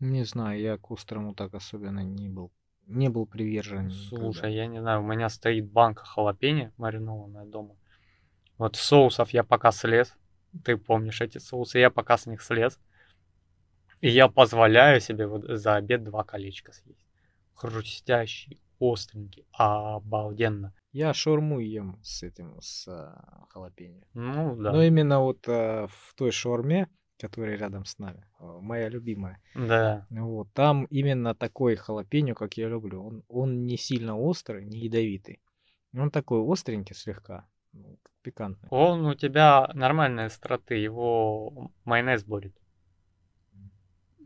[0.00, 2.52] Не знаю, я к острому так особенно не был.
[2.86, 3.90] Не был привержен.
[3.90, 4.48] Слушай, никогда.
[4.48, 7.74] я не знаю, у меня стоит банка халапеньо маринованная дома.
[8.58, 10.14] Вот соусов я пока слез.
[10.64, 12.78] Ты помнишь эти соусы, я пока с них слез.
[14.00, 17.06] И я позволяю себе вот за обед два колечка съесть.
[17.54, 20.74] Хрустящий, остренький, обалденно.
[20.92, 24.02] Я шаурму ем с этим, с а, халапеньо.
[24.14, 24.72] Ну, да.
[24.72, 29.40] Но именно вот а, в той шаурме, которая рядом с нами, а, моя любимая.
[29.54, 30.06] Да.
[30.10, 33.04] Вот, там именно такой халапеньо, как я люблю.
[33.04, 35.40] Он, он не сильно острый, не ядовитый.
[35.94, 38.68] Он такой остренький слегка, ну, пикантный.
[38.70, 42.54] Он у тебя нормальной остроты, его майонез будет.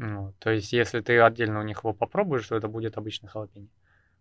[0.02, 3.68] Ну, то есть, если ты отдельно у них его попробуешь, то это будет обычный халапеньо.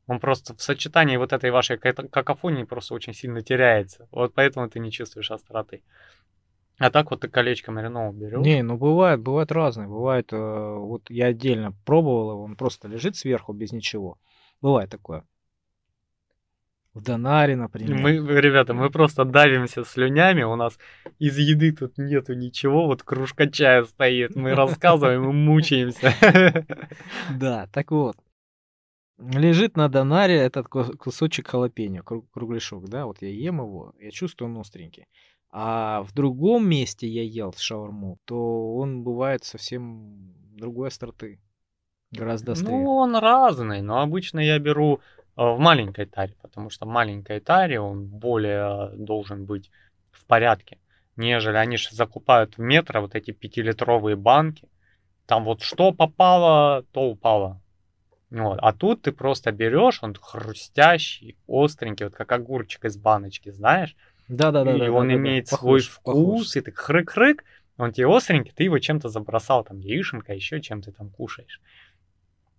[0.08, 4.10] Он просто в сочетании вот этой вашей какофонии просто очень сильно теряется.
[4.12, 5.82] Вот поэтому ты не чувствуешь остроты.
[6.80, 8.46] А так вот ты колечко маринова берешь.
[8.46, 9.88] Не, ну бывает, бывает разные.
[9.88, 14.18] Бывает, э, вот я отдельно пробовал его, он просто лежит сверху без ничего.
[14.62, 15.24] Бывает такое.
[17.00, 17.98] В Донаре, например.
[17.98, 20.78] Мы, ребята, мы просто давимся слюнями, у нас
[21.18, 26.14] из еды тут нету ничего, вот кружка чая стоит, мы рассказываем и мучаемся.
[27.40, 28.18] Да, так вот.
[29.18, 34.60] Лежит на донаре этот кусочек халапеньо, кругляшок, да, вот я ем его, я чувствую он
[34.60, 35.06] остренький.
[35.52, 41.40] А в другом месте я ел шаурму, то он бывает совсем другой остроты.
[42.12, 42.72] Гораздо острее.
[42.72, 45.00] Ну, он разный, но обычно я беру
[45.40, 49.72] в маленькой таре, потому что в маленькой таре он более должен быть
[50.12, 50.80] в порядке,
[51.16, 54.68] нежели они же закупают в метро вот эти пятилитровые банки.
[55.26, 57.62] Там вот что попало, то упало.
[58.32, 58.60] Вот.
[58.62, 63.96] А тут ты просто берешь, он хрустящий, остренький, вот как огурчик из баночки, знаешь?
[64.28, 64.76] Да, да, да.
[64.76, 65.58] И да, он да, имеет да.
[65.58, 66.56] свой Похож, вкус, похож.
[66.58, 67.44] и ты хрык-хрык,
[67.78, 71.62] он тебе остренький, ты его чем-то забросал, там, яишенка, еще чем ты там кушаешь.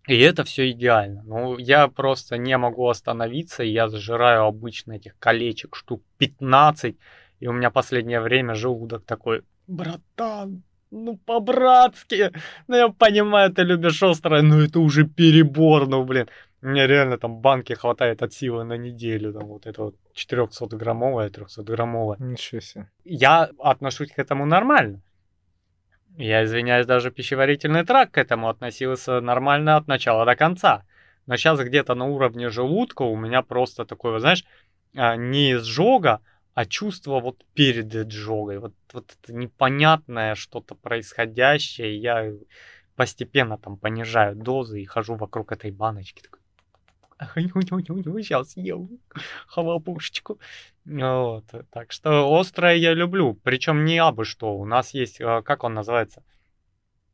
[0.07, 1.23] И это все идеально.
[1.25, 6.97] Ну, я просто не могу остановиться, я зажираю обычно этих колечек штук 15,
[7.41, 12.33] и у меня последнее время желудок такой, братан, ну по-братски,
[12.67, 16.29] ну я понимаю, ты любишь острое, но это уже перебор, ну блин.
[16.63, 22.17] Мне реально там банки хватает от силы на неделю, там вот это вот 400-граммовая, 300-граммовая.
[22.19, 22.91] Ничего себе.
[23.05, 25.01] Я отношусь к этому нормально.
[26.17, 30.85] Я извиняюсь, даже пищеварительный тракт к этому относился нормально от начала до конца.
[31.27, 34.45] Но сейчас где-то на уровне желудка у меня просто такое, знаешь,
[34.97, 36.21] а, не изжога,
[36.55, 38.59] а чувство вот перед изжогой.
[38.59, 41.97] Вот, вот это непонятное что-то происходящее.
[41.97, 42.33] Я
[42.97, 46.23] постепенно там понижаю дозы и хожу вокруг этой баночки.
[46.23, 46.40] Такой,
[47.21, 48.99] сейчас ем
[49.47, 50.41] хлопушечку.
[50.85, 54.57] Вот, так что острое я люблю, причем не абы что.
[54.57, 56.23] У нас есть, а, как он называется,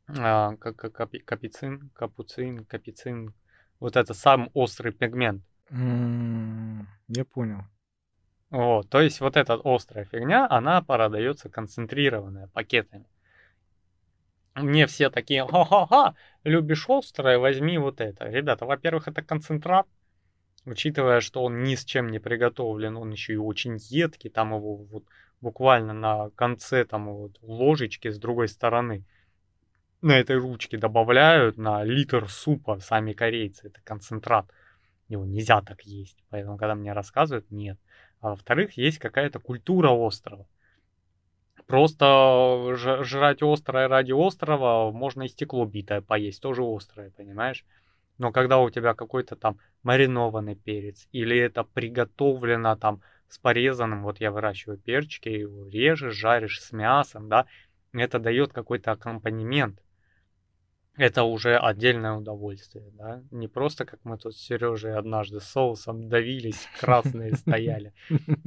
[0.07, 3.33] а, капицин, капуцин, капицин.
[3.79, 5.43] Вот это сам острый пигмент.
[5.69, 7.63] Я понял.
[8.49, 13.05] Вот, то есть вот эта острая фигня, она продается концентрированная пакетами.
[14.55, 18.29] Мне все такие, ха-ха-ха, любишь острое, возьми вот это.
[18.29, 19.85] Ребята, во-первых, это концентрат,
[20.67, 24.75] учитывая, что он ни с чем не приготовлен, он еще и очень едкий, там его
[24.75, 25.05] вот
[25.41, 29.05] буквально на конце там вот ложечки с другой стороны
[30.01, 34.51] на этой ручке добавляют на литр супа сами корейцы, это концентрат.
[35.07, 37.79] Его нельзя так есть, поэтому когда мне рассказывают, нет.
[38.19, 40.47] А во-вторых, есть какая-то культура острова.
[41.65, 47.65] Просто ж- жрать острое ради острова можно и стекло битое поесть, тоже острое, понимаешь?
[48.17, 54.19] Но когда у тебя какой-то там маринованный перец, или это приготовлено там с порезанным, вот
[54.19, 57.45] я выращиваю перчики, его режешь, жаришь с мясом, да,
[57.93, 59.81] это дает какой-то аккомпанемент.
[60.97, 63.21] Это уже отдельное удовольствие, да.
[63.29, 67.93] Не просто как мы тут с Сережей однажды соусом давились, красные стояли.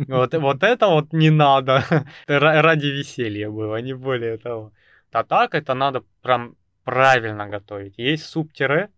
[0.08, 1.84] Вот, вот это вот не надо.
[2.26, 4.72] Ради веселья было, не более того.
[5.12, 7.98] А так это надо прям правильно готовить.
[7.98, 8.90] Есть суп-тире,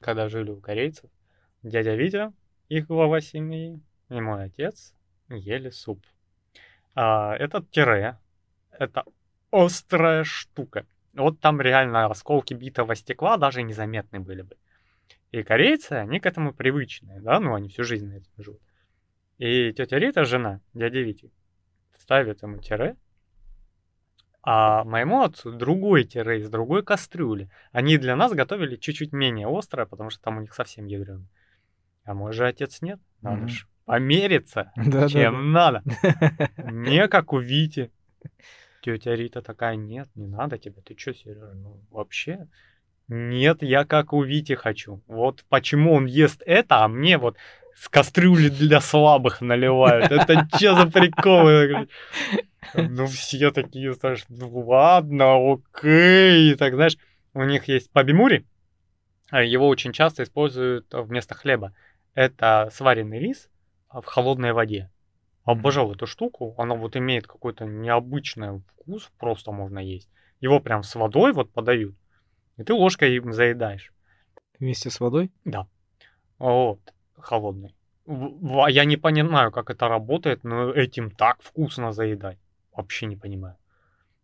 [0.00, 1.10] когда жили у корейцев.
[1.62, 2.32] Дядя Витя,
[2.68, 4.94] их глава семьи, и мой отец
[5.28, 6.04] ели суп.
[6.94, 8.18] А, этот тире,
[8.70, 9.04] это
[9.50, 10.86] острая штука.
[11.12, 14.56] Вот там реально осколки битого стекла даже незаметны были бы.
[15.32, 18.62] И корейцы, они к этому привычные, да, ну они всю жизнь на этом живут.
[19.38, 21.30] И тетя Рита, жена дяди Вити,
[21.98, 22.96] ставит ему тире,
[24.42, 27.50] а моему отцу другой тире из другой кастрюли.
[27.72, 31.26] Они для нас готовили чуть-чуть менее острое, потому что там у них совсем ядрено.
[32.04, 33.48] А мой же отец нет, надо mm-hmm.
[33.48, 35.82] же помериться, да, чем да, надо.
[36.70, 37.90] Не как у Вити.
[38.82, 42.48] Тетя Рита такая, нет, не надо тебе, ты что, Сережа, ну вообще...
[43.12, 45.02] Нет, я как у Вити хочу.
[45.08, 47.36] Вот почему он ест это, а мне вот
[47.80, 50.12] с кастрюли для слабых наливают.
[50.12, 51.88] Это что за приколы?
[52.74, 56.54] Ну, все такие, знаешь, ну ладно, окей.
[56.56, 56.98] Так, знаешь,
[57.32, 58.46] у них есть пабимури,
[59.30, 61.74] а его очень часто используют вместо хлеба.
[62.12, 63.48] Это сваренный рис
[63.88, 64.90] в холодной воде.
[65.44, 66.54] Обожал эту штуку.
[66.58, 70.10] Она вот имеет какой-то необычный вкус, просто можно есть.
[70.40, 71.94] Его прям с водой вот подают.
[72.58, 73.90] И ты ложкой им заедаешь.
[74.58, 75.32] Вместе с водой?
[75.46, 75.66] Да.
[76.38, 76.80] Вот,
[77.24, 77.74] холодный.
[78.06, 82.38] Я не понимаю, как это работает, но этим так вкусно заедать.
[82.72, 83.56] Вообще не понимаю.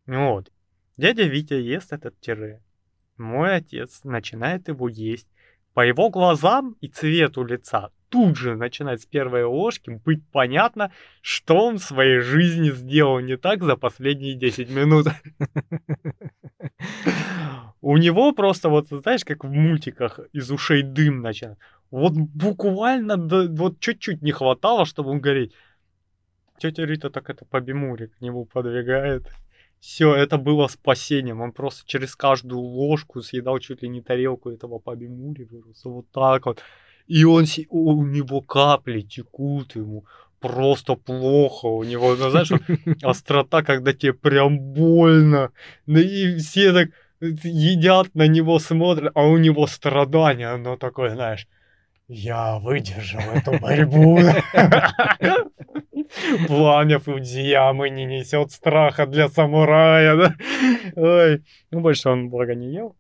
[0.07, 0.51] Вот.
[0.97, 2.63] Дядя Витя ест этот тире.
[3.17, 5.29] Мой отец начинает его есть.
[5.75, 10.91] По его глазам и цвету лица тут же начинает с первой ложки быть понятно,
[11.21, 15.07] что он в своей жизни сделал не так за последние 10 минут.
[17.81, 21.59] У него просто вот, знаешь, как в мультиках из ушей дым начинает.
[21.91, 25.53] Вот буквально вот чуть-чуть не хватало, чтобы он гореть.
[26.59, 29.27] Тетя Рита так это по бимуре к нему подвигает.
[29.79, 31.41] Все, это было спасением.
[31.41, 35.47] Он просто через каждую ложку съедал чуть ли не тарелку этого по бимуре.
[35.85, 36.63] Вот так вот.
[37.07, 40.07] И он, у него капли текут ему
[40.41, 41.67] просто плохо.
[41.67, 42.51] У него, ну, знаешь,
[43.03, 45.53] острота, когда тебе прям больно.
[45.87, 46.89] Ну, и все так
[47.21, 50.49] едят на него, смотрят, а у него страдания.
[50.49, 51.47] Оно такое, знаешь,
[52.09, 54.19] я выдержал эту борьбу.
[56.47, 60.37] Пламя Фудзиямы не несет страха для самурая?
[60.95, 62.97] Ой, ну больше он, благо, не ел.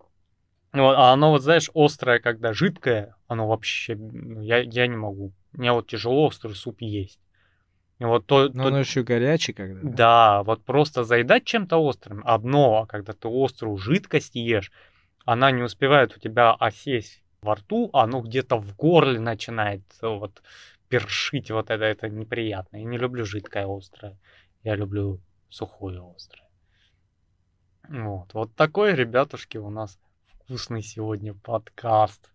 [0.72, 5.32] Вот, а оно вот, знаешь, острое, когда жидкое, оно вообще, ну, я, я не могу.
[5.52, 7.20] Мне вот тяжело острый суп есть.
[7.98, 8.68] И вот то, Но то...
[8.68, 9.80] оно еще горячий когда.
[9.82, 9.90] Да?
[9.96, 14.70] да, вот просто заедать чем-то острым одно, а когда ты острую жидкость ешь,
[15.24, 20.42] она не успевает у тебя осесть во рту, а оно где-то в горле начинает вот
[20.88, 22.76] першить, вот это, это неприятно.
[22.76, 24.18] Я не люблю жидкое острое,
[24.64, 26.48] я люблю сухое острое.
[27.88, 32.30] Вот, вот такой, ребятушки, у нас вкусный сегодня подкаст.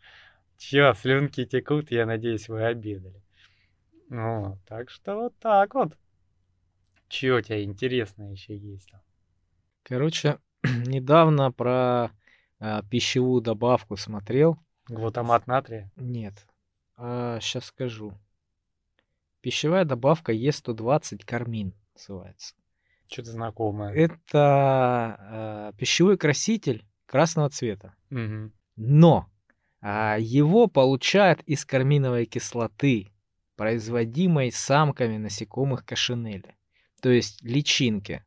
[0.58, 3.22] Че, слюнки текут, я надеюсь, вы обедали.
[4.10, 5.98] Ну, так что вот так вот.
[7.10, 8.92] Че у тебя интересное еще есть
[9.84, 12.12] Короче, недавно про
[12.60, 14.58] а, пищевую добавку смотрел.
[14.92, 15.90] Глутамат натрия?
[15.96, 16.46] Нет.
[16.98, 18.14] А, сейчас скажу.
[19.40, 22.56] Пищевая добавка Е120 кармин называется.
[23.10, 23.94] Что-то знакомое.
[23.94, 27.96] Это э, пищевой краситель красного цвета.
[28.10, 28.52] Угу.
[28.76, 29.30] Но
[29.80, 33.14] а, его получают из карминовой кислоты,
[33.56, 36.58] производимой самками насекомых кашинели.
[37.02, 38.26] То есть личинки.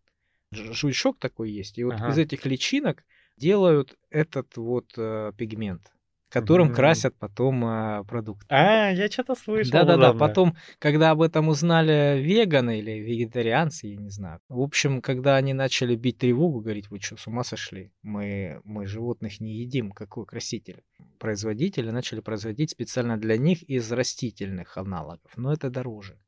[0.51, 1.77] Жучок такой есть.
[1.79, 2.09] И вот ага.
[2.11, 3.05] из этих личинок
[3.37, 5.95] делают этот вот э, пигмент
[6.35, 6.75] которым mm-hmm.
[6.75, 8.45] красят потом а, продукт.
[8.49, 9.71] А, я что-то слышал.
[9.71, 14.41] Да-да-да, потом, когда об этом узнали веганы или вегетарианцы, я не знаю.
[14.49, 17.93] В общем, когда они начали бить тревогу, говорить, вы что, с ума сошли?
[18.03, 20.83] Мы, мы животных не едим, какой краситель.
[21.21, 26.19] Производители начали производить специально для них из растительных аналогов, но это дороже.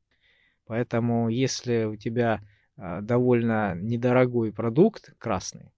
[0.67, 2.43] Поэтому, если у тебя
[2.77, 5.73] а, довольно недорогой продукт красный,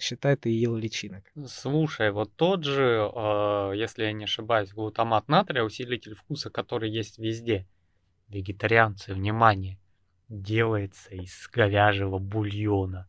[0.00, 1.24] считай, ты ел личинок.
[1.46, 7.18] Слушай, вот тот же, э, если я не ошибаюсь, глутамат натрия, усилитель вкуса, который есть
[7.18, 7.66] везде.
[8.28, 9.78] Вегетарианцы, внимание.
[10.28, 13.08] делается из говяжьего бульона.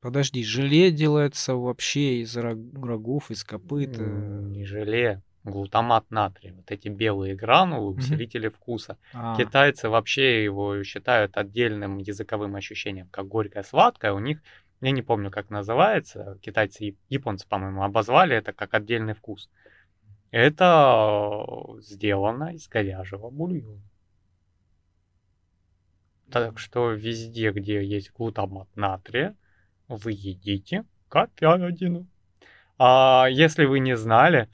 [0.00, 3.96] Подожди, желе делается вообще из рогов, из копыт?
[3.98, 4.40] Э?
[4.42, 6.52] Не желе, глутамат натрия.
[6.54, 8.98] Вот эти белые гранулы, усилители вкуса.
[9.12, 9.36] А.
[9.36, 14.12] Китайцы вообще его считают отдельным языковым ощущением, как горькое-сладкое.
[14.12, 14.42] У них,
[14.80, 19.50] я не помню, как называется, китайцы, японцы, по-моему, обозвали это как отдельный вкус.
[20.30, 21.46] Это
[21.80, 23.80] сделано из говяжьего бульона.
[26.30, 29.36] Так что везде, где есть глутамат натрия,
[29.88, 32.06] вы едите говядину.
[32.78, 34.48] А если вы не знали,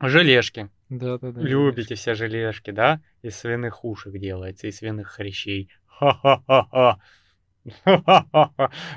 [0.00, 0.68] желешки.
[0.88, 1.40] Да, да, да.
[1.40, 3.00] Любите все желешки, да?
[3.22, 5.70] Из свиных ушек делается, из свиных хрящей.
[5.86, 7.00] Ха-ха-ха-ха.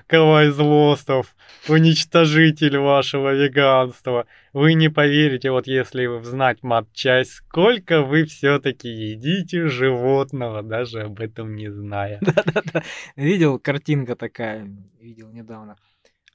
[0.07, 1.35] Кавай Злостов,
[1.67, 4.25] уничтожитель вашего веганства.
[4.53, 11.19] Вы не поверите, вот если вы знать матчасть, сколько вы все-таки едите животного, даже об
[11.19, 12.19] этом не зная.
[12.21, 12.83] Да-да-да.
[13.15, 14.69] Видел картинка такая,
[14.99, 15.75] видел недавно.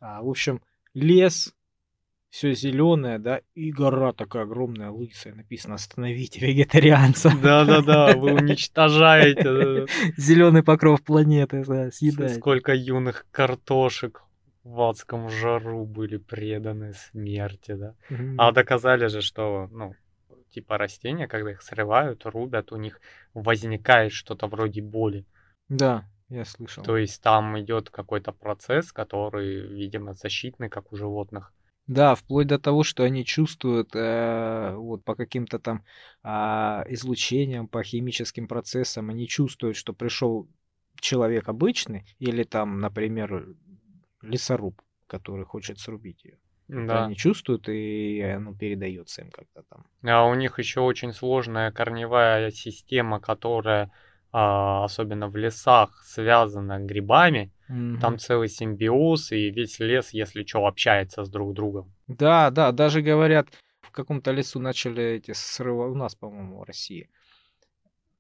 [0.01, 0.61] А, в общем,
[0.95, 1.55] лес,
[2.31, 7.33] все зеленое, да, и гора такая огромная, лысая, написано «Остановите вегетарианца».
[7.43, 9.87] Да-да-да, вы уничтожаете.
[10.17, 12.35] Зеленый покров планеты, да, съедаете.
[12.35, 14.23] Сколько юных картошек
[14.63, 17.95] в адском жару были преданы смерти, да.
[18.37, 19.95] А доказали же, что, ну,
[20.51, 23.01] типа растения, когда их срывают, рубят, у них
[23.33, 25.25] возникает что-то вроде боли.
[25.69, 26.85] Да, я слышал.
[26.85, 31.53] То есть там идет какой-то процесс, который, видимо, защитный, как у животных.
[31.89, 35.85] Да, вплоть до того, что они чувствуют э, вот по каким-то там
[36.23, 36.29] э,
[36.89, 40.47] излучениям, по химическим процессам, они чувствуют, что пришел
[41.01, 43.57] человек обычный или там, например,
[44.21, 46.39] лесоруб, который хочет срубить ее.
[46.69, 47.07] Да.
[47.07, 49.87] Они чувствуют, и оно передается им как-то там.
[50.03, 53.91] А у них еще очень сложная корневая система, которая
[54.31, 57.51] а, особенно в лесах, связано грибами.
[57.69, 58.01] Угу.
[58.01, 61.93] Там целый симбиоз, и весь лес, если что, общается с друг другом.
[62.07, 63.49] Да, да, даже говорят,
[63.81, 67.09] в каком-то лесу начали эти срывы, у нас, по-моему, в России,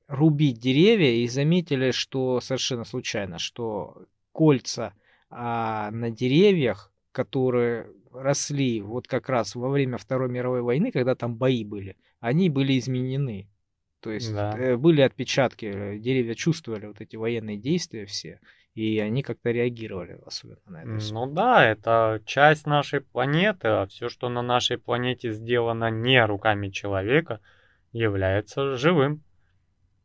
[0.06, 4.94] рубить деревья и заметили, что совершенно случайно, что кольца
[5.30, 11.36] а, на деревьях, которые росли вот как раз во время Второй мировой войны, когда там
[11.36, 13.48] бои были, они были изменены.
[14.00, 14.56] То есть да.
[14.56, 18.40] Э, были отпечатки, э, деревья чувствовали вот эти военные действия все,
[18.74, 21.12] и они как-то реагировали особенно на это.
[21.12, 26.68] Ну да, это часть нашей планеты, а все, что на нашей планете сделано не руками
[26.68, 27.40] человека,
[27.92, 29.22] является живым.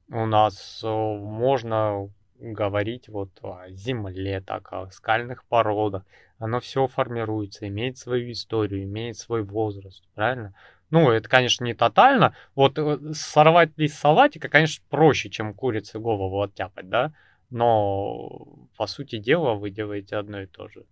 [0.10, 2.10] У нас э, можно
[2.40, 6.04] говорить вот о земле, так о скальных породах.
[6.38, 10.54] Оно все формируется, имеет свою историю, имеет свой возраст, правильно?
[10.90, 12.36] Ну, это, конечно, не тотально.
[12.54, 17.14] Вот э, сорвать лист салатика, конечно, проще, чем курицы голову оттяпать, да?
[17.50, 20.86] Но, по сути дела, вы делаете одно и то же.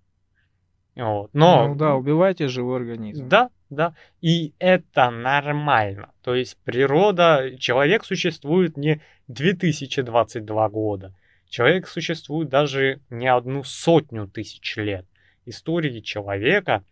[0.96, 1.30] Вот.
[1.34, 3.28] Но, ну да, убивайте живой организм.
[3.28, 3.96] Да, да.
[4.22, 6.12] И это нормально.
[6.22, 11.16] То есть природа, человек существует не 2022 года.
[11.50, 15.06] Человек существует даже не одну сотню тысяч лет.
[15.46, 16.84] Истории человека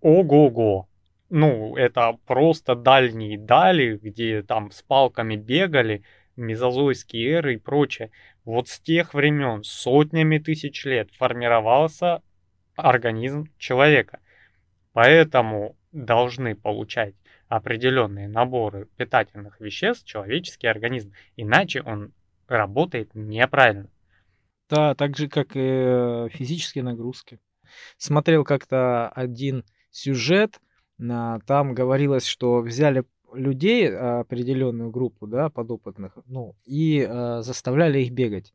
[0.00, 0.88] ого-го
[1.30, 6.04] ну, это просто дальние дали, где там с палками бегали,
[6.36, 8.12] мезозойские эры и прочее.
[8.44, 12.22] Вот с тех времен, сотнями тысяч лет формировался
[12.76, 14.20] организм человека.
[14.92, 17.14] Поэтому должны получать
[17.48, 21.12] определенные наборы питательных веществ человеческий организм.
[21.36, 22.12] Иначе он
[22.46, 23.90] работает неправильно.
[24.68, 27.38] Да, так же, как и физические нагрузки.
[27.96, 30.60] Смотрел как-то один сюжет,
[30.98, 33.04] там говорилось, что взяли
[33.34, 38.52] людей, а, определенную группу, да, подопытных, ну, и э, заставляли их бегать.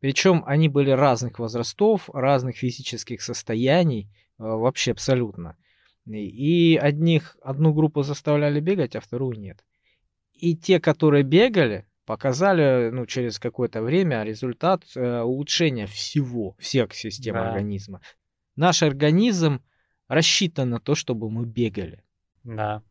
[0.00, 5.56] Причем они были разных возрастов, разных физических состояний, э, вообще абсолютно.
[6.06, 9.64] И одних, одну группу заставляли бегать, а вторую нет.
[10.32, 17.34] И те, которые бегали, показали ну, через какое-то время результат э, улучшения всего, всех систем
[17.34, 17.48] да.
[17.48, 18.00] организма.
[18.56, 19.62] Наш организм
[20.08, 22.02] рассчитан на то, чтобы мы бегали.
[22.42, 22.82] Да.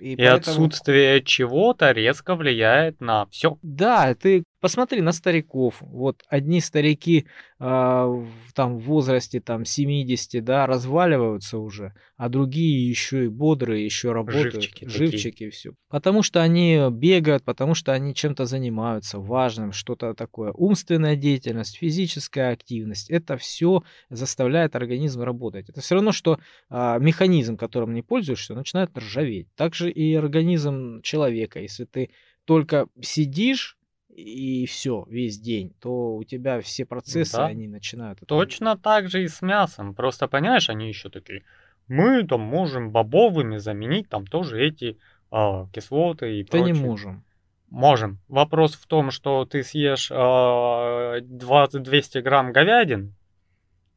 [0.00, 0.36] И, и поэтому...
[0.36, 3.58] отсутствие чего-то резко влияет на все.
[3.62, 5.76] Да, ты посмотри на стариков.
[5.80, 7.26] Вот одни старики
[7.58, 14.12] э, там в возрасте там 70, да, разваливаются уже, а другие еще и бодрые, еще
[14.12, 14.54] работают.
[14.54, 14.88] Живчики.
[14.88, 15.72] Живчики все.
[15.88, 20.52] Потому что они бегают, потому что они чем-то занимаются важным, что-то такое.
[20.52, 25.68] Умственная деятельность, физическая активность, это все заставляет организм работать.
[25.68, 26.38] Это все равно, что
[26.70, 29.48] э, механизм, которым не пользуешься, начинает ржаветь.
[29.54, 31.60] Также и организм человека.
[31.60, 32.10] Если ты
[32.44, 33.76] только сидишь,
[34.14, 37.46] и все, весь день, то у тебя все процессы, Да.
[37.46, 38.18] они начинают...
[38.18, 39.94] это- Точно так же и с мясом.
[39.94, 41.42] Просто, понимаешь, они еще такие,
[41.88, 44.98] мы там можем бобовыми заменить там тоже эти
[45.30, 46.86] а, кислоты и Да не прочее».
[46.86, 47.24] можем.
[47.70, 48.18] Можем.
[48.28, 53.14] Вопрос в том, что ты съешь а, 20-200 грамм говядин,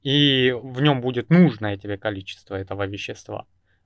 [0.04, 3.46] и в нем будет нужное тебе количество этого вещества.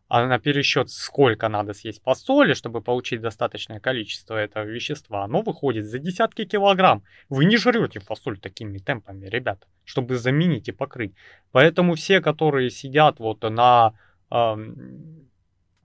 [0.10, 5.86] А на пересчет, сколько надо съесть фасоли, чтобы получить достаточное количество этого вещества, оно выходит
[5.86, 7.04] за десятки килограмм.
[7.28, 11.14] Вы не жрете фасоль такими темпами, ребята, чтобы заменить и покрыть.
[11.52, 13.96] Поэтому все, которые сидят вот на...
[14.30, 15.28] ам,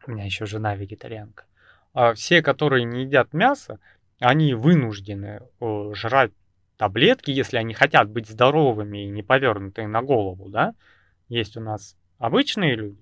[0.07, 1.44] у меня еще жена вегетарианка.
[1.93, 3.81] А все, которые не едят мясо,
[4.20, 6.31] они вынуждены э, жрать
[6.77, 10.74] таблетки, если они хотят быть здоровыми и не повернутые на голову, да?
[11.28, 13.02] Есть у нас обычные люди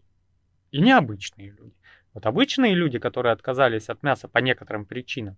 [0.71, 1.75] и необычные люди.
[2.15, 5.37] Вот обычные люди, которые отказались от мяса по некоторым причинам,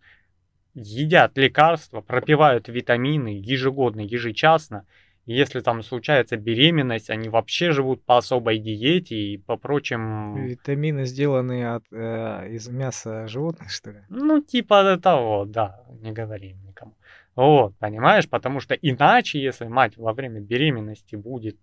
[0.74, 4.86] едят лекарства, пропивают витамины ежегодно, ежечасно.
[5.26, 11.04] И если там случается беременность, они вообще живут по особой диете и по прочим Витамины
[11.04, 14.00] сделаны от, э, из мяса животных, что ли?
[14.08, 16.96] Ну, типа того, да, не говорим никому.
[17.36, 21.56] Вот, понимаешь, потому что иначе, если мать во время беременности будет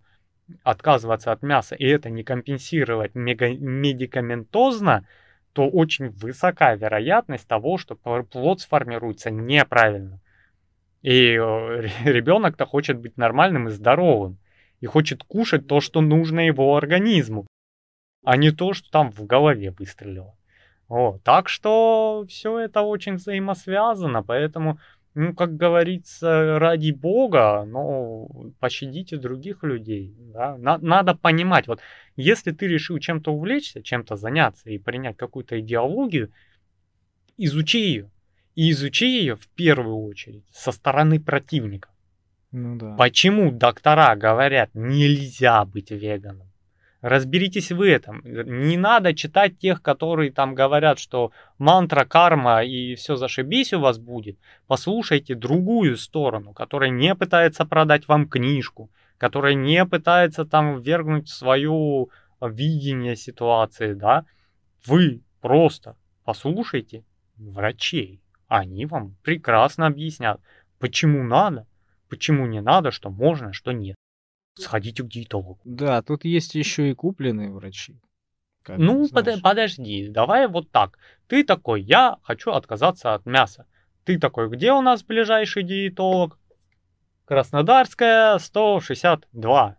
[0.62, 5.06] отказываться от мяса и это не компенсировать медикаментозно,
[5.52, 10.20] то очень высока вероятность того, что пл- плод сформируется неправильно.
[11.02, 11.32] И
[12.04, 14.38] ребенок-то хочет быть нормальным и здоровым.
[14.80, 17.46] И хочет кушать то, что нужно его организму,
[18.24, 20.34] а не то, что там в голове выстрелило.
[20.88, 21.22] Вот.
[21.22, 24.78] Так что все это очень взаимосвязано, поэтому,
[25.14, 28.28] ну, как говорится, ради бога, но
[28.60, 30.14] пощадите других людей.
[30.18, 30.56] Да?
[30.56, 31.80] На- надо понимать, вот
[32.16, 36.32] если ты решил чем-то увлечься, чем-то заняться и принять какую-то идеологию,
[37.36, 38.10] изучи ее.
[38.54, 41.88] И изучи ее в первую очередь со стороны противника.
[42.52, 42.96] Ну да.
[42.96, 46.49] Почему доктора говорят, нельзя быть веганом?
[47.02, 48.20] Разберитесь в этом.
[48.24, 53.98] Не надо читать тех, которые там говорят, что мантра, карма и все зашибись у вас
[53.98, 54.38] будет.
[54.66, 62.06] Послушайте другую сторону, которая не пытается продать вам книжку, которая не пытается там ввергнуть свое
[62.42, 64.26] видение ситуации, да.
[64.84, 67.04] Вы просто послушайте
[67.36, 68.20] врачей.
[68.46, 70.40] Они вам прекрасно объяснят,
[70.78, 71.66] почему надо,
[72.08, 73.96] почему не надо, что можно, что нет.
[74.60, 75.60] Сходите к диетологу.
[75.64, 78.00] Да, тут есть еще и купленные врачи.
[78.62, 80.98] как Ну, под- подожди, давай вот так.
[81.26, 83.66] Ты такой, я хочу отказаться от мяса.
[84.04, 86.38] Ты такой, где у нас ближайший диетолог?
[87.24, 89.76] Краснодарская, 162.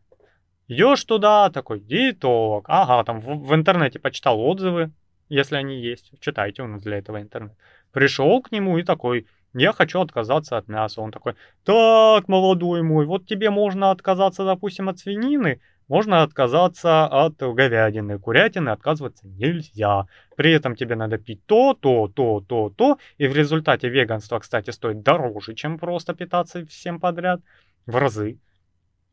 [0.68, 2.66] Идешь туда, такой, диетолог.
[2.70, 4.92] Ага, там в, в интернете почитал отзывы,
[5.28, 6.12] если они есть.
[6.22, 7.54] Читайте у нас для этого интернет.
[7.92, 11.02] Пришел к нему и такой, я хочу отказаться от мяса.
[11.02, 17.36] Он такой, так, молодой мой, вот тебе можно отказаться, допустим, от свинины, можно отказаться от
[17.38, 20.06] говядины, курятины отказываться нельзя.
[20.38, 22.98] При этом тебе надо пить то, то, то, то, то.
[23.18, 27.42] И в результате веганство, кстати, стоит дороже, чем просто питаться всем подряд.
[27.86, 28.40] В разы.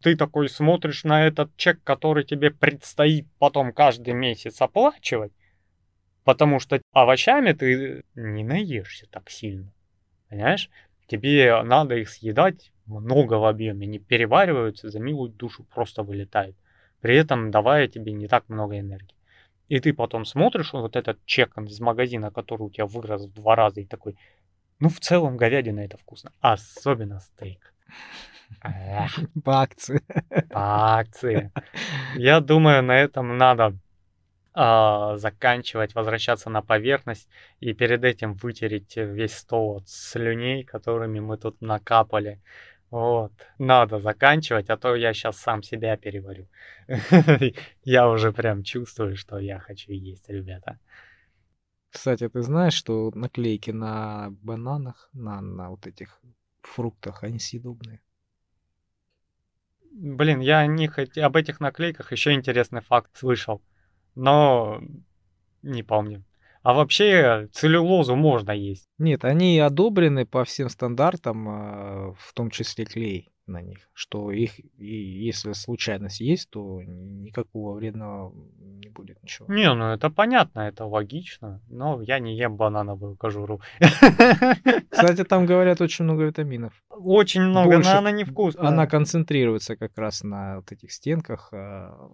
[0.02, 5.32] Ты такой смотришь на этот чек, который тебе предстоит потом каждый месяц оплачивать,
[6.22, 9.72] потому что овощами ты не наешься так сильно.
[10.28, 10.70] Понимаешь?
[11.06, 16.56] Тебе надо их съедать много в объеме, не перевариваются, за милую душу просто вылетает.
[17.00, 19.14] При этом давая тебе не так много энергии.
[19.68, 23.54] И ты потом смотришь вот этот чек из магазина, который у тебя вырос в два
[23.54, 24.16] раза, и такой,
[24.80, 26.32] ну в целом говядина это вкусно.
[26.40, 27.74] Особенно стейк.
[29.44, 30.00] По акции.
[30.50, 31.52] по акции.
[32.16, 33.76] Я думаю, на этом надо
[34.60, 37.28] а, заканчивать, возвращаться на поверхность
[37.60, 42.40] и перед этим вытереть весь стол от слюней, которыми мы тут накапали.
[42.90, 46.48] Вот, надо заканчивать, а то я сейчас сам себя переварю.
[47.84, 50.80] Я уже прям чувствую, что я хочу есть, ребята.
[51.90, 56.20] Кстати, ты знаешь, что наклейки на бананах, на, на вот этих
[56.62, 58.00] фруктах, они съедобные?
[59.92, 63.60] Блин, я не хот- об этих наклейках еще интересный факт слышал,
[64.18, 64.80] но
[65.62, 66.24] не помню.
[66.62, 68.88] А вообще целлюлозу можно есть.
[68.98, 74.58] Нет, они одобрены по всем стандартам, а, в том числе клей на них, что их,
[74.76, 79.50] и если случайно съесть, то никакого вредного не будет ничего.
[79.50, 83.62] Не, ну это понятно, это логично, но я не ем банановую кожуру.
[84.90, 86.74] Кстати, там говорят очень много витаминов.
[86.90, 88.66] Очень много, Больше- но она невкусная.
[88.68, 92.10] Она концентрируется как раз на вот этих стенках а,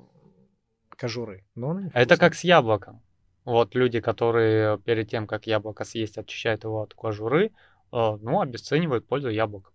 [0.96, 1.44] кожуры.
[1.54, 2.18] Но она Это невкусная.
[2.18, 3.02] как с яблоком.
[3.44, 7.50] Вот люди, которые перед тем, как яблоко съесть, очищают его от кожуры, э,
[7.90, 9.72] ну, обесценивают пользу яблок.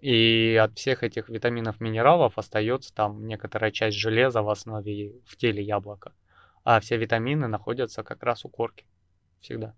[0.00, 5.62] И от всех этих витаминов, минералов остается там некоторая часть железа в основе в теле
[5.62, 6.12] яблока.
[6.64, 8.86] А все витамины находятся как раз у корки.
[9.40, 9.74] Всегда.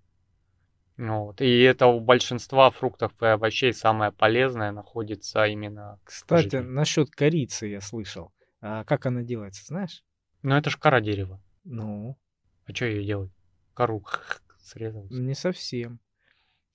[0.96, 1.40] Вот.
[1.40, 5.98] И это у большинства фруктов и овощей самое полезное находится именно...
[6.04, 8.32] Кстати, насчет корицы я слышал.
[8.60, 10.04] А как она делается, знаешь?
[10.44, 11.40] Ну, это ж кора дерева.
[11.64, 12.16] Ну?
[12.66, 13.32] А что ее делать?
[13.74, 14.04] Кору
[14.60, 15.08] срезал.
[15.10, 15.98] Не совсем.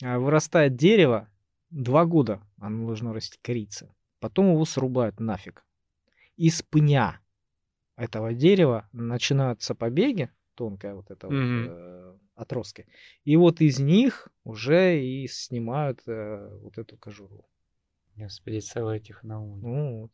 [0.04, 1.30] А вырастает дерево,
[1.70, 3.94] Два года оно должно расти корица.
[4.20, 5.64] Потом его срубают нафиг.
[6.36, 7.22] Из пня
[7.96, 11.62] этого дерева начинаются побеги, тонкая вот эта mm-hmm.
[11.62, 12.88] вот, э, отростки.
[13.24, 17.46] И вот из них уже и снимают э, вот эту кожуру.
[18.16, 19.68] Господи, целая технология.
[19.68, 20.12] Ну, вот.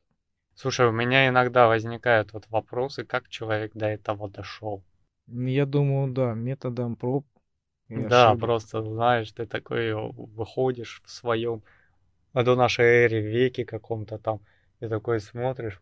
[0.56, 4.82] Слушай, у меня иногда возникают вот вопросы, как человек до этого дошел.
[5.27, 7.26] Я думаю, да, методом проб
[7.90, 8.40] да, ошибок.
[8.40, 11.61] просто знаешь, ты такой выходишь в своем,
[12.34, 14.40] а до нашей эре веке каком-то там,
[14.80, 15.82] и такой смотришь,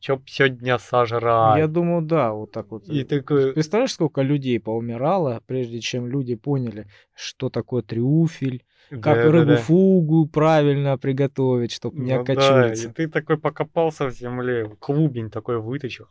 [0.00, 1.58] что сегодня сожрать.
[1.58, 2.88] Я думаю, да, вот так вот.
[2.88, 3.52] И такой...
[3.52, 9.50] Представляешь, сколько людей поумирало, прежде чем люди поняли, что такое трюфель, да, как да, рыбу
[9.52, 9.56] да.
[9.56, 12.84] фугу правильно приготовить, чтобы ну, не окочуриться.
[12.86, 16.06] Да, и ты такой покопался в земле, клубень такой вытащил,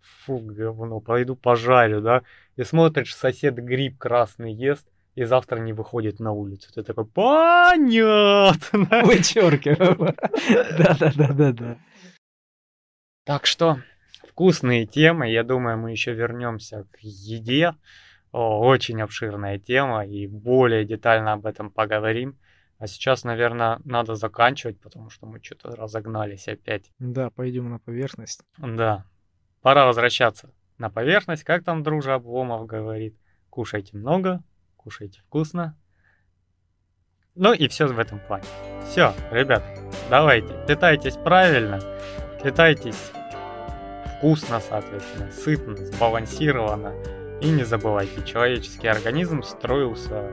[0.00, 2.22] фу, говно, пойду пожарю, да,
[2.56, 6.70] и смотришь, сосед гриб красный ест, и завтра не выходит на улицу.
[6.74, 8.56] Ты такой, понятно.
[9.02, 9.96] Вычеркиваю.
[10.78, 11.78] Да-да-да-да-да.
[13.26, 13.80] Так что,
[14.26, 15.28] вкусные темы.
[15.28, 17.74] Я думаю, мы еще вернемся к еде.
[18.32, 22.38] О, очень обширная тема, и более детально об этом поговорим.
[22.78, 26.90] А сейчас, наверное, надо заканчивать, потому что мы что-то разогнались опять.
[26.98, 28.42] Да, пойдем на поверхность.
[28.58, 29.04] Да,
[29.66, 33.16] Пора возвращаться на поверхность, как там дружа Обломов говорит.
[33.50, 34.40] Кушайте много,
[34.76, 35.76] кушайте вкусно.
[37.34, 38.44] Ну и все в этом плане.
[38.88, 39.64] Все, ребят,
[40.08, 41.80] давайте, питайтесь правильно,
[42.42, 43.12] питайтесь
[44.18, 46.94] вкусно, соответственно, сытно, сбалансированно.
[47.40, 50.30] И не забывайте, человеческий организм строился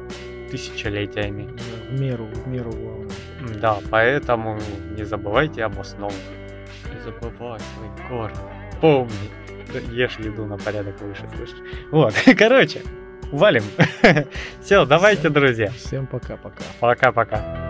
[0.49, 1.49] тысячелетиями.
[1.89, 3.09] В меру, в меру главное.
[3.59, 4.57] Да, поэтому
[4.95, 6.15] не забывайте об основах.
[6.93, 9.31] Не забывай свои корни помни.
[9.91, 11.55] Ешь еду на порядок выше, слышишь?
[11.89, 12.81] Вот, короче,
[13.31, 13.63] валим.
[14.61, 15.69] Все, давайте, друзья.
[15.69, 16.63] Всем пока-пока.
[16.81, 17.62] Пока-пока.